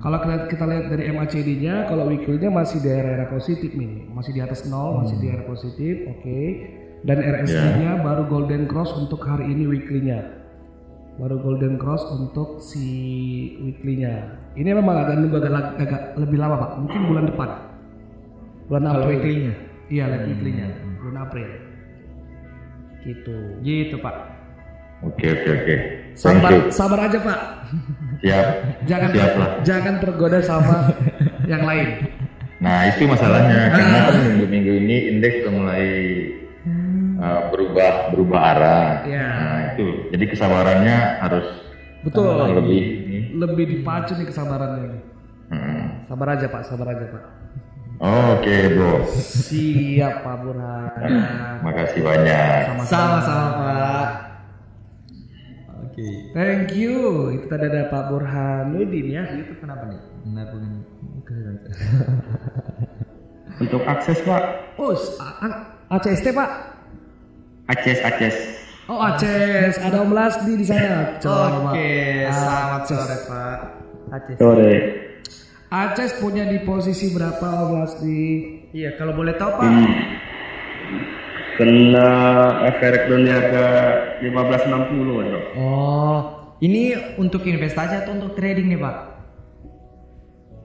Kalau 0.02 0.18
kita, 0.18 0.36
kita 0.50 0.66
lihat 0.66 0.86
dari 0.90 1.04
MACD-nya, 1.14 1.86
kalau 1.86 2.10
weekly-nya 2.10 2.50
masih 2.50 2.82
di 2.82 2.90
area 2.90 3.30
positif 3.30 3.70
nih, 3.78 4.10
masih 4.10 4.34
di 4.34 4.42
atas 4.42 4.66
nol, 4.66 5.06
masih 5.06 5.22
di 5.22 5.30
area 5.30 5.46
positif, 5.46 6.10
oke. 6.10 6.42
Dan 7.06 7.22
RSI-nya 7.22 8.02
baru 8.02 8.26
golden 8.26 8.66
cross 8.66 8.90
untuk 8.98 9.22
hari 9.22 9.54
ini 9.54 9.70
weekly-nya, 9.70 10.42
baru 11.22 11.38
golden 11.38 11.78
cross 11.78 12.02
untuk 12.18 12.66
si 12.66 12.86
weekly-nya. 13.62 14.42
Ini 14.58 14.74
memang 14.74 15.06
agak 15.06 15.22
nunggu 15.22 15.38
agak, 15.38 15.78
agak 15.78 16.02
lebih 16.18 16.38
lama 16.42 16.56
pak, 16.58 16.72
mungkin 16.82 17.02
bulan 17.06 17.26
depan, 17.30 17.50
bulan 18.66 18.82
Kalau 18.82 18.98
April. 19.06 19.10
weekly-nya? 19.14 19.54
Iya, 19.94 20.04
lihat 20.10 20.24
weekly-nya, 20.34 20.68
bulan 20.98 21.18
April. 21.30 21.50
Gitu. 23.06 23.38
Gitu 23.62 23.96
pak. 24.02 24.16
Oke 25.06 25.26
oke 25.30 25.50
oke. 25.50 25.76
Thank 26.18 26.42
Sabar, 26.42 26.54
sabar 26.70 27.00
aja 27.10 27.18
pak. 27.22 27.61
Siap. 28.22 28.46
Jangan 28.86 29.10
Siap 29.12 29.34
lah. 29.38 29.50
jangan 29.66 29.94
tergoda 30.00 30.40
sama 30.42 30.78
yang 31.48 31.64
lain. 31.66 31.88
Nah 32.62 32.94
itu 32.94 33.10
masalahnya 33.10 33.74
karena 33.74 33.98
kan 34.06 34.16
minggu-minggu 34.22 34.72
ini 34.86 34.98
indeks 35.10 35.42
sudah 35.42 35.54
mulai 35.58 35.86
uh, 37.18 37.42
berubah 37.50 38.14
berubah 38.14 38.40
arah. 38.54 38.90
Iya. 39.06 39.28
Nah 39.28 39.60
itu 39.74 39.86
jadi 40.14 40.26
kesabarannya 40.30 40.98
harus 41.26 41.48
Betul. 42.06 42.38
lebih 42.54 42.82
ini. 43.02 43.20
Lebih 43.34 43.66
dipacu 43.66 44.14
nih 44.14 44.28
kesabarannya. 44.30 45.02
Hmm. 45.52 46.06
Sabar 46.08 46.38
aja 46.38 46.46
pak, 46.48 46.62
sabar 46.70 46.88
aja 46.94 47.06
pak. 47.10 47.24
Oke 48.02 48.74
bro, 48.74 49.06
Siap 49.06 50.26
Pak 50.26 50.36
Burhan. 50.42 50.90
makasih 51.62 52.02
banyak. 52.02 52.82
Sama-sama 52.90 53.48
pak. 53.62 54.08
Oke. 56.02 56.34
Thank 56.34 56.74
you. 56.74 57.30
Itu 57.38 57.46
tadi 57.46 57.70
ada 57.70 57.94
Pak 57.94 58.10
Burhanuddin 58.10 59.06
ya. 59.06 59.24
Itu 59.38 59.54
kenapa 59.62 59.86
nih? 59.86 60.02
Bukan. 60.26 61.54
Untuk 63.62 63.82
akses 63.86 64.18
Pak, 64.26 64.44
Oh, 64.82 64.98
ACST 65.94 66.34
Pak. 66.34 66.50
akses 67.70 68.02
akses. 68.02 68.36
Oh, 68.90 68.98
ACS. 68.98 69.78
Ada 69.80 70.02
Om 70.02 70.12
Lasdi 70.12 70.54
di 70.58 70.66
sana. 70.66 71.16
Coba. 71.22 71.72
Oke, 71.72 72.28
selamat 72.28 72.82
Aces. 72.82 72.98
sore 72.98 73.18
pak. 73.24 73.58
Aceh. 74.12 74.36
Sore. 74.36 74.74
ACS 75.72 76.12
punya 76.20 76.44
di 76.50 76.60
posisi 76.66 77.14
berapa 77.14 77.70
Om 77.70 77.72
Lasdi? 77.80 78.24
Iya, 78.74 78.98
kalau 79.00 79.14
boleh 79.16 79.38
tahu 79.38 79.52
pak. 79.62 79.64
Hmm. 79.64 79.96
Kena 81.62 82.10
efek 82.74 83.06
dunia 83.06 83.38
ke 83.38 83.66
1560 84.26 84.98
bro. 84.98 85.42
Oh, 85.62 86.18
ini 86.58 86.98
untuk 87.22 87.46
investasi 87.46 88.02
atau 88.02 88.18
untuk 88.18 88.34
trading 88.34 88.74
nih 88.74 88.82
pak? 88.82 88.96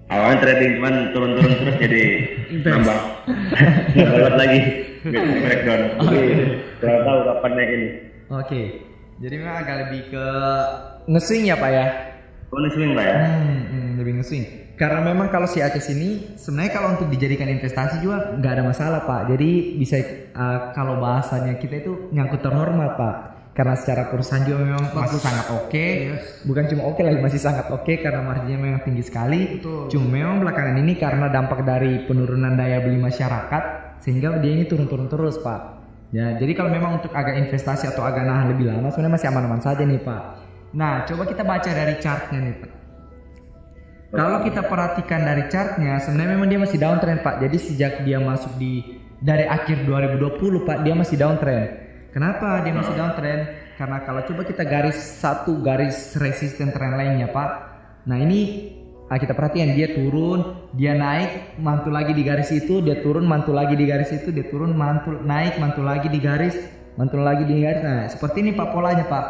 Awalnya 0.08 0.40
trading 0.40 0.80
cuman 0.80 0.94
turun-turun 1.12 1.52
terus 1.52 1.76
jadi 1.84 2.02
nambah. 2.64 2.98
Nambah 4.00 4.34
lagi. 4.40 4.60
Breakdown. 5.44 5.80
Jadi 6.08 6.22
kurang 6.80 7.00
tahu 7.04 7.18
kapan 7.28 7.50
naik 7.54 7.70
ini. 7.70 7.88
Oke, 8.26 8.62
jadi 9.22 9.34
memang 9.38 9.56
agak 9.62 9.76
lebih 9.86 10.02
ke 10.10 10.26
ngeswing 11.06 11.46
ya 11.46 11.54
pak 11.54 11.70
ya? 11.70 11.86
Oh 12.50 12.58
ini 12.58 12.68
swing 12.74 12.90
Pak 12.94 13.04
ya? 13.06 13.16
Hmm, 13.22 13.60
hmm, 13.70 13.88
lebih 14.02 14.12
ngeswing. 14.18 14.65
Karena 14.76 15.00
memang 15.00 15.32
kalau 15.32 15.48
si 15.48 15.64
Aceh 15.64 15.88
ini 15.96 16.36
sebenarnya 16.36 16.72
kalau 16.76 16.88
untuk 17.00 17.08
dijadikan 17.08 17.48
investasi 17.48 18.04
juga 18.04 18.36
nggak 18.36 18.52
ada 18.60 18.64
masalah 18.68 19.00
pak. 19.08 19.32
Jadi 19.32 19.80
bisa 19.80 19.96
uh, 20.36 20.76
kalau 20.76 21.00
bahasanya 21.00 21.56
kita 21.56 21.80
itu 21.80 22.12
nyangkut 22.12 22.44
terhormat 22.44 22.92
pak. 23.00 23.14
Karena 23.56 23.72
secara 23.72 24.12
perusahaan 24.12 24.44
juga 24.44 24.60
memang 24.68 24.92
masih 24.92 25.16
sangat 25.16 25.48
oke. 25.48 25.86
Bukan 26.44 26.64
cuma 26.68 26.82
oke 26.92 27.00
lagi 27.00 27.24
masih 27.24 27.40
sangat 27.40 27.72
oke 27.72 27.88
karena 28.04 28.20
marginnya 28.20 28.60
memang 28.60 28.84
tinggi 28.84 29.00
sekali. 29.00 29.64
Cuma 29.64 30.06
memang 30.12 30.44
belakangan 30.44 30.76
ini 30.76 30.92
karena 31.00 31.32
dampak 31.32 31.64
dari 31.64 32.04
penurunan 32.04 32.52
daya 32.52 32.84
beli 32.84 33.00
masyarakat 33.00 33.62
sehingga 34.04 34.36
dia 34.44 34.60
ini 34.60 34.68
turun-turun 34.68 35.08
terus 35.08 35.40
pak. 35.40 35.72
Ya, 36.12 36.36
jadi 36.36 36.52
kalau 36.52 36.68
memang 36.68 37.00
untuk 37.00 37.16
agak 37.16 37.34
investasi 37.48 37.88
atau 37.90 38.04
agak 38.04 38.28
nahan 38.28 38.52
lebih 38.52 38.68
lama 38.68 38.92
sebenarnya 38.92 39.14
masih 39.18 39.28
aman-aman 39.32 39.60
saja 39.64 39.82
nih 39.88 40.04
pak. 40.04 40.22
Nah, 40.76 41.08
coba 41.08 41.24
kita 41.24 41.40
baca 41.40 41.70
dari 41.72 41.96
chartnya 41.96 42.38
nih 42.44 42.54
pak. 42.60 42.75
Kalau 44.14 44.38
kita 44.46 44.62
perhatikan 44.70 45.26
dari 45.26 45.50
chartnya, 45.50 45.98
sebenarnya 45.98 46.30
memang 46.38 46.48
dia 46.48 46.60
masih 46.62 46.78
downtrend 46.78 47.26
pak. 47.26 47.42
Jadi 47.42 47.56
sejak 47.58 47.92
dia 48.06 48.22
masuk 48.22 48.54
di 48.54 49.02
dari 49.18 49.42
akhir 49.48 49.82
2020 49.82 50.62
pak, 50.62 50.86
dia 50.86 50.94
masih 50.94 51.16
downtrend. 51.18 51.66
Kenapa 52.14 52.62
dia 52.62 52.72
masih 52.72 52.94
downtrend? 52.94 53.42
Karena 53.76 54.00
kalau 54.06 54.24
coba 54.24 54.46
kita 54.46 54.64
garis 54.64 54.96
satu 54.96 55.60
garis 55.60 56.16
resisten 56.16 56.72
trend 56.72 56.96
lainnya 56.96 57.28
pak. 57.28 57.50
Nah 58.06 58.16
ini 58.16 58.72
ah, 59.10 59.18
kita 59.18 59.34
perhatikan 59.36 59.74
dia 59.76 59.92
turun, 59.92 60.70
dia 60.72 60.96
naik, 60.96 61.58
mantul 61.60 61.92
lagi 61.92 62.16
di 62.16 62.22
garis 62.24 62.48
itu, 62.54 62.80
dia 62.80 63.02
turun, 63.02 63.26
mantul 63.26 63.58
lagi 63.58 63.76
di 63.76 63.84
garis 63.84 64.14
itu, 64.14 64.32
dia 64.32 64.46
turun, 64.48 64.72
mantul, 64.72 65.20
naik, 65.20 65.58
mantul 65.60 65.84
lagi 65.84 66.08
di 66.08 66.22
garis, 66.22 66.56
mantul 66.96 67.20
lagi 67.26 67.44
di 67.44 67.58
garis. 67.60 67.82
Nah 67.82 68.06
seperti 68.08 68.46
ini 68.46 68.50
pak 68.54 68.70
polanya 68.70 69.04
pak. 69.04 69.26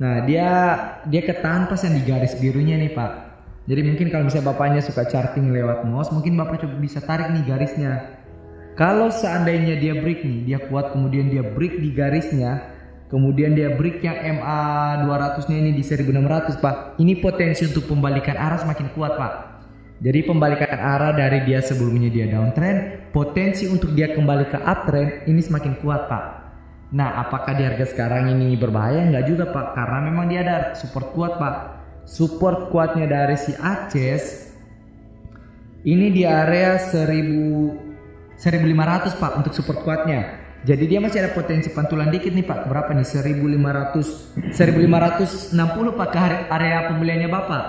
Nah 0.00 0.24
dia 0.24 0.48
dia 1.06 1.22
ketahan 1.22 1.68
pas 1.68 1.78
yang 1.84 1.94
di 1.94 2.02
garis 2.08 2.32
birunya 2.40 2.74
nih 2.80 2.96
pak. 2.96 3.27
Jadi 3.68 3.84
mungkin 3.84 4.08
kalau 4.08 4.24
misalnya 4.24 4.48
bapaknya 4.48 4.80
suka 4.80 5.04
charting 5.12 5.52
lewat 5.52 5.84
mouse, 5.84 6.08
mungkin 6.08 6.40
bapak 6.40 6.64
coba 6.64 6.80
bisa 6.80 7.04
tarik 7.04 7.28
nih 7.36 7.44
garisnya. 7.44 8.16
Kalau 8.80 9.12
seandainya 9.12 9.76
dia 9.76 9.92
break 10.00 10.24
nih, 10.24 10.40
dia 10.48 10.58
kuat 10.72 10.96
kemudian 10.96 11.28
dia 11.28 11.44
break 11.44 11.76
di 11.76 11.92
garisnya, 11.92 12.64
kemudian 13.12 13.52
dia 13.52 13.76
break 13.76 14.00
yang 14.00 14.40
MA 14.40 15.04
200 15.04 15.52
nya 15.52 15.56
ini 15.60 15.76
di 15.76 15.84
1600 15.84 16.56
pak. 16.64 16.96
Ini 16.96 17.20
potensi 17.20 17.68
untuk 17.68 17.84
pembalikan 17.92 18.40
arah 18.40 18.56
semakin 18.56 18.88
kuat 18.96 19.20
pak. 19.20 19.32
Jadi 20.00 20.24
pembalikan 20.24 20.78
arah 20.78 21.12
dari 21.12 21.44
dia 21.44 21.60
sebelumnya 21.60 22.08
dia 22.08 22.24
downtrend, 22.30 23.10
potensi 23.12 23.68
untuk 23.68 23.92
dia 23.92 24.16
kembali 24.16 24.48
ke 24.48 24.58
uptrend 24.64 25.28
ini 25.28 25.44
semakin 25.44 25.76
kuat 25.84 26.08
pak. 26.08 26.24
Nah, 26.94 27.20
apakah 27.20 27.52
di 27.52 27.68
harga 27.68 27.84
sekarang 27.84 28.32
ini 28.32 28.56
berbahaya? 28.56 29.04
Enggak 29.04 29.28
juga 29.28 29.44
pak, 29.52 29.76
karena 29.76 29.98
memang 30.08 30.24
dia 30.32 30.40
ada 30.40 30.56
support 30.72 31.12
kuat 31.12 31.36
pak. 31.36 31.77
Support 32.08 32.72
kuatnya 32.72 33.04
dari 33.04 33.36
si 33.36 33.52
Aces 33.60 34.48
ini 35.84 36.08
di 36.08 36.24
area 36.24 36.80
1000 36.80 38.40
1500 38.40 39.20
pak 39.20 39.32
untuk 39.36 39.52
support 39.52 39.84
kuatnya. 39.84 40.40
Jadi 40.64 40.88
dia 40.90 40.98
masih 41.04 41.22
ada 41.22 41.36
potensi 41.36 41.68
pantulan 41.70 42.08
dikit 42.08 42.32
nih 42.32 42.48
pak. 42.48 42.66
Berapa 42.66 42.96
nih? 42.96 43.04
1500 43.04 44.56
1560 44.56 45.52
pak 45.94 46.08
ke 46.08 46.18
area- 46.48 46.86
pembeliannya 46.90 47.28
bapak. 47.28 47.64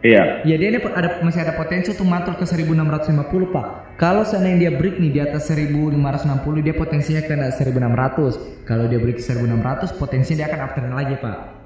Iya. 0.00 0.40
Ya 0.48 0.56
dia 0.56 0.72
ini 0.72 0.80
ada 0.80 1.20
masih 1.20 1.44
ada 1.44 1.52
potensi 1.60 1.92
untuk 1.92 2.08
mantul 2.08 2.34
ke 2.40 2.48
1650 2.48 3.52
pak. 3.52 4.00
Kalau 4.00 4.24
seandainya 4.24 4.72
dia 4.72 4.72
break 4.72 4.96
nih 4.96 5.10
di 5.12 5.20
atas 5.20 5.52
1560 5.52 6.64
dia 6.64 6.72
potensinya 6.72 7.20
kena 7.20 7.52
1600. 7.52 8.40
Kalau 8.64 8.88
dia 8.88 8.96
break 8.96 9.20
1600 9.20 9.92
potensinya 10.00 10.40
dia 10.40 10.48
akan 10.48 10.60
uptrend 10.64 10.94
lagi 10.96 11.20
pak. 11.20 11.59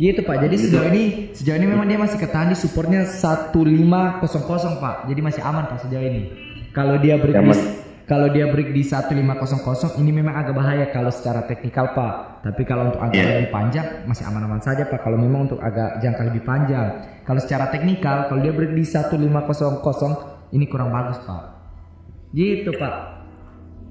Gitu 0.00 0.24
pak. 0.24 0.40
Jadi 0.40 0.56
sejauh 0.56 0.88
ini 0.88 1.02
sejauh 1.36 1.58
ini 1.60 1.66
memang 1.68 1.84
dia 1.84 2.00
masih 2.00 2.16
ketahan 2.16 2.48
di 2.48 2.56
supportnya 2.56 3.04
1500 3.04 4.80
pak. 4.80 4.96
Jadi 5.08 5.20
masih 5.20 5.42
aman 5.44 5.68
pak 5.68 5.84
sejauh 5.84 6.00
ini. 6.00 6.22
Kalau 6.72 6.96
dia 6.96 7.20
break 7.20 7.36
di, 7.36 7.52
kalau 8.08 8.32
dia 8.32 8.48
break 8.48 8.72
di 8.72 8.80
1500 8.80 10.00
ini 10.00 10.10
memang 10.10 10.32
agak 10.40 10.56
bahaya 10.56 10.88
kalau 10.88 11.12
secara 11.12 11.44
teknikal 11.44 11.92
pak. 11.92 12.40
Tapi 12.42 12.62
kalau 12.64 12.88
untuk 12.88 13.04
agak 13.04 13.20
Iya. 13.20 13.28
lebih 13.44 13.50
panjang 13.52 13.86
masih 14.08 14.24
aman-aman 14.24 14.60
saja 14.64 14.88
pak. 14.88 15.04
Kalau 15.04 15.20
memang 15.20 15.52
untuk 15.52 15.60
agak 15.60 16.00
jangka 16.00 16.22
lebih 16.32 16.42
panjang. 16.48 16.88
Kalau 17.28 17.40
secara 17.44 17.68
teknikal 17.68 18.32
kalau 18.32 18.40
dia 18.40 18.56
break 18.56 18.72
di 18.72 18.88
1500 18.88 20.48
ini 20.56 20.64
kurang 20.72 20.88
bagus 20.88 21.20
pak. 21.22 21.42
Gitu 22.32 22.72
pak. 22.80 23.21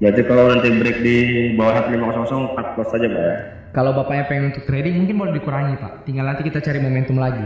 Berarti 0.02 0.22
kalau 0.26 0.50
nanti 0.50 0.68
break 0.74 0.98
di 1.06 1.16
bawah 1.54 1.86
1500 1.86 2.58
cut 2.58 2.68
loss 2.74 2.90
saja 2.90 3.06
Pak 3.06 3.22
ya? 3.22 3.36
Kalau 3.72 3.96
bapaknya 3.96 4.26
pengen 4.28 4.52
untuk 4.52 4.66
trading 4.68 5.00
mungkin 5.00 5.16
boleh 5.16 5.34
dikurangi 5.40 5.80
pak. 5.80 6.04
Tinggal 6.04 6.28
nanti 6.28 6.44
kita 6.44 6.60
cari 6.60 6.84
momentum 6.84 7.16
lagi. 7.16 7.46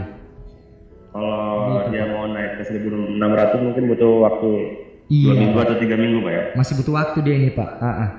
Kalau 1.14 1.86
dia 1.92 2.04
mau 2.10 2.26
naik 2.26 2.58
ke 2.58 2.62
1600 2.66 3.62
mungkin 3.62 3.82
butuh 3.94 4.12
waktu 4.26 4.48
Iya. 5.06 5.30
dua 5.30 5.34
minggu 5.38 5.58
atau 5.62 5.76
tiga 5.78 5.94
minggu 5.94 6.18
Pak 6.18 6.32
ya? 6.34 6.42
Masih 6.58 6.74
butuh 6.82 6.94
waktu 6.98 7.18
dia 7.22 7.34
ini 7.38 7.54
pak. 7.54 7.70
Ah, 7.78 7.86
ah. 7.86 8.10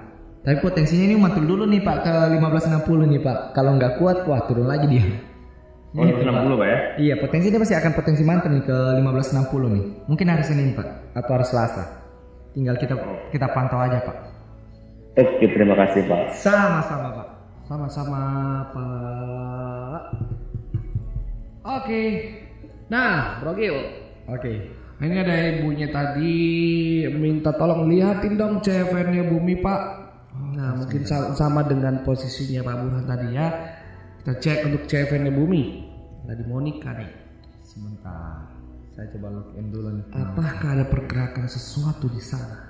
Tapi 0.47 0.63
potensinya 0.63 1.03
ini 1.03 1.19
mantul 1.19 1.43
dulu 1.43 1.67
nih 1.67 1.83
pak 1.83 2.07
ke 2.07 2.13
1560 2.39 3.11
nih 3.11 3.19
pak. 3.19 3.37
Kalau 3.51 3.75
nggak 3.75 3.99
kuat 3.99 4.23
wah 4.23 4.39
turun 4.47 4.71
lagi 4.71 4.87
dia. 4.87 5.03
Oh, 5.97 6.03
60 6.03 6.55
Pak 6.55 6.67
ya? 6.67 6.77
Iya 6.95 7.15
potensi 7.19 7.51
dia 7.51 7.59
masih 7.59 7.75
akan 7.75 7.91
potensi 7.91 8.23
mantul 8.23 8.55
nih 8.55 8.63
ke 8.63 8.77
1560 9.03 9.67
nih. 9.75 9.85
Mungkin 10.07 10.27
hari 10.31 10.43
Senin 10.47 10.77
pak 10.77 10.87
atau 11.11 11.31
hari 11.35 11.43
Selasa. 11.43 11.83
Tinggal 12.55 12.79
kita 12.79 12.95
kita 13.35 13.47
pantau 13.51 13.83
aja 13.83 13.99
pak. 13.99 14.15
Oke, 15.17 15.49
terima 15.49 15.73
kasih 15.73 16.05
Pak. 16.05 16.23
Sama-sama 16.37 17.07
pak. 17.17 17.27
Sama-sama 17.65 18.21
Pak. 18.69 20.01
Oke. 21.65 22.01
Nah, 22.87 23.41
Bro 23.41 23.57
Gil. 23.57 23.77
Oke. 24.29 24.53
Ini 24.97 25.13
ada 25.13 25.35
ibunya 25.57 25.89
tadi 25.93 26.33
minta 27.13 27.53
tolong 27.53 27.85
lihatin 27.85 28.33
dong 28.33 28.61
CFN-nya 28.61 29.29
Bumi 29.29 29.61
Pak. 29.61 29.81
Nah 30.57 30.73
mungkin 30.73 31.05
sa- 31.05 31.33
sama 31.37 31.65
dengan 31.65 32.01
posisinya 32.01 32.65
Pak 32.65 32.75
Burhan 32.81 33.05
tadi 33.05 33.27
ya. 33.33 33.47
Kita 34.21 34.33
cek 34.41 34.59
untuk 34.69 34.89
CFN-nya 34.89 35.33
Bumi. 35.33 35.61
Tadi 36.25 36.43
Monica 36.49 36.97
nih. 36.97 37.09
Sebentar. 37.61 38.49
Saya 38.97 39.05
coba 39.13 39.37
login 39.37 39.69
dulu 39.69 39.89
nih. 40.01 40.05
Apakah 40.17 40.69
ada 40.77 40.85
pergerakan 40.89 41.45
sesuatu 41.45 42.09
di 42.09 42.21
sana? 42.21 42.66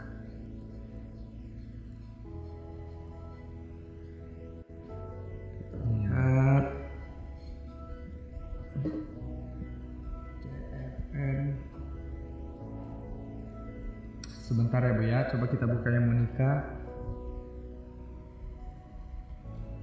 Sebentar 14.67 14.83
ya 14.83 14.99
Bu 14.99 15.03
ya, 15.07 15.19
coba 15.31 15.45
kita 15.47 15.63
buka 15.63 15.87
yang 15.95 16.05
Monica. 16.11 16.51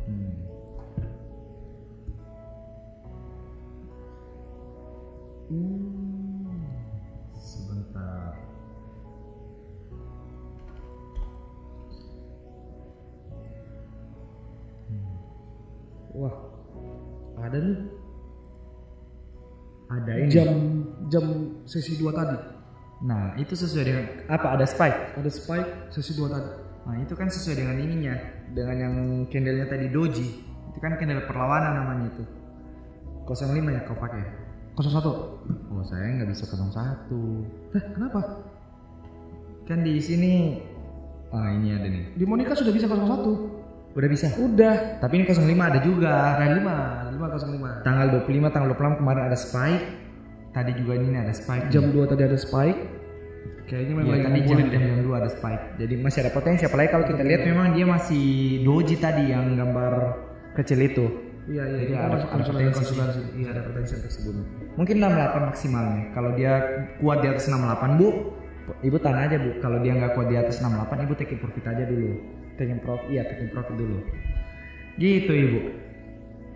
Hmm. 0.04 0.36
Hmm, 5.48 6.68
Sebentar. 7.32 8.36
Wah, 16.14 16.34
ada 17.42 17.58
nih 17.58 17.78
Ada 19.90 20.12
ini. 20.14 20.30
jam 20.30 20.50
jam 21.10 21.24
sesi 21.66 21.98
2 21.98 22.12
tadi. 22.14 22.53
Nah, 23.04 23.36
itu 23.36 23.52
sesuai 23.52 23.84
dengan 23.84 24.04
apa? 24.32 24.56
Ada 24.56 24.64
spike. 24.64 25.20
Ada 25.20 25.30
spike 25.30 25.70
sesi 25.92 26.16
2 26.16 26.32
tadi. 26.32 26.50
Nah, 26.84 26.96
itu 27.00 27.12
kan 27.16 27.28
sesuai 27.28 27.56
dengan 27.60 27.76
ininya, 27.80 28.16
dengan 28.52 28.76
yang 28.80 28.94
candlenya 29.28 29.66
tadi 29.68 29.92
doji. 29.92 30.28
Itu 30.72 30.78
kan 30.80 30.96
candle 30.96 31.24
perlawanan 31.28 31.84
namanya 31.84 32.04
itu. 32.16 32.24
05 33.28 33.72
ya 33.72 33.80
kau 33.84 33.96
pakai? 33.96 34.24
01. 34.76 35.04
Oh, 35.70 35.84
saya 35.84 36.16
nggak 36.16 36.28
bisa 36.32 36.48
01. 36.48 37.44
Eh, 37.76 37.84
kenapa? 37.92 38.20
Kan 39.64 39.80
di 39.80 39.96
sini 40.00 40.32
Ah, 41.34 41.50
ini 41.50 41.74
ada 41.74 41.90
nih. 41.90 42.14
Di 42.14 42.22
Monica 42.30 42.54
sudah 42.54 42.70
bisa 42.70 42.86
01. 42.86 43.50
Udah 43.98 44.08
bisa. 44.10 44.30
Udah. 44.38 45.02
Tapi 45.02 45.18
ini 45.18 45.24
05 45.26 45.66
ada 45.66 45.82
juga. 45.82 46.38
Ada 46.38 46.54
5, 46.62 46.74
ada 47.02 47.10
5 47.10 47.26
05. 47.26 47.70
Tanggal 47.82 48.06
25, 48.22 48.54
tanggal 48.54 48.70
26 48.70 48.98
kemarin 49.02 49.22
ada 49.26 49.34
spike. 49.34 49.84
Tadi 50.54 50.70
juga 50.78 50.92
ini 50.94 51.18
ada 51.18 51.34
spike. 51.34 51.66
Jam 51.74 51.90
2 51.90 52.06
tadi 52.06 52.22
ada 52.22 52.38
spike. 52.38 52.80
Kayaknya 53.64 53.94
memang 53.96 54.06
Iya, 54.06 54.12
lagi 54.14 54.24
tadi 54.24 54.40
jam 54.44 54.56
ngumpulin. 54.60 54.82
jam 54.86 55.02
2 55.02 55.20
ada 55.20 55.30
spike. 55.32 55.64
Jadi 55.82 55.94
masih 55.98 56.18
ada 56.22 56.30
potensi. 56.30 56.62
Apalagi 56.62 56.88
kalau 56.94 57.04
kita 57.10 57.22
lihat 57.26 57.42
memang 57.42 57.66
dia 57.74 57.86
masih 57.88 58.24
doji 58.62 58.94
tadi 59.02 59.24
yang 59.34 59.58
gambar 59.58 59.92
kecil 60.54 60.78
itu. 60.78 61.06
Iya, 61.44 61.60
iya, 61.68 61.76
Jadi 61.76 61.84
itu 61.84 61.94
ada, 61.98 62.16
ada 62.16 62.26
konsultasi 62.30 62.82
potensi. 62.88 63.20
Iya 63.36 63.48
ada 63.52 63.62
potensi 63.66 63.92
untuk 63.98 64.12
sebelumnya. 64.14 64.46
Mungkin 64.78 64.96
68 65.02 65.42
maksimalnya. 65.50 66.02
Kalau 66.14 66.30
dia 66.38 66.52
kuat 67.02 67.18
di 67.20 67.28
atas 67.28 67.44
68 67.50 67.90
bu, 67.98 68.08
ibu 68.80 68.96
tahan 68.96 69.18
aja 69.28 69.36
bu. 69.42 69.50
Kalau 69.58 69.78
dia 69.82 69.92
nggak 69.92 70.12
kuat 70.14 70.26
di 70.30 70.36
atas 70.38 70.56
68, 70.62 71.04
ibu 71.04 71.14
taking 71.18 71.40
profit 71.42 71.64
aja 71.66 71.84
dulu. 71.84 72.10
Taking 72.54 72.78
profit, 72.80 73.06
iya 73.10 73.22
taking 73.26 73.50
profit 73.50 73.74
dulu. 73.74 73.98
Gitu 74.96 75.32
ibu. 75.34 75.60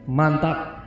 Mantap. 0.07 0.78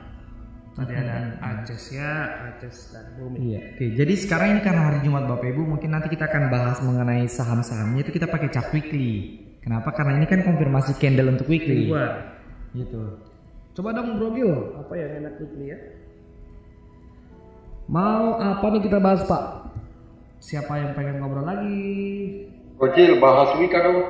Tadi 0.72 0.92
ada 0.96 1.36
Aces 1.44 1.92
ya, 1.92 2.12
Aces 2.48 2.96
dan 2.96 3.12
Bumi. 3.20 3.52
Iya. 3.52 3.76
Oke, 3.76 3.92
jadi 3.92 4.14
sekarang 4.16 4.56
ini 4.56 4.60
karena 4.64 4.88
hari 4.88 5.04
Jumat 5.04 5.28
Bapak 5.28 5.52
Ibu, 5.52 5.68
mungkin 5.68 5.92
nanti 5.92 6.08
kita 6.08 6.32
akan 6.32 6.48
bahas 6.48 6.80
mengenai 6.80 7.28
saham-sahamnya 7.28 8.08
itu 8.08 8.12
kita 8.16 8.24
pakai 8.24 8.48
chart 8.48 8.72
weekly. 8.72 9.36
Kenapa? 9.60 9.92
Karena 9.92 10.16
ini 10.16 10.24
kan 10.24 10.40
konfirmasi 10.40 10.96
candle 10.96 11.36
untuk 11.36 11.44
weekly. 11.52 11.92
Dua. 11.92 12.24
Gitu. 12.72 13.20
Coba 13.76 13.92
dong 13.92 14.16
Bro 14.16 14.32
Gil, 14.32 14.52
apa 14.80 14.92
yang 14.96 15.10
enak 15.20 15.34
weekly 15.44 15.76
ya? 15.76 15.78
Mau 17.92 18.40
apa 18.40 18.64
nih 18.72 18.80
kita 18.80 18.96
bahas 18.96 19.20
Pak? 19.28 19.44
Siapa 20.40 20.72
yang 20.80 20.96
pengen 20.96 21.20
ngobrol 21.20 21.44
lagi? 21.44 21.84
Kocil 22.80 23.20
bahas 23.20 23.52
Wika 23.60 23.78
dong. 23.78 24.08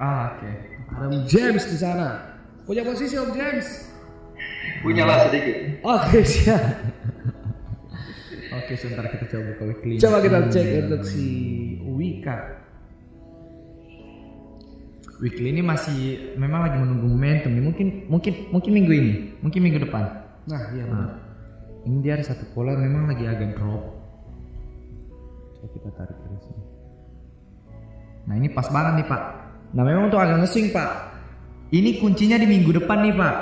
Ah, 0.00 0.32
oke. 0.32 0.50
Ada 0.96 1.04
Om 1.12 1.28
James 1.28 1.64
di 1.68 1.76
sana. 1.76 2.40
Punya 2.64 2.82
posisi 2.88 3.20
Om 3.20 3.36
James. 3.36 3.89
Punya 4.80 5.04
lah 5.04 5.28
sedikit. 5.28 5.56
Oke 5.84 6.20
siap. 6.24 6.62
Oke, 8.50 8.74
sebentar 8.74 9.06
kita 9.06 9.26
coba 9.30 9.42
buka 9.54 9.62
weekly. 9.66 9.94
Coba 9.98 10.18
kita 10.22 10.38
cek 10.50 10.66
untuk 10.86 11.02
si 11.06 11.26
Wika. 11.86 12.62
Weekly 15.22 15.54
ini 15.54 15.62
masih 15.62 15.98
memang 16.38 16.66
lagi 16.66 16.78
menunggu 16.78 17.06
momentum 17.06 17.50
nih. 17.54 17.62
Mungkin 17.66 17.86
mungkin 18.06 18.32
mungkin 18.50 18.70
minggu 18.70 18.92
ini, 18.94 19.12
mungkin 19.42 19.60
minggu 19.62 19.78
depan. 19.86 20.06
Nah 20.46 20.62
iya 20.74 20.82
benar. 20.86 21.02
Nah, 21.02 21.18
ini 21.86 21.96
dia 22.02 22.18
ada 22.18 22.24
satu 22.26 22.46
pola 22.54 22.74
memang 22.74 23.10
lagi 23.10 23.26
agak 23.26 23.54
drop. 23.54 23.82
Coba 25.58 25.66
kita 25.74 25.88
tarik 25.94 26.16
dari 26.18 26.38
sini. 26.40 26.64
Nah 28.26 28.34
ini 28.34 28.48
pas 28.50 28.66
banget 28.70 29.02
nih 29.02 29.06
pak. 29.06 29.22
Nah 29.74 29.82
memang 29.82 30.10
untuk 30.10 30.18
agak 30.18 30.46
ngeswing 30.46 30.70
pak. 30.74 30.90
Ini 31.70 32.02
kuncinya 32.02 32.34
di 32.34 32.46
minggu 32.50 32.70
depan 32.82 32.98
nih 33.02 33.14
pak. 33.14 33.36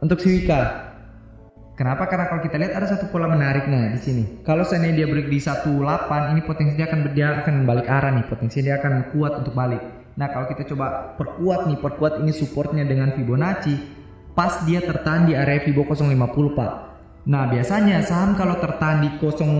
Untuk 0.00 0.20
si 0.20 0.28
Wika. 0.28 0.92
Kenapa? 1.76 2.08
Karena 2.08 2.28
kalau 2.28 2.40
kita 2.40 2.56
lihat 2.56 2.72
ada 2.72 2.88
satu 2.88 3.12
pola 3.12 3.28
menarik 3.28 3.68
nah 3.68 3.92
di 3.92 4.00
sini. 4.00 4.24
Kalau 4.44 4.64
seandainya 4.64 5.04
dia 5.04 5.06
break 5.12 5.28
di 5.28 5.36
18, 5.36 6.32
ini 6.32 6.40
potensi 6.44 6.72
dia 6.76 6.88
akan 6.88 7.00
dia 7.12 7.28
akan 7.44 7.54
balik 7.68 7.88
arah 7.88 8.12
nih. 8.16 8.24
Potensi 8.28 8.64
dia 8.64 8.80
akan 8.80 9.12
kuat 9.12 9.44
untuk 9.44 9.52
balik. 9.52 9.80
Nah 10.16 10.32
kalau 10.32 10.48
kita 10.48 10.64
coba 10.72 11.16
perkuat 11.20 11.68
nih, 11.68 11.76
perkuat 11.76 12.24
ini 12.24 12.32
supportnya 12.32 12.88
dengan 12.88 13.12
Fibonacci, 13.12 13.76
pas 14.32 14.64
dia 14.64 14.80
tertahan 14.80 15.28
di 15.28 15.36
area 15.36 15.60
Fibo 15.64 15.84
050 15.84 16.56
pak. 16.56 16.72
Nah 17.28 17.44
biasanya 17.52 18.00
saham 18.00 18.32
kalau 18.36 18.56
tertahan 18.56 19.04
di 19.04 19.10
kosong 19.20 19.52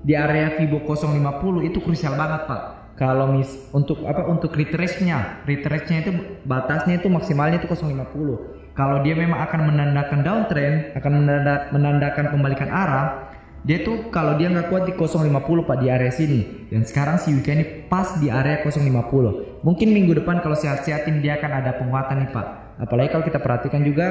di 0.00 0.16
area 0.16 0.56
Fibo 0.56 0.80
050 0.80 1.68
itu 1.68 1.78
krusial 1.84 2.16
banget 2.16 2.48
pak. 2.48 2.62
Kalau 2.96 3.30
mis 3.30 3.52
untuk 3.70 4.02
apa 4.08 4.26
untuk 4.26 4.56
retrace-nya, 4.56 5.44
retrace-nya 5.44 6.08
itu 6.08 6.12
batasnya 6.48 6.98
itu 6.98 7.06
maksimalnya 7.12 7.60
itu 7.60 7.68
050. 7.68 8.57
Kalau 8.78 9.02
dia 9.02 9.18
memang 9.18 9.42
akan 9.42 9.74
menandakan 9.74 10.22
downtrend, 10.22 10.94
akan 10.94 11.12
menanda- 11.18 11.66
menandakan 11.74 12.30
pembalikan 12.30 12.70
arah, 12.70 13.34
dia 13.66 13.82
tuh 13.82 14.06
kalau 14.14 14.38
dia 14.38 14.46
nggak 14.54 14.70
kuat 14.70 14.86
di 14.86 14.94
050 14.94 15.66
pak 15.66 15.82
di 15.82 15.90
area 15.90 16.14
sini. 16.14 16.70
Dan 16.70 16.86
sekarang 16.86 17.18
si 17.18 17.34
Wika 17.34 17.58
ini 17.58 17.90
pas 17.90 18.14
di 18.22 18.30
area 18.30 18.62
050. 18.62 19.66
Mungkin 19.66 19.88
minggu 19.90 20.22
depan 20.22 20.38
kalau 20.46 20.54
sehat-sehatin 20.54 21.18
dia 21.18 21.42
akan 21.42 21.50
ada 21.58 21.74
penguatan 21.74 22.22
nih 22.22 22.30
pak. 22.30 22.46
Apalagi 22.78 23.10
kalau 23.10 23.24
kita 23.26 23.42
perhatikan 23.42 23.82
juga 23.82 24.06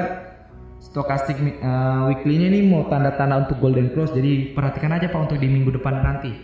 stokastik 0.84 1.40
uh, 1.40 2.12
weekly-nya 2.12 2.52
nih 2.52 2.68
mau 2.68 2.84
tanda-tanda 2.92 3.48
untuk 3.48 3.64
golden 3.64 3.88
close. 3.96 4.12
Jadi 4.12 4.52
perhatikan 4.52 4.92
aja 4.92 5.08
pak 5.08 5.32
untuk 5.32 5.40
di 5.40 5.48
minggu 5.48 5.80
depan 5.80 6.04
nanti. 6.04 6.36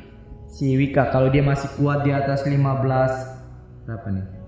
Si 0.48 0.72
Wika 0.80 1.12
kalau 1.12 1.28
dia 1.28 1.44
masih 1.44 1.68
kuat 1.76 2.08
di 2.08 2.10
atas 2.14 2.48
15 2.48 2.56
berapa 3.84 4.08
nih? 4.16 4.43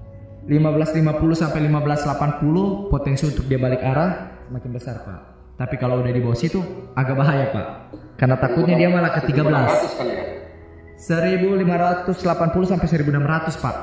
1550 0.47 1.35
sampai 1.35 1.59
1580 1.67 2.87
potensi 2.87 3.23
untuk 3.27 3.45
dia 3.51 3.59
balik 3.59 3.83
arah 3.83 4.11
semakin 4.47 4.71
besar 4.71 5.03
pak. 5.03 5.21
Tapi 5.59 5.75
kalau 5.81 6.05
udah 6.05 6.13
di 6.15 6.23
bawah 6.23 6.39
situ 6.39 6.63
agak 6.95 7.19
bahaya 7.19 7.51
pak. 7.51 7.67
Karena 8.15 8.39
takutnya 8.39 8.79
dia 8.79 8.89
malah 8.89 9.11
ke 9.11 9.27
13. 9.27 9.43
1.500 9.43 9.99
kali 9.99 10.13
ya. 10.15 10.25
1580 10.97 12.71
sampai 12.71 12.87
1600 12.87 13.59
pak. 13.59 13.77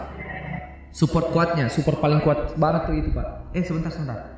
Support 0.93 1.33
kuatnya, 1.33 1.65
support 1.73 1.97
paling 1.99 2.21
kuat 2.21 2.53
banget 2.55 2.81
tuh 2.87 2.95
itu 2.95 3.09
pak. 3.11 3.27
Eh 3.51 3.65
sebentar 3.65 3.91
sebentar. 3.91 4.33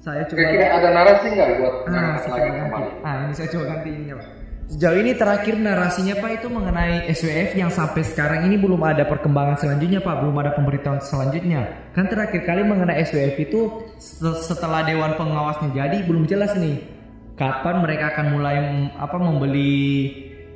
Saya 0.00 0.24
coba. 0.24 0.40
Kira-kira 0.40 0.66
ada 0.80 0.88
narasi 0.96 1.26
nggak 1.36 1.48
buat 1.60 1.74
Ah, 1.92 2.16
lagi 2.16 2.50
kembali? 2.56 2.88
Ah, 3.04 3.14
ini 3.28 3.32
saya 3.36 3.48
coba 3.52 3.64
ganti 3.76 3.88
ininya 3.92 4.14
pak. 4.16 4.28
Sejauh 4.70 5.02
ini 5.02 5.18
terakhir 5.18 5.58
narasinya 5.58 6.14
pak 6.22 6.30
itu 6.38 6.46
mengenai 6.46 7.10
SWF 7.10 7.58
yang 7.58 7.74
sampai 7.74 8.06
sekarang 8.06 8.46
ini 8.46 8.54
belum 8.54 8.78
ada 8.86 9.02
perkembangan 9.02 9.58
selanjutnya 9.58 9.98
pak, 9.98 10.22
belum 10.22 10.36
ada 10.38 10.54
pemberitahuan 10.54 11.02
selanjutnya. 11.02 11.90
Kan 11.90 12.06
terakhir 12.06 12.46
kali 12.46 12.62
mengenai 12.62 13.02
SWF 13.02 13.34
itu 13.50 13.90
se- 13.98 14.46
setelah 14.46 14.86
Dewan 14.86 15.18
Pengawasnya 15.18 15.74
jadi 15.74 16.06
belum 16.06 16.22
jelas 16.30 16.54
nih 16.54 16.86
kapan 17.34 17.82
mereka 17.82 18.14
akan 18.14 18.26
mulai 18.30 18.56
apa 18.94 19.18
membeli 19.18 19.74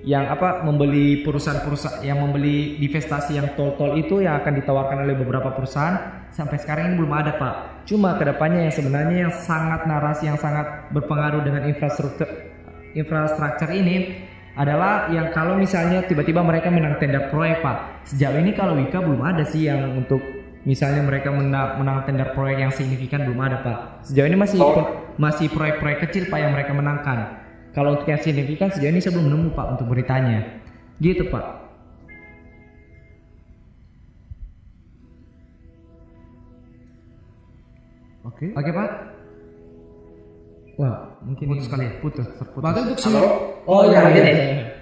yang 0.07 0.31
apa 0.31 0.63
membeli 0.63 1.27
perusahaan-perusahaan 1.27 2.07
yang 2.07 2.23
membeli 2.23 2.79
divestasi 2.79 3.35
yang 3.35 3.51
tol-tol 3.59 3.99
itu 3.99 4.23
yang 4.23 4.39
akan 4.39 4.63
ditawarkan 4.63 5.11
oleh 5.11 5.19
beberapa 5.19 5.51
perusahaan 5.59 6.31
sampai 6.31 6.63
sekarang 6.63 6.95
ini 6.95 7.03
belum 7.03 7.11
ada 7.19 7.35
pak. 7.35 7.55
Cuma 7.91 8.15
ke 8.15 8.31
depannya 8.31 8.71
yang 8.71 8.75
sebenarnya 8.79 9.17
yang 9.27 9.35
sangat 9.35 9.91
narasi 9.91 10.31
yang 10.31 10.39
sangat 10.39 10.87
berpengaruh 10.95 11.43
dengan 11.43 11.67
infrastruktur 11.67 12.54
infrastruktur 12.95 13.71
ini 13.75 14.25
adalah 14.55 15.11
yang 15.11 15.35
kalau 15.35 15.59
misalnya 15.59 16.07
tiba-tiba 16.07 16.39
mereka 16.41 16.71
menang 16.71 16.97
tender 17.03 17.27
proyek 17.29 17.59
pak. 17.61 18.07
Sejauh 18.07 18.39
ini 18.39 18.55
kalau 18.55 18.79
Wika 18.79 19.03
belum 19.03 19.19
ada 19.19 19.43
sih 19.43 19.67
yang 19.67 19.99
untuk 19.99 20.23
misalnya 20.63 21.03
mereka 21.03 21.35
menang, 21.35 21.83
menang 21.83 22.07
tender 22.07 22.31
proyek 22.33 22.63
yang 22.63 22.73
signifikan 22.73 23.27
belum 23.27 23.41
ada 23.43 23.57
pak. 23.67 23.79
Sejauh 24.07 24.31
ini 24.31 24.39
masih 24.39 24.59
Oh. 24.63 24.87
masih 25.19 25.51
proyek-proyek 25.51 26.07
kecil 26.07 26.31
pak 26.31 26.39
yang 26.39 26.55
mereka 26.55 26.71
menangkan. 26.71 27.19
Kalau 27.75 27.99
untuk 27.99 28.07
yang 28.07 28.23
signifikan 28.23 28.71
sejauh 28.71 28.95
ini 28.95 29.03
saya 29.03 29.19
belum 29.19 29.27
nemu 29.27 29.49
pak 29.59 29.67
untuk 29.75 29.91
beritanya. 29.91 30.63
Gitu 31.03 31.27
pak. 31.27 31.67
Oke. 38.25 38.55
Oke 38.55 38.71
pak. 38.71 39.14
Wah, 40.75 41.23
mungkin 41.23 41.47
Putus 41.55 41.71
kali 41.71 41.85
ya? 41.87 41.93
Putus, 42.03 42.27
terputus. 42.35 42.63
Berarti 42.67 42.81
untuk 42.83 42.99
Halo? 43.07 43.21
semua. 43.23 43.31
Oh 43.71 43.83
iya, 43.87 44.01
iya. 44.11 44.75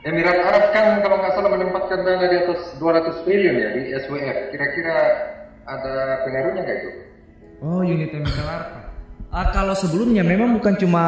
Emirat 0.00 0.38
Arab 0.40 0.64
kan 0.72 0.86
kalau 1.04 1.16
nggak 1.20 1.32
salah 1.36 1.50
menempatkan 1.52 2.00
dana 2.00 2.24
di 2.24 2.36
atas 2.40 2.60
200 2.80 3.24
triliun 3.26 3.56
ya 3.58 3.68
di 3.76 3.82
SWF. 4.00 4.38
Kira-kira 4.54 4.96
ada 5.68 6.24
pengaruhnya 6.24 6.62
nggak 6.64 6.78
itu? 6.80 6.90
Oh, 7.60 7.84
unit 7.84 8.08
emiten 8.08 8.46
Arab. 8.48 8.68
Ah, 9.30 9.52
kalau 9.52 9.76
sebelumnya 9.76 10.24
memang 10.24 10.56
bukan 10.56 10.74
cuma 10.80 11.04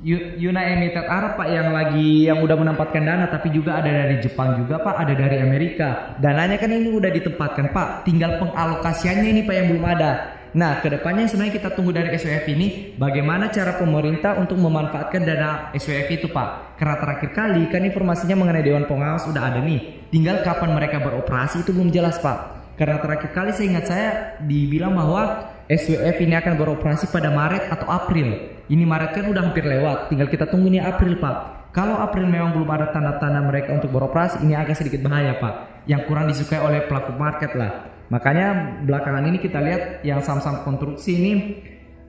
United 0.00 0.80
Emirates 0.80 1.04
Arab 1.04 1.36
Pak 1.36 1.48
yang 1.52 1.76
lagi 1.76 2.24
yang 2.24 2.40
udah 2.40 2.56
menempatkan 2.56 3.04
dana 3.04 3.28
tapi 3.28 3.52
juga 3.52 3.76
ada 3.76 3.92
dari 3.92 4.16
Jepang 4.24 4.56
juga 4.56 4.80
Pak, 4.80 4.96
ada 4.96 5.12
dari 5.12 5.44
Amerika. 5.44 6.16
Dananya 6.16 6.56
kan 6.56 6.72
ini 6.72 6.88
udah 6.88 7.12
ditempatkan 7.12 7.68
Pak, 7.76 8.08
tinggal 8.08 8.40
pengalokasiannya 8.40 9.28
ini 9.28 9.40
Pak 9.44 9.54
yang 9.54 9.66
belum 9.76 9.84
ada. 9.84 10.39
Nah, 10.50 10.82
ke 10.82 10.90
depannya 10.90 11.30
sebenarnya 11.30 11.62
kita 11.62 11.70
tunggu 11.78 11.94
dari 11.94 12.10
SWF 12.10 12.44
ini 12.50 12.98
bagaimana 12.98 13.54
cara 13.54 13.78
pemerintah 13.78 14.34
untuk 14.34 14.58
memanfaatkan 14.58 15.22
dana 15.22 15.70
SWF 15.78 16.08
itu 16.10 16.26
Pak. 16.26 16.74
Karena 16.74 16.98
terakhir 16.98 17.30
kali 17.30 17.62
kan 17.70 17.86
informasinya 17.86 18.34
mengenai 18.34 18.66
Dewan 18.66 18.90
Pengawas 18.90 19.30
udah 19.30 19.46
ada 19.46 19.62
nih. 19.62 20.10
Tinggal 20.10 20.42
kapan 20.42 20.74
mereka 20.74 20.98
beroperasi 20.98 21.62
itu 21.62 21.70
belum 21.70 21.94
jelas 21.94 22.18
Pak. 22.18 22.74
Karena 22.74 22.98
terakhir 22.98 23.30
kali 23.30 23.50
saya 23.54 23.66
ingat 23.70 23.84
saya 23.86 24.08
dibilang 24.42 24.96
bahwa 24.96 25.52
SWF 25.70 26.16
ini 26.18 26.34
akan 26.34 26.58
beroperasi 26.58 27.06
pada 27.14 27.30
Maret 27.30 27.70
atau 27.70 27.86
April. 27.86 28.58
Ini 28.66 28.82
Maret 28.82 29.10
kan 29.14 29.24
udah 29.30 29.42
hampir 29.50 29.62
lewat, 29.62 30.10
tinggal 30.10 30.26
kita 30.26 30.50
tunggu 30.50 30.66
nih 30.66 30.82
April 30.82 31.20
Pak. 31.22 31.70
Kalau 31.70 31.94
April 32.02 32.26
memang 32.26 32.50
belum 32.50 32.66
ada 32.66 32.90
tanda-tanda 32.90 33.38
mereka 33.46 33.70
untuk 33.78 33.94
beroperasi, 33.94 34.42
ini 34.42 34.58
agak 34.58 34.74
sedikit 34.74 35.06
bahaya 35.06 35.38
Pak. 35.38 35.86
Yang 35.86 36.02
kurang 36.10 36.26
disukai 36.26 36.58
oleh 36.58 36.82
pelaku 36.90 37.14
market 37.14 37.54
lah. 37.54 37.99
Makanya 38.10 38.82
belakangan 38.82 39.24
ini 39.30 39.38
kita 39.38 39.62
lihat 39.62 39.82
yang 40.02 40.18
saham-saham 40.18 40.66
konstruksi 40.66 41.10
ini 41.14 41.32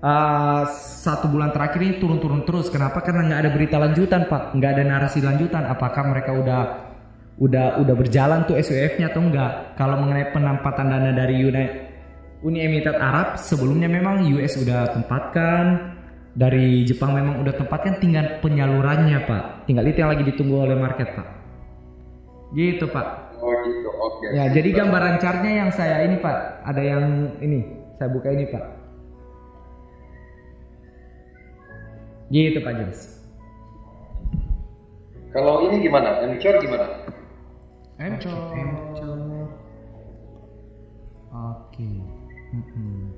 uh, 0.01 0.65
satu 0.73 1.29
bulan 1.29 1.53
terakhir 1.53 1.79
ini 1.81 1.95
turun-turun 2.01 2.43
terus. 2.43 2.67
Kenapa? 2.73 3.05
Karena 3.05 3.29
nggak 3.29 3.41
ada 3.45 3.51
berita 3.53 3.77
lanjutan 3.77 4.21
Pak, 4.25 4.57
nggak 4.57 4.71
ada 4.75 4.83
narasi 4.83 5.21
lanjutan. 5.21 5.63
Apakah 5.69 6.03
mereka 6.09 6.33
udah 6.33 6.61
udah 7.41 7.81
udah 7.81 7.95
berjalan 7.95 8.49
tuh 8.49 8.57
SWF-nya 8.57 9.13
atau 9.13 9.21
enggak? 9.21 9.77
Kalau 9.77 10.01
mengenai 10.01 10.33
penempatan 10.33 10.89
dana 10.89 11.11
dari 11.13 11.35
Uni, 11.45 11.65
Uni 12.41 12.59
Emirat 12.65 12.97
Arab 12.97 13.27
sebelumnya 13.37 13.85
memang 13.85 14.25
US 14.33 14.57
udah 14.57 14.97
tempatkan 14.97 15.93
dari 16.33 16.87
Jepang 16.87 17.13
memang 17.13 17.43
udah 17.45 17.53
tempatkan 17.53 18.01
tinggal 18.01 18.41
penyalurannya 18.41 19.21
Pak. 19.29 19.69
Tinggal 19.69 19.85
itu 19.85 19.97
yang 20.01 20.11
lagi 20.11 20.23
ditunggu 20.25 20.65
oleh 20.65 20.77
market 20.81 21.13
Pak. 21.13 21.27
Gitu 22.57 22.89
Pak. 22.89 23.30
Oh 23.41 23.53
gitu, 23.65 23.89
oke. 23.89 24.25
Ya, 24.37 24.53
jadi 24.53 24.69
gambaran 24.69 25.17
chartnya 25.17 25.65
yang 25.65 25.69
saya 25.73 26.05
ini 26.05 26.21
Pak, 26.21 26.61
ada 26.61 26.81
yang 26.81 27.33
ini, 27.41 27.65
saya 27.97 28.13
buka 28.13 28.29
ini 28.29 28.45
Pak. 28.53 28.65
Gitu 32.31 32.61
Pak 32.63 32.73
James. 32.77 33.01
Kalau 35.33 35.65
ini 35.67 35.83
gimana? 35.83 36.21
Encor 36.23 36.55
gimana? 36.61 36.85
Encor. 37.99 38.37
Oke. 41.31 41.87
Mm-mm. 42.51 43.15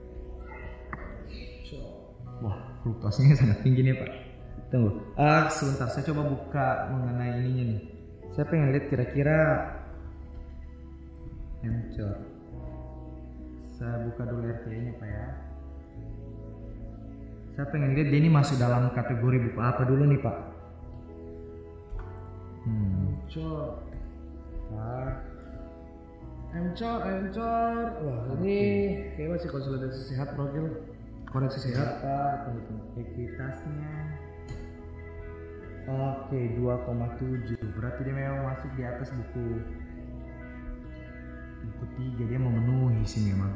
Wah, 2.42 2.58
fluktuasinya 2.82 3.34
sangat 3.42 3.60
tinggi 3.66 3.82
nih 3.82 3.96
Pak. 3.98 4.12
Tunggu. 4.70 4.90
Ah, 5.18 5.50
sebentar, 5.54 5.90
saya 5.90 6.06
coba 6.10 6.22
buka 6.34 6.68
mengenai 6.94 7.42
ininya 7.42 7.64
nih. 7.78 7.82
Saya 8.34 8.46
pengen 8.50 8.74
lihat 8.74 8.90
kira-kira 8.90 9.40
Encor. 11.64 12.16
Saya 13.74 14.04
buka 14.04 14.24
dulu 14.28 14.44
RTA-nya 14.52 14.94
Pak 15.00 15.08
ya. 15.08 15.28
Saya 17.56 17.66
pengen 17.72 17.96
lihat 17.96 18.12
dia 18.12 18.20
ini 18.20 18.30
masuk 18.30 18.60
dalam 18.60 18.92
kategori 18.92 19.38
buku 19.50 19.60
apa 19.64 19.82
dulu 19.88 20.04
nih 20.12 20.20
Pak. 20.20 20.38
Hmm. 22.68 23.16
Encor. 23.24 23.80
Nah. 24.76 25.12
Encor, 26.54 27.00
encor. 27.10 27.84
Wah, 28.06 28.22
ini 28.38 28.60
kayak 29.18 29.40
masih 29.40 29.50
konsolidasi 29.50 30.14
sehat, 30.14 30.38
Bro 30.38 30.54
Gil. 30.54 30.68
Koreksi 31.34 31.66
sehat. 31.66 32.04
Apa 32.04 32.46
tunggu 32.46 32.62
tunggu 32.70 33.02
ekuitasnya 33.02 33.94
Oke 35.84 36.40
2,7 36.62 37.58
Berarti 37.74 38.00
dia 38.06 38.16
memang 38.16 38.54
masuk 38.54 38.70
di 38.78 38.86
atas 38.86 39.10
buku 39.12 39.60
3 41.86 42.30
Dia 42.30 42.40
memenuhi 42.40 43.04
sih 43.06 43.22
memang. 43.28 43.52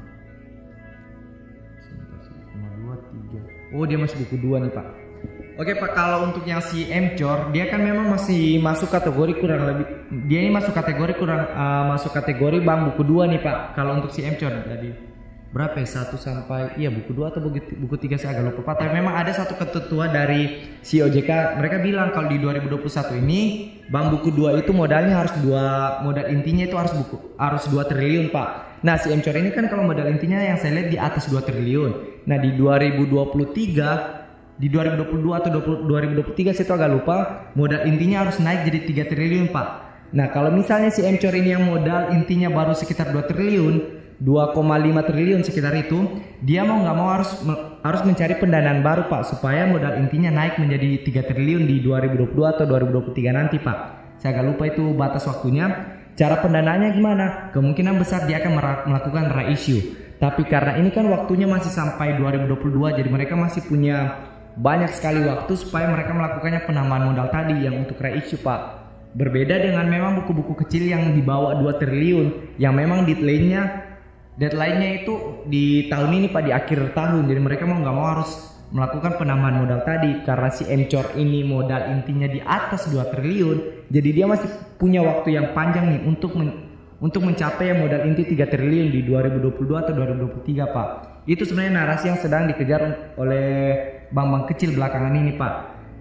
1,2 2.55 3.73
3 3.73 3.75
Oh 3.75 3.84
dia 3.88 3.97
masih 3.99 4.17
buku 4.28 4.36
2 4.39 4.63
nih 4.67 4.71
pak. 4.71 4.88
Oke 5.57 5.73
pak 5.73 5.91
kalau 5.97 6.30
untuk 6.30 6.45
yang 6.45 6.61
si 6.61 6.86
Mcor 6.86 7.49
Dia 7.49 7.65
kan 7.65 7.82
memang 7.82 8.13
masih 8.13 8.61
masuk 8.61 8.93
kategori 8.93 9.41
kurang 9.41 9.65
lebih 9.65 9.86
Dia 10.30 10.45
ini 10.45 10.53
masuk 10.53 10.69
kategori 10.69 11.17
kurang 11.17 11.49
uh, 11.49 11.89
Masuk 11.97 12.13
kategori 12.13 12.61
bang 12.61 12.93
buku 12.93 13.01
2 13.01 13.32
nih 13.34 13.41
pak. 13.41 13.73
Kalau 13.73 13.97
untuk 13.97 14.13
si 14.13 14.21
Mcor 14.21 14.53
Jadi 14.69 15.07
berapa 15.52 15.80
ya? 15.80 15.88
Satu 15.88 16.20
sampai 16.20 16.76
iya 16.80 16.91
buku 16.91 17.16
dua 17.16 17.32
atau 17.32 17.43
buku, 17.43 17.60
buku 17.84 17.95
tiga 18.00 18.20
saya 18.20 18.38
agak 18.38 18.58
lupa. 18.58 18.76
Tapi 18.76 18.91
memang 18.91 19.16
ada 19.16 19.32
satu 19.32 19.56
ketentuan 19.56 20.12
dari 20.12 20.76
si 20.84 21.00
OJK. 21.00 21.60
Mereka 21.60 21.78
bilang 21.84 22.12
kalau 22.12 22.32
di 22.32 22.39
2021 22.39 23.24
ini 23.24 23.41
bank 23.88 24.20
buku 24.20 24.36
dua 24.36 24.60
itu 24.60 24.76
modalnya 24.76 25.24
harus 25.24 25.34
dua 25.39 26.00
modal 26.04 26.28
intinya 26.28 26.68
itu 26.68 26.76
harus 26.76 26.91
buku 26.91 27.39
harus 27.39 27.64
dua 27.72 27.88
triliun 27.88 28.30
Pak. 28.30 28.68
Nah 28.86 28.93
si 29.02 29.10
Mcor 29.10 29.34
ini 29.34 29.50
kan 29.50 29.66
kalau 29.74 29.89
modal 29.89 30.06
intinya 30.06 30.38
yang 30.38 30.62
saya 30.62 30.78
lihat 30.78 30.89
di 30.93 31.02
atas 31.02 31.26
2 31.34 31.41
triliun. 31.41 32.22
Nah 32.30 32.38
di 32.38 32.54
2023 32.54 34.54
di 34.58 34.70
2022 34.70 35.38
atau 35.38 35.50
20, 35.54 35.86
2023 35.86 36.54
saya 36.54 36.66
itu 36.66 36.74
agak 36.74 36.91
lupa 36.93 37.18
modal 37.54 37.86
intinya 37.89 38.26
harus 38.26 38.38
naik 38.38 38.70
jadi 38.70 39.10
3 39.10 39.10
triliun 39.10 39.48
Pak. 39.50 39.68
Nah 40.14 40.30
kalau 40.30 40.54
misalnya 40.54 40.93
si 40.93 41.02
Mcor 41.02 41.34
ini 41.34 41.58
yang 41.58 41.66
modal 41.66 42.14
intinya 42.14 42.54
baru 42.54 42.78
sekitar 42.78 43.10
2 43.10 43.26
triliun 43.26 43.97
2,5 44.18 45.09
triliun 45.13 45.41
sekitar 45.45 45.78
itu 45.78 46.22
dia 46.41 46.65
mau 46.65 46.82
nggak 46.82 46.97
mau 46.97 47.09
harus 47.13 47.32
harus 47.86 48.01
mencari 48.01 48.34
pendanaan 48.41 48.82
baru 48.82 49.05
pak 49.05 49.30
supaya 49.30 49.70
modal 49.70 50.01
intinya 50.01 50.34
naik 50.34 50.57
menjadi 50.57 51.05
3 51.05 51.30
triliun 51.30 51.63
di 51.70 51.86
2022 51.86 52.53
atau 52.53 52.65
2023 52.65 53.38
nanti 53.38 53.57
pak. 53.61 53.78
Saya 54.18 54.38
agak 54.38 54.45
lupa 54.49 54.63
itu 54.65 54.84
batas 54.97 55.30
waktunya. 55.30 55.93
Cara 56.18 56.41
pendanaannya 56.41 56.97
gimana? 56.97 57.53
Kemungkinan 57.53 58.01
besar 58.01 58.26
dia 58.26 58.41
akan 58.41 58.57
melakukan 58.89 59.26
reissue 59.38 60.07
tapi 60.18 60.49
karena 60.49 60.82
ini 60.82 60.89
kan 60.89 61.05
waktunya 61.13 61.45
masih 61.45 61.70
sampai 61.70 62.18
2022 62.18 62.74
jadi 62.97 63.09
mereka 63.09 63.38
masih 63.38 63.61
punya 63.70 64.18
banyak 64.57 64.89
sekali 64.89 65.22
waktu 65.22 65.53
supaya 65.53 65.93
mereka 65.93 66.18
melakukannya 66.18 66.65
penambahan 66.65 67.13
modal 67.13 67.30
tadi 67.30 67.53
yang 67.61 67.86
untuk 67.86 68.01
reissue 68.01 68.41
pak. 68.41 68.89
Berbeda 69.13 69.61
dengan 69.61 69.86
memang 69.86 70.22
buku-buku 70.22 70.65
kecil 70.65 70.89
yang 70.89 71.13
di 71.13 71.22
bawah 71.22 71.61
2 71.61 71.82
triliun 71.82 72.57
yang 72.57 72.74
memang 72.74 73.05
deadline-nya 73.05 73.87
deadline-nya 74.38 74.90
itu 75.04 75.14
di 75.50 75.90
tahun 75.90 76.14
ini 76.14 76.28
pak 76.30 76.44
di 76.46 76.52
akhir 76.54 76.94
tahun. 76.94 77.26
Jadi 77.26 77.42
mereka 77.42 77.66
mau 77.66 77.82
nggak 77.82 77.96
mau 77.98 78.08
harus 78.18 78.32
melakukan 78.70 79.18
penambahan 79.18 79.66
modal 79.66 79.82
tadi. 79.84 80.22
Karena 80.24 80.50
si 80.54 80.64
Mcor 80.64 81.18
ini 81.18 81.42
modal 81.44 81.92
intinya 81.92 82.30
di 82.30 82.40
atas 82.40 82.88
2 82.88 83.02
triliun. 83.12 83.90
Jadi 83.90 84.10
dia 84.14 84.26
masih 84.30 84.48
punya 84.78 85.02
waktu 85.02 85.36
yang 85.36 85.52
panjang 85.58 85.90
nih 85.90 86.02
untuk 86.06 86.38
men, 86.38 86.70
untuk 87.02 87.26
mencapai 87.26 87.74
modal 87.76 88.06
inti 88.06 88.24
3 88.30 88.46
triliun 88.48 88.88
di 88.94 89.02
2022 89.04 89.84
atau 89.84 89.94
2023 89.94 90.70
pak. 90.70 90.90
Itu 91.28 91.44
sebenarnya 91.44 91.84
narasi 91.84 92.06
yang 92.08 92.20
sedang 92.22 92.48
dikejar 92.48 93.14
oleh 93.20 93.50
bank-bank 94.14 94.56
kecil 94.56 94.78
belakangan 94.78 95.12
ini 95.18 95.36
pak. 95.36 95.54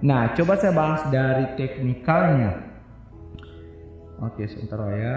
Nah 0.05 0.37
coba 0.37 0.61
saya 0.61 0.77
bahas 0.77 1.03
dari 1.09 1.57
teknikalnya. 1.57 2.63
Oke 4.23 4.49
sebentar 4.49 4.81
ya. 4.97 5.17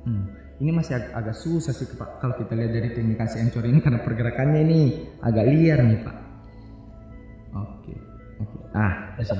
Hmm 0.00 0.39
ini 0.60 0.70
masih 0.76 1.00
ag 1.00 1.04
agak 1.16 1.36
susah 1.40 1.72
sih 1.72 1.88
pak 1.96 2.20
kalau 2.20 2.36
kita 2.36 2.52
lihat 2.52 2.76
dari 2.76 2.92
teknikasi 2.92 3.40
encor 3.40 3.64
ini 3.64 3.80
karena 3.80 4.04
pergerakannya 4.04 4.60
ini 4.60 4.80
agak 5.24 5.44
liar 5.48 5.80
nih 5.80 5.98
pak. 6.04 6.16
Oke 7.56 7.94
oke. 8.44 8.56
Ah 8.76 9.16
bisa 9.16 9.34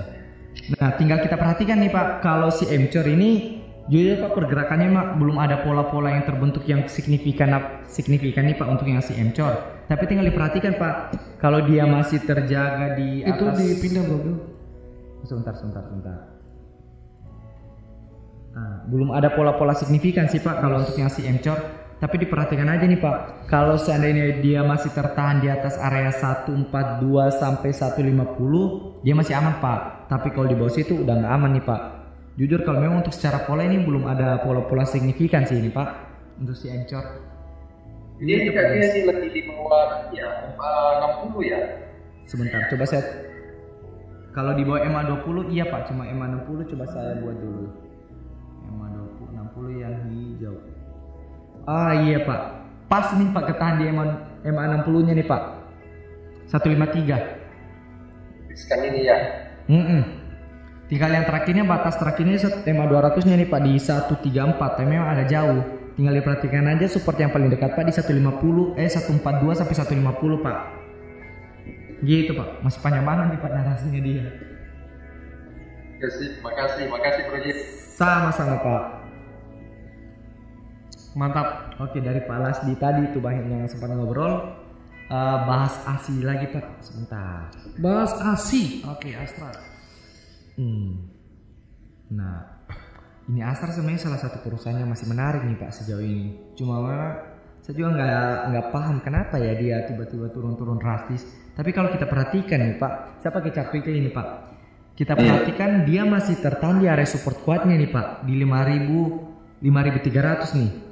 nah 0.80 0.90
tinggal 0.98 1.22
kita 1.22 1.38
perhatikan 1.38 1.78
nih 1.78 1.92
pak 1.92 2.24
kalau 2.24 2.50
si 2.50 2.66
encor 2.66 3.06
ini 3.06 3.62
jujur 3.86 4.18
pak 4.18 4.32
pergerakannya 4.34 4.88
mak 4.90 5.06
belum 5.20 5.38
ada 5.38 5.62
pola-pola 5.62 6.10
yang 6.10 6.26
terbentuk 6.26 6.66
yang 6.66 6.88
signifikan 6.90 7.84
signifikan 7.86 8.50
nih 8.50 8.58
pak 8.58 8.66
untuk 8.66 8.90
yang 8.90 8.98
si 8.98 9.14
encor 9.14 9.80
tapi 9.86 10.10
tinggal 10.10 10.26
diperhatikan 10.26 10.74
pak 10.74 11.14
kalau 11.38 11.62
dia 11.68 11.86
masih 11.86 12.22
terjaga 12.22 12.98
di 12.98 13.22
atas 13.22 13.34
Itu 13.34 13.46
dipindah 13.56 14.02
bro. 14.06 14.34
Sebentar 15.20 15.52
sebentar 15.52 15.84
sebentar 15.84 16.39
Nah, 18.50 18.82
belum 18.90 19.14
ada 19.14 19.30
pola-pola 19.30 19.78
signifikan 19.78 20.26
sih 20.26 20.42
Pak 20.42 20.58
kalau 20.58 20.82
untuk 20.82 20.98
yang 20.98 21.10
si 21.10 21.22
Mcor. 21.22 21.58
Tapi 22.00 22.16
diperhatikan 22.16 22.64
aja 22.64 22.88
nih 22.88 22.96
Pak, 22.96 23.44
kalau 23.44 23.76
seandainya 23.76 24.40
dia 24.40 24.64
masih 24.64 24.88
tertahan 24.88 25.44
di 25.44 25.52
atas 25.52 25.76
area 25.76 26.08
142 26.08 26.72
sampai 27.28 27.76
150, 27.76 29.04
dia 29.04 29.12
masih 29.12 29.36
aman 29.36 29.60
Pak. 29.60 30.08
Tapi 30.08 30.32
kalau 30.32 30.48
di 30.48 30.56
bawah 30.56 30.72
situ 30.72 30.96
udah 31.04 31.12
nggak 31.20 31.32
aman 31.36 31.60
nih 31.60 31.64
Pak. 31.68 31.80
Jujur 32.40 32.64
kalau 32.64 32.80
memang 32.80 33.04
untuk 33.04 33.12
secara 33.12 33.44
pola 33.44 33.68
ini 33.68 33.84
belum 33.84 34.08
ada 34.08 34.40
pola-pola 34.40 34.88
signifikan 34.88 35.44
sih 35.44 35.60
ini 35.60 35.68
Pak 35.68 35.88
untuk 36.40 36.56
si 36.56 36.72
Mcor. 36.72 37.04
Dia 38.16 38.48
juga 38.48 38.60
dia 38.72 38.86
sih 38.96 39.04
lebih 39.04 39.28
di 39.36 39.42
bawah 39.44 40.08
ya 40.16 40.56
MA 40.56 40.72
60 41.28 41.52
ya. 41.52 41.60
Sebentar, 42.24 42.64
coba 42.72 42.88
saya 42.88 43.04
kalau 44.32 44.56
di 44.56 44.64
bawah 44.64 44.80
MA 44.88 45.02
20 45.20 45.52
iya 45.52 45.68
Pak, 45.68 45.92
cuma 45.92 46.08
MA 46.08 46.48
60 46.48 46.70
coba 46.72 46.84
saya 46.88 47.20
buat 47.20 47.36
dulu. 47.36 47.89
MA 49.70 49.70
20 49.70 49.78
60 49.78 49.82
yang 49.82 49.94
hijau. 50.10 50.56
Ah 51.68 51.92
iya 51.94 52.18
Pak. 52.26 52.40
Pas 52.90 53.14
nih 53.14 53.30
Pak 53.30 53.44
ketahan 53.54 53.78
di 53.78 53.84
MA 53.94 54.04
MA 54.42 54.64
60 54.82 55.06
nya 55.06 55.14
nih 55.14 55.26
Pak. 55.26 55.42
153. 56.50 58.58
Sekarang 58.58 58.84
ini 58.90 59.06
ya. 59.06 59.18
Mm 59.70 60.02
Tinggal 60.90 61.14
yang 61.14 61.22
terakhirnya 61.22 61.62
batas 61.62 61.94
terakhirnya 62.02 62.42
tema 62.66 62.90
200 62.90 63.22
nya 63.22 63.38
nih 63.38 63.46
Pak 63.46 63.62
di 63.62 63.78
134 63.78 64.58
tapi 64.58 64.90
memang 64.90 65.14
agak 65.14 65.30
jauh. 65.30 65.62
Tinggal 65.94 66.18
diperhatikan 66.18 66.66
aja 66.66 66.90
support 66.90 67.14
yang 67.22 67.30
paling 67.30 67.46
dekat 67.46 67.78
Pak 67.78 67.86
di 67.86 67.94
150 67.94 68.74
eh 68.74 68.90
142 68.90 69.22
sampai 69.54 69.74
150 69.78 70.42
Pak. 70.42 70.58
Gitu 72.02 72.34
Pak, 72.34 72.64
masih 72.64 72.80
panjang 72.82 73.06
banget 73.06 73.36
nih 73.36 73.38
Pak 73.38 73.50
narasinya 73.54 74.00
dia. 74.02 74.24
Ya 76.00 76.08
sih, 76.08 76.40
makasih, 76.40 76.88
makasih 76.88 77.22
Bro. 77.28 77.38
Sama-sama 78.00 78.56
Pak. 78.64 78.99
Mantap. 81.18 81.74
Oke 81.82 81.98
dari 81.98 82.22
Pak 82.22 82.38
Lasdi 82.38 82.74
tadi 82.78 83.10
itu 83.10 83.18
banyak 83.18 83.44
yang 83.50 83.66
sempat 83.66 83.90
ngobrol. 83.94 84.60
Eh, 85.10 85.38
bahas 85.42 85.74
ASI 85.90 86.22
lagi 86.22 86.46
Pak 86.54 86.86
sebentar. 86.86 87.50
Bahas 87.82 88.14
ASI. 88.14 88.86
Oke, 88.86 89.10
Astra. 89.18 89.50
Hmm. 90.54 91.10
Nah, 92.14 92.62
ini 93.26 93.42
Astra 93.42 93.74
sebenarnya 93.74 94.06
salah 94.06 94.22
satu 94.22 94.38
perusahaan 94.38 94.78
yang 94.78 94.86
masih 94.86 95.10
menarik 95.10 95.42
nih 95.42 95.58
Pak 95.58 95.74
sejauh 95.74 95.98
ini. 95.98 96.54
Cuma 96.54 96.78
saya 97.58 97.74
juga 97.74 97.90
nggak 97.98 98.34
nggak 98.54 98.66
paham 98.70 98.96
kenapa 99.02 99.34
ya 99.42 99.52
dia 99.58 99.82
tiba-tiba 99.90 100.30
turun-turun 100.30 100.78
drastis. 100.78 101.26
Tapi 101.58 101.74
kalau 101.74 101.90
kita 101.90 102.06
perhatikan 102.06 102.62
nih 102.62 102.78
Pak, 102.78 103.18
saya 103.18 103.34
pakai 103.34 103.50
chart 103.50 103.74
weekly 103.74 103.98
ini 103.98 104.14
Pak. 104.14 104.28
Kita 104.94 105.18
perhatikan 105.18 105.90
dia 105.90 106.06
masih 106.06 106.38
tertahan 106.38 106.78
di 106.78 106.86
area 106.86 107.08
support 107.08 107.42
kuatnya 107.42 107.74
nih 107.74 107.90
Pak 107.90 108.30
di 108.30 108.38
5000 108.38 109.58
5300 109.58 110.54
nih. 110.54 110.89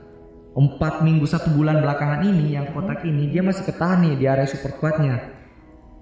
Empat 0.59 1.07
minggu 1.07 1.23
satu 1.23 1.55
bulan 1.55 1.79
belakangan 1.79 2.27
ini 2.27 2.59
yang 2.59 2.75
kotak 2.75 3.07
ini 3.07 3.31
dia 3.31 3.47
masih 3.47 3.63
ketahan 3.63 4.03
nih 4.03 4.19
di 4.19 4.27
area 4.27 4.43
support 4.43 4.75
kuatnya. 4.83 5.39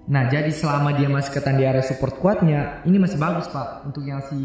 Nah, 0.09 0.25
jadi 0.33 0.49
selama 0.49 0.97
dia 0.97 1.05
masih 1.13 1.29
ketahan 1.29 1.61
di 1.61 1.65
area 1.69 1.85
support 1.85 2.17
kuatnya, 2.17 2.81
ini 2.89 2.97
masih 2.97 3.21
bagus 3.21 3.45
Pak 3.53 3.85
untuk 3.85 4.01
yang 4.01 4.17
si 4.25 4.41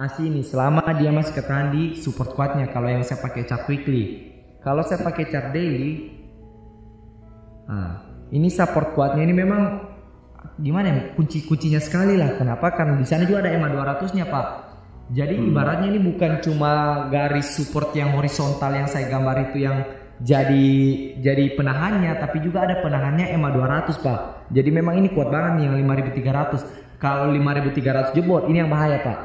ASI 0.00 0.32
ini. 0.32 0.40
Selama 0.40 0.80
dia 0.96 1.12
masih 1.12 1.36
ketahan 1.36 1.68
di 1.68 2.00
support 2.00 2.32
kuatnya 2.32 2.72
kalau 2.72 2.88
yang 2.88 3.04
saya 3.04 3.20
pakai 3.20 3.44
chart 3.44 3.68
weekly. 3.68 4.32
Kalau 4.64 4.80
saya 4.80 5.04
pakai 5.04 5.28
chart 5.28 5.52
daily, 5.52 6.08
nah, 7.68 8.00
ini 8.32 8.48
support 8.48 8.96
kuatnya 8.96 9.28
ini 9.28 9.36
memang 9.36 9.62
gimana 10.56 10.88
ya 10.88 10.94
kunci 11.12 11.44
kuncinya 11.44 11.84
sekali 11.84 12.16
lah. 12.16 12.32
Kenapa? 12.40 12.72
Karena 12.72 12.96
di 12.96 13.04
sana 13.04 13.28
juga 13.28 13.44
ada 13.44 13.52
EMA 13.52 13.76
200-nya 13.76 14.24
Pak. 14.24 14.46
Jadi 15.08 15.40
ibaratnya 15.40 15.88
ini 15.88 16.00
bukan 16.04 16.44
cuma 16.44 17.04
garis 17.08 17.56
support 17.56 17.96
yang 17.96 18.12
horizontal 18.12 18.68
yang 18.76 18.84
saya 18.84 19.08
gambar 19.08 19.48
itu 19.48 19.64
yang 19.64 19.88
jadi 20.18 20.68
jadi 21.22 21.54
penahannya 21.54 22.12
tapi 22.20 22.44
juga 22.44 22.68
ada 22.68 22.82
penahannya 22.84 23.32
EMA 23.32 23.48
200 23.54 24.04
Pak. 24.04 24.50
Jadi 24.52 24.68
memang 24.68 25.00
ini 25.00 25.08
kuat 25.14 25.32
banget 25.32 25.52
nih 25.56 25.64
yang 25.70 25.76
5300. 25.80 27.00
Kalau 27.00 27.30
5300 27.32 28.12
jebol 28.12 28.52
ini 28.52 28.60
yang 28.60 28.68
bahaya 28.68 29.00
Pak. 29.00 29.18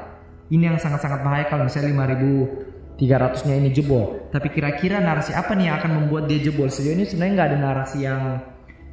Ini 0.54 0.64
yang 0.72 0.78
sangat-sangat 0.80 1.26
bahaya 1.26 1.50
kalau 1.52 1.68
misalnya 1.68 1.92
5300 1.92 3.48
nya 3.50 3.56
ini 3.60 3.70
jebol. 3.76 4.30
Tapi 4.32 4.48
kira-kira 4.54 5.04
narasi 5.04 5.36
apa 5.36 5.52
nih 5.52 5.68
yang 5.68 5.76
akan 5.84 5.92
membuat 6.00 6.32
dia 6.32 6.40
jebol? 6.40 6.72
Sejauh 6.72 6.96
ini 6.96 7.04
sebenarnya 7.10 7.34
nggak 7.36 7.50
ada 7.50 7.58
narasi 7.60 7.98
yang 8.06 8.22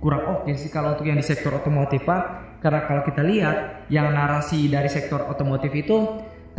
kurang 0.01 0.25
oke 0.41 0.51
sih 0.57 0.73
kalau 0.73 0.97
untuk 0.97 1.07
yang 1.07 1.21
di 1.21 1.27
sektor 1.27 1.55
otomotif 1.55 2.03
Pak. 2.03 2.23
Karena 2.65 2.81
kalau 2.89 3.05
kita 3.05 3.23
lihat 3.23 3.87
yang 3.93 4.09
narasi 4.11 4.67
dari 4.73 4.89
sektor 4.89 5.29
otomotif 5.29 5.71
itu 5.77 5.97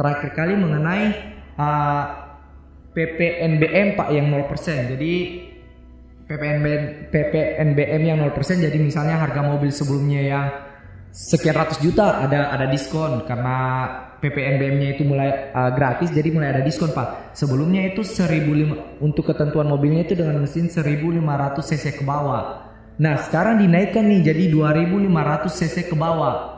terakhir 0.02 0.34
kali 0.34 0.58
mengenai 0.58 1.06
uh, 1.62 2.04
PPNBM 2.98 3.94
Pak 3.94 4.10
yang 4.10 4.34
0%. 4.34 4.98
Jadi 4.98 5.14
PPNBM, 6.26 7.14
PPNBM 7.14 8.02
yang 8.02 8.18
0% 8.18 8.66
jadi 8.66 8.78
misalnya 8.82 9.22
harga 9.22 9.46
mobil 9.46 9.70
sebelumnya 9.70 10.22
yang 10.26 10.46
sekian 11.12 11.60
ratus 11.60 11.84
juta 11.84 12.24
ada 12.24 12.56
ada 12.56 12.72
diskon 12.72 13.28
karena 13.28 13.58
PPNBM-nya 14.24 14.96
itu 14.96 15.04
mulai 15.04 15.52
uh, 15.52 15.76
gratis 15.76 16.14
jadi 16.14 16.32
mulai 16.32 16.56
ada 16.56 16.62
diskon 16.64 16.94
Pak. 16.96 17.36
Sebelumnya 17.36 17.86
itu 17.90 18.02
1005 18.02 19.04
untuk 19.04 19.28
ketentuan 19.28 19.68
mobilnya 19.68 20.08
itu 20.08 20.16
dengan 20.18 20.40
mesin 20.40 20.72
1500 20.72 21.62
cc 21.62 21.86
ke 22.00 22.04
bawah. 22.08 22.70
Nah, 23.02 23.18
sekarang 23.18 23.58
dinaikkan 23.60 24.06
nih 24.06 24.32
jadi 24.32 24.44
2500 24.54 25.58
cc 25.58 25.76
ke 25.90 25.96
bawah. 25.98 26.51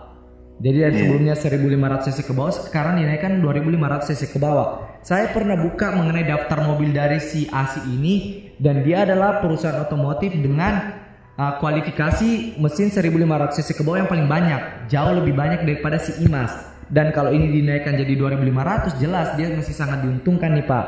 Jadi 0.64 0.78
dari 0.80 0.96
sebelumnya 0.96 1.36
1500 1.36 2.08
cc 2.08 2.20
ke 2.24 2.32
bawah 2.32 2.54
sekarang 2.56 2.96
dinaikkan 3.04 3.44
2500 3.44 4.08
cc 4.08 4.22
ke 4.32 4.40
bawah. 4.40 4.96
Saya 5.04 5.28
pernah 5.36 5.60
buka 5.60 5.92
mengenai 5.92 6.24
daftar 6.24 6.64
mobil 6.64 6.96
dari 6.96 7.20
si 7.20 7.52
ASI 7.52 7.84
ini 7.92 8.48
dan 8.64 8.80
dia 8.88 9.04
adalah 9.04 9.44
perusahaan 9.44 9.84
otomotif 9.84 10.32
dengan 10.32 11.04
uh, 11.36 11.60
kualifikasi 11.60 12.56
mesin 12.64 12.88
1500 12.88 13.60
cc 13.60 13.70
ke 13.76 13.84
bawah 13.84 14.08
yang 14.08 14.08
paling 14.08 14.32
banyak, 14.32 14.88
jauh 14.88 15.12
lebih 15.12 15.36
banyak 15.36 15.68
daripada 15.68 16.00
si 16.00 16.24
IMAS. 16.24 16.56
Dan 16.88 17.12
kalau 17.12 17.36
ini 17.36 17.52
dinaikkan 17.60 18.00
jadi 18.00 18.16
2500 18.16 19.04
jelas 19.04 19.36
dia 19.36 19.52
masih 19.52 19.76
sangat 19.76 20.00
diuntungkan 20.00 20.56
nih 20.56 20.64
Pak. 20.64 20.86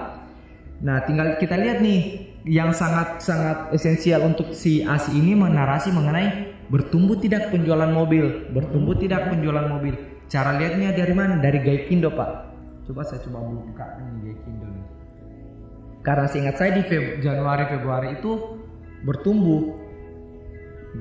Nah, 0.87 1.03
tinggal 1.03 1.35
kita 1.35 1.59
lihat 1.59 1.83
nih 1.83 2.31
yang 2.45 2.69
sangat-sangat 2.69 3.73
esensial 3.73 4.21
untuk 4.21 4.53
si 4.53 4.85
ASI 4.85 5.17
ini 5.17 5.33
menarasi 5.33 5.89
mengenai 5.89 6.53
bertumbuh 6.69 7.17
tidak 7.17 7.49
penjualan 7.49 7.89
mobil, 7.89 8.53
bertumbuh 8.53 8.93
tidak 8.97 9.33
penjualan 9.33 9.65
mobil. 9.65 9.97
Cara 10.29 10.57
lihatnya 10.57 10.93
dari 10.93 11.13
mana? 11.13 11.41
Dari 11.41 11.61
Gaikindo, 11.61 12.13
Pak. 12.13 12.29
Coba 12.85 13.01
saya 13.01 13.21
coba 13.25 13.49
buka 13.49 13.85
ini 13.97 14.29
Gaikindo 14.29 14.65
nih. 14.69 14.85
Karena 16.05 16.25
seingat 16.29 16.55
saya 16.61 16.77
di 16.77 16.85
Feb- 16.85 17.21
Januari 17.25 17.65
Februari 17.65 18.13
itu 18.17 18.61
bertumbuh 19.05 19.73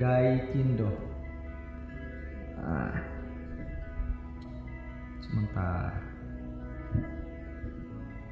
Gaikindo. 0.00 0.88
Ah. 2.56 2.96
Sebentar. 5.20 5.92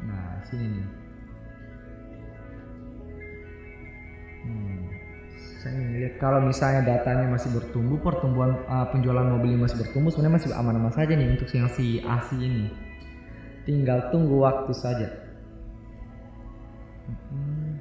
Nah, 0.00 0.40
sini 0.48 0.66
nih. 0.80 0.88
Saya 5.62 5.78
melihat 5.78 6.18
kalau 6.18 6.42
misalnya 6.42 6.82
datanya 6.82 7.30
masih 7.30 7.54
bertumbuh, 7.54 7.94
pertumbuhan 8.02 8.66
uh, 8.66 8.90
penjualan 8.90 9.22
mobilnya 9.22 9.70
masih 9.70 9.78
bertumbuh, 9.78 10.10
sebenarnya 10.10 10.42
masih 10.42 10.50
aman-aman 10.58 10.90
saja 10.90 11.14
nih 11.14 11.38
untuk 11.38 11.46
yang 11.54 11.70
si 11.70 12.02
ASI 12.02 12.34
ini. 12.34 12.66
Tinggal 13.62 14.10
tunggu 14.10 14.42
waktu 14.42 14.74
saja. 14.74 15.06
Hmm. 17.06 17.78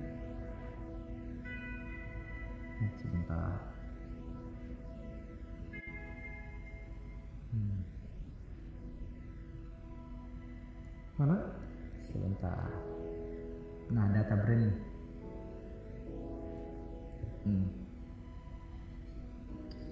Eh, 2.86 2.91
Sebentar. 3.01 3.49
Hmm. 7.49 7.82
Mana? 11.17 11.38
Sebentar. 12.13 12.69
Nah, 13.89 14.05
data 14.13 14.38
brand. 14.38 14.90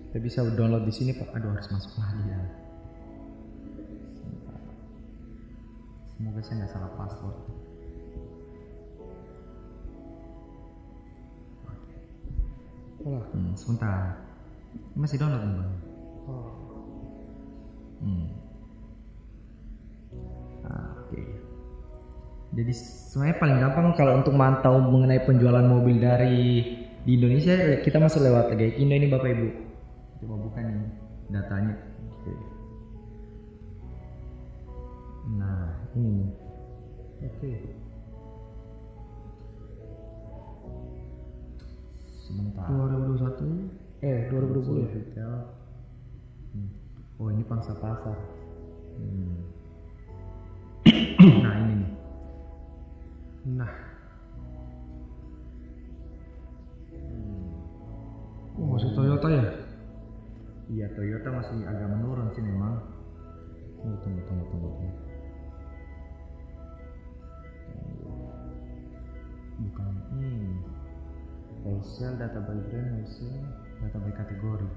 Kita 0.10 0.18
bisa 0.26 0.42
download 0.58 0.90
di 0.90 0.94
sini, 0.94 1.14
Pak. 1.14 1.38
Aduh, 1.38 1.54
harus 1.54 1.70
masuk 1.70 1.94
lagi 2.02 2.34
ya. 2.34 2.42
Semoga 6.18 6.42
saya 6.42 6.56
nggak 6.66 6.72
salah 6.74 6.92
password. 6.98 7.38
Olah. 13.06 13.22
Hmm, 13.38 13.54
sebentar. 13.54 14.18
Masih 14.98 15.22
download 15.22 15.46
nih, 15.46 15.56
Bang. 15.62 15.74
Oh. 16.26 16.50
Hmm. 18.02 18.26
Ah, 20.66 21.06
Oke. 21.06 21.22
Jadi 22.58 22.74
sebenarnya 22.74 23.38
paling 23.38 23.58
gampang 23.62 23.94
kalau 23.94 24.18
untuk 24.18 24.34
mantau 24.34 24.82
mengenai 24.82 25.22
penjualan 25.22 25.70
mobil 25.70 26.02
dari 26.02 26.66
di 27.06 27.12
Indonesia 27.14 27.78
kita 27.86 28.02
masuk 28.02 28.26
lewat 28.26 28.58
Gaikindo 28.58 28.98
ini 28.98 29.06
Bapak 29.06 29.30
Ibu. 29.38 29.69
Coba 30.20 30.36
buka 30.36 30.60
nih 30.60 30.84
datanya. 31.32 31.76
Oke. 32.12 32.34
Nah, 35.40 35.80
ini 35.96 36.10
nih. 36.12 36.32
Oke. 37.24 37.52
Sebentar. 42.28 42.68
2021 42.68 44.04
eh 44.04 44.28
2020 44.28 44.92
Retail. 44.92 45.34
Hmm. 46.52 46.70
Oh, 47.16 47.32
ini 47.32 47.44
pangsa 47.48 47.72
pasar. 47.80 48.20
Hmm. 49.00 49.40
nah, 51.48 51.56
ini 51.64 51.74
nih. 51.80 51.92
Nah, 53.56 53.72
masuk 58.60 58.92
Toyota 59.00 59.32
ya 59.32 59.69
Iya 60.70 60.86
Toyota 60.94 61.34
masih 61.34 61.66
agak 61.66 61.90
menurun 61.90 62.30
sih 62.38 62.46
memang. 62.46 62.78
Tunggu 63.82 63.98
tunggu 64.06 64.22
tunggu 64.30 64.46
tunggu. 64.54 64.70
tunggu. 64.70 64.94
Bukan 69.66 69.94
ini. 70.22 70.62
Wholesale 71.66 72.22
data 72.22 72.40
by 72.46 72.62
brand, 72.70 73.02
wholesale 73.02 73.50
data 73.82 73.98
by 73.98 74.14
kategori. 74.14 74.70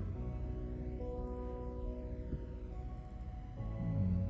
Hmm. 3.61 4.25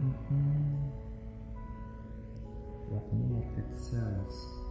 Mm-mm. 0.00 0.80
What 2.88 3.04
market 3.12 3.68
sales? 3.76 4.65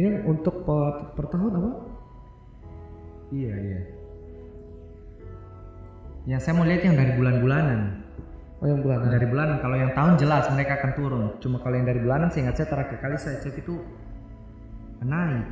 Ini 0.00 0.18
untuk 0.24 0.64
per, 0.64 1.12
per 1.12 1.26
tahun 1.28 1.52
apa 1.60 1.70
Iya 3.30 3.54
iya. 3.54 3.80
Yang 6.26 6.40
saya 6.42 6.54
mau 6.58 6.66
lihat 6.66 6.82
yang 6.82 6.98
dari 6.98 7.12
bulan-bulanan. 7.14 7.80
oh 8.60 8.68
yang 8.68 8.84
bulanan 8.84 9.08
Dari 9.08 9.26
bulanan 9.30 9.56
kalau 9.64 9.76
yang 9.78 9.92
tahun 9.96 10.20
jelas 10.20 10.50
mereka 10.52 10.82
akan 10.82 10.92
turun. 10.98 11.24
Cuma 11.38 11.62
kalau 11.62 11.78
yang 11.78 11.86
dari 11.86 12.02
bulanan 12.02 12.28
seingat 12.28 12.58
saya 12.58 12.68
terakhir 12.68 12.98
kali 12.98 13.16
saya 13.16 13.38
cek 13.40 13.56
itu 13.62 13.74
naik. 15.00 15.46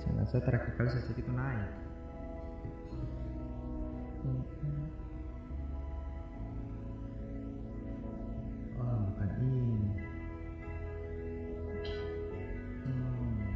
Seingat 0.00 0.26
saya 0.32 0.42
terakhir 0.42 0.72
kali 0.74 0.88
saya 0.90 1.04
cek 1.04 1.18
itu 1.20 1.32
naik. 1.36 1.70
Ini. 9.40 9.92
Hmm. 12.86 13.46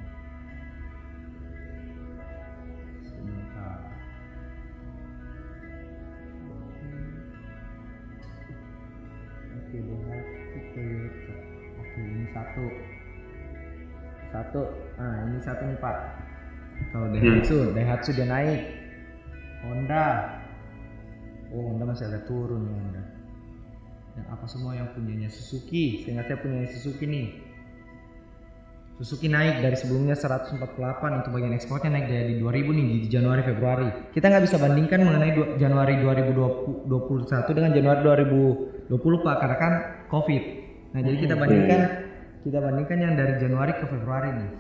Satu. 12.30 12.64
Satu. 14.30 14.62
Ah, 14.96 15.26
ini 15.26 15.38
satu 15.42 15.62
nih, 15.66 15.78
Pak. 15.82 15.96
Kalau 16.94 17.06
Daihatsu, 17.12 17.58
Daihatsu 17.76 18.10
dia 18.16 18.26
naik. 18.26 18.60
Honda. 19.66 20.38
Oh, 21.50 21.74
Honda 21.74 21.84
masih 21.84 22.08
agak 22.08 22.24
turun 22.30 22.70
ya, 22.70 22.78
Honda. 22.78 23.19
Yang 24.18 24.26
apa 24.26 24.46
semua 24.50 24.72
yang 24.74 24.88
punyanya 24.94 25.30
Suzuki? 25.30 26.02
Seingat 26.02 26.26
saya 26.26 26.38
punya 26.42 26.66
Suzuki 26.70 27.04
nih. 27.06 27.26
Suzuki 29.00 29.32
naik 29.32 29.64
dari 29.64 29.80
sebelumnya 29.80 30.12
148 30.12 30.60
untuk 31.24 31.32
bagian 31.32 31.56
ekspornya 31.56 31.88
naik 31.88 32.06
dari 32.12 32.36
2000 32.36 32.68
nih 32.68 32.86
di 33.00 33.08
Januari 33.08 33.40
Februari. 33.40 33.88
Kita 34.12 34.28
nggak 34.28 34.44
bisa 34.44 34.60
bandingkan 34.60 35.00
mengenai 35.00 35.32
Januari 35.56 36.04
2021 36.04 37.56
dengan 37.56 37.72
Januari 37.72 38.28
2020 38.28 39.24
Pak 39.24 39.36
karena 39.40 39.56
kan 39.56 39.72
Covid. 40.12 40.42
Nah, 40.92 41.00
jadi 41.00 41.16
kita 41.16 41.34
bandingkan 41.40 41.80
kita 42.44 42.58
bandingkan 42.60 42.98
yang 43.00 43.14
dari 43.16 43.34
Januari 43.40 43.72
ke 43.72 43.84
Februari 43.88 44.30
nih. 44.36 44.52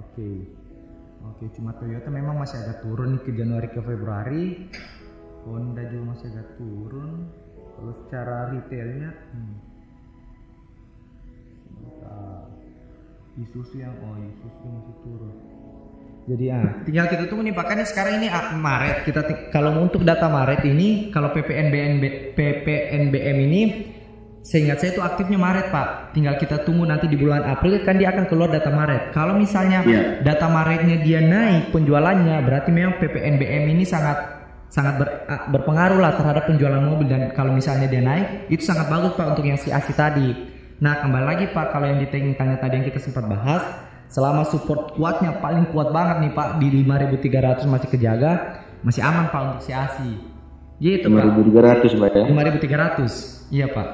Oke. 0.00 0.30
Oke, 1.24 1.44
cuma 1.56 1.76
Toyota 1.76 2.08
memang 2.08 2.40
masih 2.40 2.56
agak 2.64 2.88
turun 2.88 3.16
nih 3.16 3.22
ke 3.24 3.30
Januari 3.36 3.68
ke 3.68 3.80
Februari. 3.84 4.44
Honda 5.44 5.84
juga 5.92 6.16
masih 6.16 6.32
agak 6.32 6.56
turun. 6.56 7.28
Kalau 7.74 7.92
secara 8.06 8.54
retailnya, 8.54 9.10
hmm. 9.34 9.54
Sebentar. 11.74 12.48
Isuzu 13.34 13.76
yang 13.82 13.94
oh 13.98 14.14
Isuzu 14.14 14.66
masih 14.70 14.94
turun. 15.02 15.34
Jadi 16.24 16.44
ah, 16.48 16.80
tinggal 16.88 17.06
kita 17.12 17.28
tunggu 17.28 17.44
nih 17.44 17.52
Pak 17.52 17.66
kan 17.68 17.76
ini 17.76 17.84
sekarang 17.84 18.14
ini 18.24 18.28
ah, 18.32 18.56
Maret 18.56 19.04
kita 19.04 19.20
kalau 19.52 19.76
untuk 19.76 20.08
data 20.08 20.24
Maret 20.24 20.64
ini 20.64 21.12
kalau 21.12 21.28
PPNBM 21.36 22.00
PPNBM 22.32 23.36
ini 23.44 23.62
seingat 24.40 24.80
saya 24.80 24.96
itu 24.96 25.04
aktifnya 25.04 25.36
Maret 25.36 25.68
Pak. 25.68 26.16
Tinggal 26.16 26.40
kita 26.40 26.64
tunggu 26.64 26.88
nanti 26.88 27.12
di 27.12 27.20
bulan 27.20 27.44
April 27.44 27.76
kan 27.84 28.00
dia 28.00 28.08
akan 28.08 28.24
keluar 28.24 28.48
data 28.48 28.72
Maret. 28.72 29.12
Kalau 29.12 29.36
misalnya 29.36 29.84
Iya. 29.84 30.24
data 30.24 30.48
Maretnya 30.48 30.96
dia 31.04 31.20
naik 31.20 31.74
penjualannya 31.76 32.40
berarti 32.40 32.70
memang 32.72 32.96
PPNBM 32.96 33.64
ini 33.76 33.84
sangat 33.84 34.43
sangat 34.74 34.94
ber- 34.98 35.22
ah, 35.30 35.46
berpengaruh 35.46 36.02
lah 36.02 36.18
terhadap 36.18 36.50
penjualan 36.50 36.82
mobil 36.82 37.06
dan 37.06 37.30
kalau 37.30 37.54
misalnya 37.54 37.86
dia 37.86 38.02
naik 38.02 38.50
itu 38.50 38.66
sangat 38.66 38.90
bagus 38.90 39.14
Pak 39.14 39.26
untuk 39.30 39.46
yang 39.46 39.54
si 39.54 39.70
ASI 39.70 39.94
tadi. 39.94 40.34
Nah 40.82 40.98
kembali 40.98 41.22
lagi 41.22 41.44
Pak 41.46 41.70
kalau 41.70 41.86
yang 41.86 42.02
ditanya 42.02 42.34
tadi 42.58 42.74
yang 42.74 42.82
kita 42.82 42.98
sempat 42.98 43.22
bahas 43.24 43.62
selama 44.10 44.42
support 44.42 44.98
kuatnya 44.98 45.38
paling 45.38 45.70
kuat 45.70 45.94
banget 45.94 46.26
nih 46.26 46.32
Pak 46.34 46.48
di 46.58 46.66
5300 46.82 47.70
masih 47.70 47.88
kejaga 47.88 48.32
masih 48.82 49.00
aman 49.00 49.30
Pak 49.30 49.40
untuk 49.46 49.62
si 49.62 49.70
ASI. 49.70 50.10
Gitu 50.82 51.06
Pak. 51.06 51.22
5300 51.22 51.94
Pak 51.94 52.10
ya. 52.12 52.24
5300. 52.26 53.46
Iya 53.54 53.66
Pak. 53.70 53.88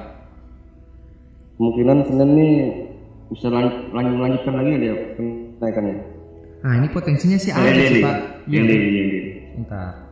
Kemungkinan 1.55 1.97
Senin 2.09 2.29
nih 2.33 2.53
bisa 3.29 3.47
lan- 3.47 3.93
lanjut 3.93 4.17
lanjutkan 4.17 4.53
lagi 4.57 4.71
dia 4.81 4.95
kenaikannya. 5.13 5.95
Nah 6.61 6.73
ini 6.73 6.87
potensinya 6.89 7.37
sih 7.37 7.53
ada 7.53 7.69
sih 7.69 8.01
Pak. 8.01 8.17
Iya. 8.49 8.59
ini, 8.59 8.73
ini. 8.73 9.19
Bentar. 9.61 10.10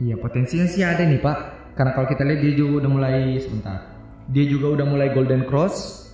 Iya 0.00 0.16
potensinya 0.16 0.64
sih 0.64 0.80
ada 0.80 1.04
nih 1.04 1.20
Pak. 1.20 1.38
Karena 1.76 1.92
kalau 1.92 2.08
kita 2.08 2.24
lihat 2.24 2.40
dia 2.40 2.52
juga 2.56 2.84
udah 2.84 2.90
mulai 2.90 3.36
sebentar. 3.36 3.78
Dia 4.32 4.44
juga 4.48 4.72
udah 4.72 4.86
mulai 4.88 5.12
golden 5.12 5.44
cross. 5.44 6.08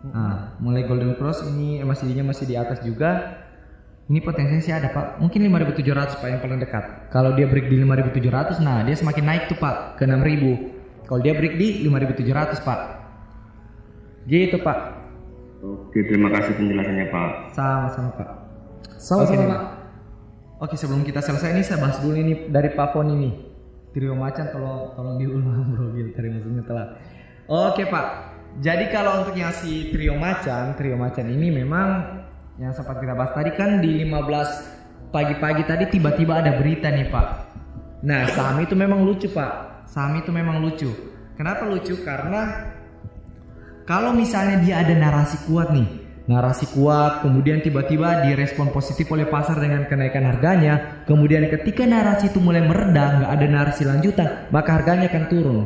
Nah, 0.00 0.56
mulai 0.60 0.88
golden 0.88 1.12
cross 1.16 1.44
ini 1.44 1.80
MACD-nya 1.84 2.24
masih 2.24 2.44
di 2.48 2.56
atas 2.56 2.80
juga. 2.84 3.40
Ini 4.10 4.20
potensinya 4.24 4.60
sih 4.60 4.74
ada 4.74 4.90
Pak. 4.90 5.22
Mungkin 5.22 5.44
5700 5.48 6.18
Pak 6.20 6.28
yang 6.28 6.40
paling 6.42 6.60
dekat. 6.60 6.84
Kalau 7.14 7.32
dia 7.36 7.46
break 7.46 7.70
di 7.70 7.78
5700, 7.78 8.58
nah 8.64 8.82
dia 8.82 8.96
semakin 8.96 9.24
naik 9.24 9.42
tuh 9.48 9.58
Pak 9.60 10.00
ke 10.00 10.04
6000. 10.08 11.06
Kalau 11.06 11.20
dia 11.22 11.32
break 11.36 11.54
di 11.56 11.86
5700 11.86 12.60
Pak. 12.64 12.80
Gitu 14.26 14.56
Pak. 14.60 14.78
Oke, 15.60 16.00
terima 16.08 16.32
kasih 16.32 16.56
penjelasannya 16.58 17.06
Pak. 17.12 17.30
Sama-sama 17.54 18.10
Pak. 18.16 18.28
sama-sama 19.00 19.44
pak 19.48 19.79
Oke 20.60 20.76
sebelum 20.76 21.08
kita 21.08 21.24
selesai 21.24 21.56
ini 21.56 21.64
saya 21.64 21.80
bahas 21.80 22.04
dulu 22.04 22.20
ini 22.20 22.52
dari 22.52 22.76
Pak 22.76 22.92
Fon 22.92 23.08
ini. 23.08 23.32
Trio 23.96 24.12
macan 24.12 24.52
tolong 24.52 24.92
tolong 24.92 25.16
diulang 25.16 25.66
bro 25.72 25.96
Gil 25.96 26.12
tadi 26.12 26.28
maksudnya 26.28 26.62
telat. 26.68 26.88
Oke 27.48 27.88
Pak. 27.88 28.06
Jadi 28.60 28.92
kalau 28.92 29.24
untuk 29.24 29.38
yang 29.38 29.54
si 29.54 29.94
trio 29.94 30.18
macan 30.18 30.74
Trio 30.74 30.98
macan 30.98 31.22
ini 31.30 31.54
memang 31.54 32.18
Yang 32.58 32.82
sempat 32.82 32.98
kita 32.98 33.14
bahas 33.14 33.30
tadi 33.30 33.54
kan 33.54 33.78
di 33.78 34.02
15 34.02 35.14
Pagi-pagi 35.14 35.62
tadi 35.70 35.86
tiba-tiba 35.86 36.42
ada 36.42 36.54
berita 36.54 36.86
nih 36.92 37.08
Pak. 37.08 37.28
Nah 38.06 38.30
saham 38.30 38.62
itu 38.62 38.76
memang 38.78 39.02
lucu 39.02 39.26
Pak. 39.26 39.88
Saham 39.90 40.20
itu 40.20 40.30
memang 40.30 40.62
lucu. 40.62 40.92
Kenapa 41.34 41.66
lucu? 41.66 41.98
Karena 42.04 42.70
kalau 43.88 44.14
misalnya 44.14 44.62
dia 44.62 44.86
ada 44.86 44.94
narasi 44.94 45.50
kuat 45.50 45.74
nih, 45.74 45.88
narasi 46.30 46.70
kuat, 46.78 47.26
kemudian 47.26 47.58
tiba-tiba 47.58 48.22
direspon 48.22 48.70
positif 48.70 49.10
oleh 49.10 49.26
pasar 49.26 49.58
dengan 49.58 49.90
kenaikan 49.90 50.22
harganya, 50.22 51.02
kemudian 51.02 51.42
ketika 51.50 51.82
narasi 51.82 52.30
itu 52.30 52.38
mulai 52.38 52.62
mereda, 52.62 53.18
nggak 53.18 53.30
ada 53.34 53.46
narasi 53.50 53.82
lanjutan, 53.82 54.46
maka 54.54 54.78
harganya 54.78 55.10
akan 55.10 55.24
turun. 55.26 55.58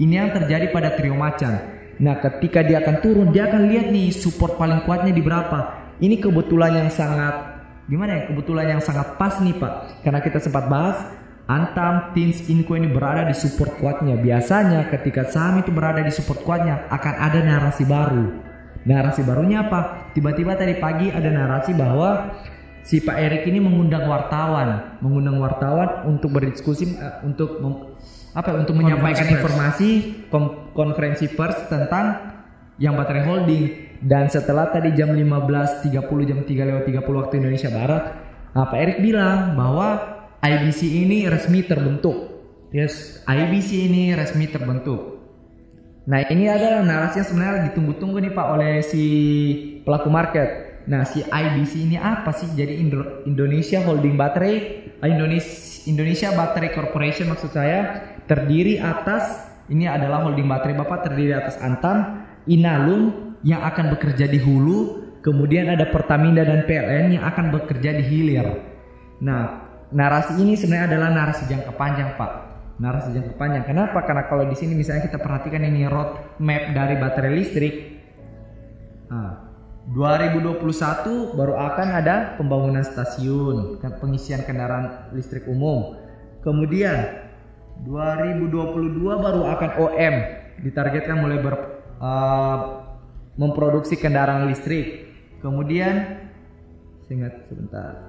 Ini 0.00 0.14
yang 0.24 0.30
terjadi 0.32 0.72
pada 0.72 0.96
trio 0.96 1.12
macan. 1.12 1.60
Nah, 2.00 2.16
ketika 2.20 2.64
dia 2.64 2.80
akan 2.80 2.96
turun, 3.04 3.28
dia 3.28 3.48
akan 3.48 3.68
lihat 3.68 3.92
nih 3.92 4.08
support 4.12 4.56
paling 4.56 4.88
kuatnya 4.88 5.12
di 5.12 5.20
berapa. 5.20 5.92
Ini 6.00 6.16
kebetulan 6.20 6.80
yang 6.84 6.90
sangat 6.92 7.60
gimana 7.88 8.20
ya? 8.20 8.22
Kebetulan 8.32 8.66
yang 8.76 8.82
sangat 8.84 9.20
pas 9.20 9.36
nih 9.40 9.56
Pak, 9.56 10.04
karena 10.04 10.20
kita 10.24 10.40
sempat 10.40 10.68
bahas 10.68 10.96
Antam, 11.46 12.10
Tins, 12.10 12.50
Inco 12.50 12.74
ini 12.74 12.90
berada 12.90 13.22
di 13.22 13.36
support 13.36 13.78
kuatnya. 13.78 14.18
Biasanya 14.18 14.90
ketika 14.90 15.30
saham 15.30 15.62
itu 15.62 15.70
berada 15.70 16.02
di 16.02 16.10
support 16.10 16.42
kuatnya 16.42 16.90
akan 16.90 17.14
ada 17.16 17.38
narasi 17.38 17.86
baru. 17.86 18.55
Narasi 18.86 19.26
barunya 19.26 19.66
apa? 19.66 20.14
Tiba-tiba 20.14 20.54
tadi 20.54 20.78
pagi 20.78 21.10
ada 21.10 21.26
narasi 21.26 21.74
bahwa 21.74 22.38
si 22.86 23.02
Pak 23.02 23.18
Erik 23.18 23.42
ini 23.50 23.58
mengundang 23.58 24.06
wartawan, 24.06 25.02
mengundang 25.02 25.42
wartawan 25.42 26.06
untuk 26.06 26.38
berdiskusi 26.38 26.94
eh, 26.94 27.18
untuk 27.26 27.58
mem- 27.58 27.98
apa 28.30 28.54
untuk 28.54 28.78
menyampaikan 28.78 29.26
informasi 29.26 30.22
kom- 30.30 30.70
konferensi 30.70 31.26
pers 31.26 31.66
tentang 31.66 32.30
yang 32.78 32.94
baterai 32.94 33.26
holding. 33.26 33.64
Dan 33.98 34.30
setelah 34.30 34.70
tadi 34.70 34.94
jam 34.94 35.10
15.30 35.10 35.90
jam 36.28 36.38
3 36.44 36.46
lewat 36.46 36.84
30 36.86 37.20
waktu 37.26 37.34
Indonesia 37.40 37.72
Barat 37.72 38.02
nah, 38.52 38.68
Pak 38.68 38.78
Erik 38.78 38.98
bilang 39.02 39.56
bahwa 39.56 39.98
IBC 40.44 40.84
ini 40.84 41.26
resmi 41.26 41.66
terbentuk. 41.66 42.38
Yes 42.70 43.24
IBC 43.24 43.88
ini 43.88 44.12
resmi 44.12 44.46
terbentuk 44.46 45.15
Nah 46.06 46.22
ini 46.30 46.46
adalah 46.46 46.86
narasi 46.86 47.18
yang 47.18 47.28
sebenarnya 47.28 47.74
ditunggu-tunggu 47.74 48.22
nih 48.22 48.30
Pak 48.30 48.46
oleh 48.46 48.78
si 48.86 49.04
pelaku 49.82 50.06
market. 50.06 50.48
Nah 50.86 51.02
si 51.02 51.26
IBC 51.26 51.82
ini 51.82 51.98
apa 51.98 52.30
sih? 52.30 52.46
Jadi 52.54 52.78
Indo- 52.78 53.26
Indonesia 53.26 53.82
Holding 53.82 54.14
Battery, 54.14 54.54
eh, 55.02 55.10
Indonesia, 55.10 55.50
Indonesia 55.90 56.30
Battery 56.30 56.70
Corporation 56.70 57.26
maksud 57.26 57.50
saya 57.50 58.06
terdiri 58.30 58.78
atas 58.78 59.50
ini 59.66 59.90
adalah 59.90 60.22
holding 60.22 60.46
baterai 60.46 60.78
Bapak 60.78 61.10
terdiri 61.10 61.34
atas 61.34 61.58
Antam, 61.58 62.22
Inalum 62.46 63.34
yang 63.42 63.66
akan 63.66 63.90
bekerja 63.98 64.30
di 64.30 64.38
hulu, 64.38 65.02
kemudian 65.26 65.66
ada 65.66 65.90
Pertamina 65.90 66.46
dan 66.46 66.62
PLN 66.70 67.18
yang 67.18 67.26
akan 67.26 67.50
bekerja 67.50 67.98
di 67.98 68.04
hilir. 68.06 68.46
Nah 69.18 69.66
narasi 69.90 70.38
ini 70.38 70.54
sebenarnya 70.54 70.94
adalah 70.94 71.10
narasi 71.10 71.50
jangka 71.50 71.74
panjang 71.74 72.14
Pak 72.14 72.45
narasi 72.76 73.16
jangka 73.16 73.34
panjang. 73.40 73.64
Kenapa? 73.64 74.04
Karena 74.04 74.28
kalau 74.28 74.44
di 74.44 74.56
sini 74.56 74.76
misalnya 74.76 75.08
kita 75.08 75.20
perhatikan 75.20 75.64
ini 75.64 75.88
road 75.88 76.40
map 76.40 76.72
dari 76.76 76.94
baterai 77.00 77.32
listrik. 77.32 77.74
Nah, 79.08 79.46
2021 79.96 81.38
baru 81.38 81.54
akan 81.54 81.88
ada 81.94 82.34
pembangunan 82.36 82.82
stasiun, 82.82 83.78
pengisian 84.02 84.42
kendaraan 84.42 85.14
listrik 85.14 85.46
umum. 85.46 85.94
Kemudian 86.42 87.26
2022 87.86 88.50
baru 89.02 89.42
akan 89.46 89.70
OM 89.78 90.14
ditargetkan 90.64 91.16
mulai 91.20 91.38
ber, 91.38 91.54
uh, 92.00 92.58
memproduksi 93.36 93.94
kendaraan 94.00 94.48
listrik. 94.48 95.06
Kemudian 95.44 96.24
ingat 97.06 97.46
sebentar. 97.46 98.05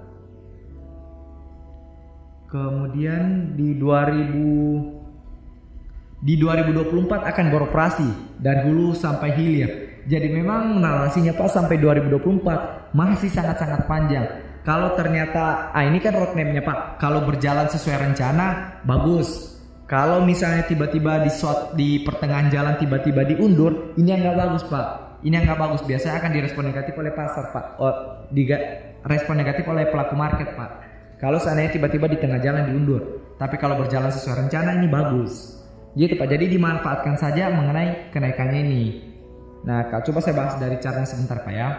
Kemudian 2.48 3.60
di 3.60 3.76
2000 3.76 6.24
di 6.24 6.40
2024 6.40 7.28
akan 7.28 7.46
beroperasi 7.52 8.40
dari 8.40 8.64
hulu 8.64 8.96
sampai 8.96 9.36
hilir. 9.36 10.00
Jadi 10.08 10.32
memang 10.32 10.80
narasinya 10.80 11.36
Pak 11.36 11.52
sampai 11.52 11.76
2024 11.76 12.96
masih 12.96 13.28
sangat-sangat 13.28 13.84
panjang. 13.92 14.24
Kalau 14.64 14.96
ternyata 14.96 15.76
ah 15.76 15.84
ini 15.84 16.00
kan 16.00 16.16
roadmapnya 16.16 16.64
Pak. 16.64 17.04
Kalau 17.04 17.28
berjalan 17.28 17.68
sesuai 17.68 18.12
rencana 18.12 18.80
bagus. 18.88 19.60
Kalau 19.84 20.24
misalnya 20.24 20.64
tiba-tiba 20.68 21.24
di 21.28 21.32
shot 21.32 21.76
di 21.76 22.04
pertengahan 22.04 22.48
jalan 22.48 22.80
tiba-tiba 22.80 23.28
diundur, 23.28 23.92
ini 24.00 24.16
yang 24.16 24.24
nggak 24.24 24.40
bagus 24.40 24.64
Pak. 24.68 25.20
Ini 25.24 25.36
yang 25.36 25.52
nggak 25.52 25.62
bagus. 25.68 25.84
Biasanya 25.84 26.24
akan 26.24 26.32
direspon 26.32 26.64
negatif 26.72 26.96
oleh 26.96 27.12
pasar 27.12 27.52
Pak. 27.52 27.66
Oh, 27.80 27.96
diga, 28.32 28.56
respon 29.04 29.36
negatif 29.36 29.68
oleh 29.68 29.92
pelaku 29.92 30.16
market 30.16 30.56
Pak. 30.56 30.87
Kalau 31.18 31.42
seandainya 31.42 31.74
tiba-tiba 31.74 32.06
di 32.06 32.18
tengah 32.22 32.38
jalan 32.38 32.70
diundur, 32.70 33.02
tapi 33.42 33.58
kalau 33.58 33.78
berjalan 33.78 34.14
sesuai 34.14 34.46
rencana 34.46 34.78
ini 34.78 34.86
bagus. 34.86 35.58
Gitu 35.98 36.14
Pak. 36.14 36.30
Jadi 36.30 36.46
dimanfaatkan 36.54 37.18
saja 37.18 37.50
mengenai 37.50 38.14
kenaikannya 38.14 38.62
ini. 38.70 38.84
Nah, 39.66 39.90
kalau 39.90 40.06
coba 40.06 40.20
saya 40.22 40.38
bahas 40.38 40.54
dari 40.62 40.78
caranya 40.78 41.10
sebentar 41.10 41.42
Pak 41.42 41.54
ya. 41.54 41.70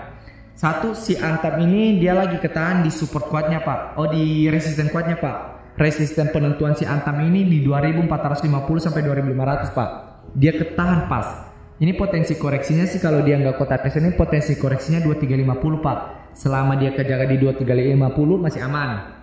Satu 0.58 0.90
si 0.90 1.14
Antam 1.14 1.62
ini 1.62 2.02
dia 2.02 2.18
lagi 2.18 2.42
ketahan 2.42 2.82
di 2.82 2.90
support 2.90 3.30
kuatnya 3.30 3.62
Pak. 3.62 3.94
Oh 3.94 4.10
di 4.10 4.50
resisten 4.50 4.90
kuatnya 4.90 5.14
Pak. 5.22 5.36
Resisten 5.78 6.34
penentuan 6.34 6.74
si 6.74 6.82
Antam 6.82 7.22
ini 7.22 7.46
di 7.46 7.62
2450 7.62 8.42
sampai 8.82 9.06
2500 9.06 9.70
Pak. 9.70 9.90
Dia 10.34 10.50
ketahan 10.58 11.06
pas. 11.06 11.46
Ini 11.78 11.94
potensi 11.94 12.34
koreksinya 12.34 12.90
sih 12.90 12.98
kalau 12.98 13.22
dia 13.22 13.38
nggak 13.38 13.54
kota 13.54 13.78
tes 13.78 13.94
ini 14.02 14.10
potensi 14.18 14.58
koreksinya 14.58 14.98
2350 15.06 15.78
Pak. 15.78 15.98
Selama 16.34 16.74
dia 16.74 16.90
kejaga 16.90 17.30
di 17.30 17.38
2350 17.38 18.42
masih 18.42 18.66
aman. 18.66 19.17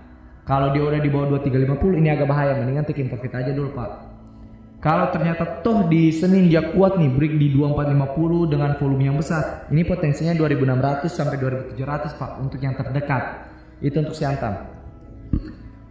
Kalau 0.45 0.69
dia 0.77 0.85
udah 0.85 1.01
di 1.01 1.09
bawah 1.09 1.41
2350 1.41 1.97
ini 2.05 2.13
agak 2.13 2.29
bahaya, 2.29 2.53
mendingan 2.61 2.85
taking 2.85 3.09
profit 3.09 3.33
aja 3.33 3.49
dulu 3.49 3.73
Pak. 3.73 3.89
Kalau 4.77 5.09
ternyata 5.09 5.65
toh 5.65 5.89
di 5.89 6.13
Senin 6.13 6.45
dia 6.45 6.61
kuat 6.69 7.01
nih 7.01 7.09
break 7.09 7.41
di 7.41 7.49
2450 7.57 8.53
dengan 8.53 8.77
volume 8.77 9.09
yang 9.09 9.17
besar, 9.17 9.65
ini 9.73 9.81
potensinya 9.81 10.37
2600 10.37 11.09
sampai 11.09 11.41
2700 11.41 12.13
Pak 12.21 12.31
untuk 12.37 12.61
yang 12.61 12.77
terdekat. 12.77 13.49
Itu 13.81 14.05
untuk 14.05 14.13
si 14.13 14.21
Antam. 14.21 14.53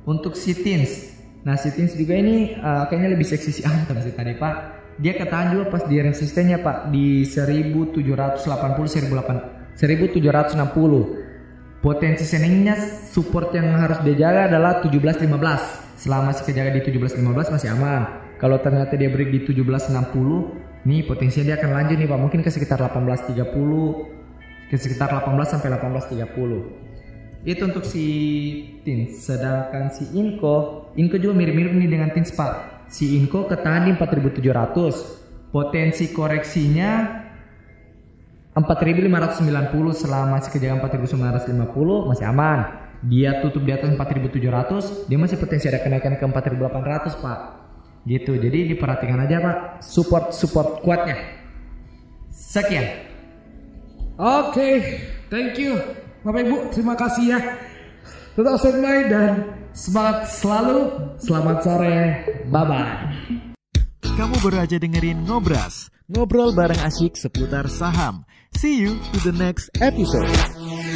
Untuk 0.07 0.39
si 0.39 0.55
Tins. 0.55 1.11
Nah, 1.43 1.59
si 1.59 1.75
Tins 1.75 1.99
juga 1.99 2.15
ini 2.15 2.55
uh, 2.55 2.87
kayaknya 2.87 3.19
lebih 3.19 3.27
seksi 3.27 3.51
si 3.51 3.63
Antam 3.67 3.99
sih 3.99 4.15
tadi 4.15 4.39
Pak. 4.39 4.55
Dia 5.03 5.19
ketahan 5.19 5.59
juga 5.59 5.75
pas 5.75 5.83
di 5.83 5.99
resistennya 5.99 6.63
Pak 6.63 6.95
di 6.95 7.27
1780 7.27 7.99
1800 7.99 9.75
1760. 9.75 11.24
Potensi 11.85 12.25
seningnya 12.25 12.81
support 13.13 13.53
yang 13.53 13.77
harus 13.77 14.01
dia 14.01 14.17
jaga 14.17 14.49
adalah 14.49 14.81
1715. 14.81 15.29
Selama 16.01 16.33
si 16.33 16.41
kejaga 16.49 16.73
di 16.73 16.81
1715 16.81 17.53
masih 17.53 17.77
aman. 17.77 18.25
Kalau 18.41 18.57
ternyata 18.57 18.97
dia 18.97 19.13
break 19.13 19.29
di 19.29 19.45
1760, 19.45 20.89
nih 20.89 21.05
potensinya 21.05 21.53
dia 21.53 21.57
akan 21.61 21.77
lanjut 21.77 21.97
nih 22.01 22.09
Pak, 22.09 22.21
mungkin 22.25 22.41
ke 22.41 22.49
sekitar 22.49 22.81
1830, 22.89 23.45
ke 24.73 24.77
sekitar 24.81 25.13
18 25.13 25.45
sampai 25.45 25.69
1830. 25.77 27.45
Itu 27.45 27.69
untuk 27.69 27.85
si 27.85 28.05
Tins. 28.81 29.21
Sedangkan 29.21 29.93
si 29.93 30.09
Inco, 30.17 30.89
Inco 30.97 31.21
juga 31.21 31.37
mirip-mirip 31.37 31.77
nih 31.77 32.01
dengan 32.01 32.09
Tins 32.17 32.33
Pak. 32.33 32.89
Si 32.89 33.13
Inco 33.13 33.45
ketahan 33.45 33.85
di 33.85 33.93
4700. 33.93 35.53
Potensi 35.53 36.11
koreksinya 36.17 37.24
4590 38.55 39.43
selama 39.99 40.39
si 40.39 40.49
kejagaan 40.55 40.79
4950 40.79 42.11
masih 42.11 42.27
aman. 42.31 42.59
Dia 43.05 43.43
tutup 43.45 43.67
di 43.67 43.75
atas 43.75 43.93
4700, 43.93 45.11
dia 45.11 45.19
masih 45.21 45.37
potensi 45.37 45.69
ada 45.69 45.83
kenaikan 45.83 46.17
ke 46.17 46.25
4800, 46.25 47.21
Pak. 47.21 47.39
Gitu. 48.09 48.33
Jadi 48.39 48.73
diperhatikan 48.73 49.21
aja, 49.21 49.43
Pak. 49.45 49.57
Support 49.85 50.33
support 50.33 50.81
kuatnya. 50.81 51.19
Sekian. 52.33 53.05
Oke, 54.17 55.03
thank 55.29 55.59
you. 55.61 55.77
Bapak 56.25 56.41
Ibu, 56.49 56.57
terima 56.73 56.95
kasih 56.97 57.37
ya. 57.37 57.41
Tetap 58.39 58.57
standby 58.57 58.99
dan 59.11 59.31
semangat 59.77 60.31
selalu. 60.33 60.79
Selamat 61.21 61.59
sore. 61.61 61.97
Bye-bye. 62.49 62.91
Kamu 64.15 64.39
baru 64.47 64.63
aja 64.63 64.79
dengerin 64.79 65.27
Ngobras, 65.27 65.91
ngobrol 66.07 66.55
bareng 66.55 66.79
asyik 66.87 67.19
seputar 67.19 67.67
saham. 67.67 68.23
See 68.57 68.79
you 68.79 68.99
to 69.13 69.21
the 69.21 69.33
next 69.33 69.71
episode. 69.81 70.94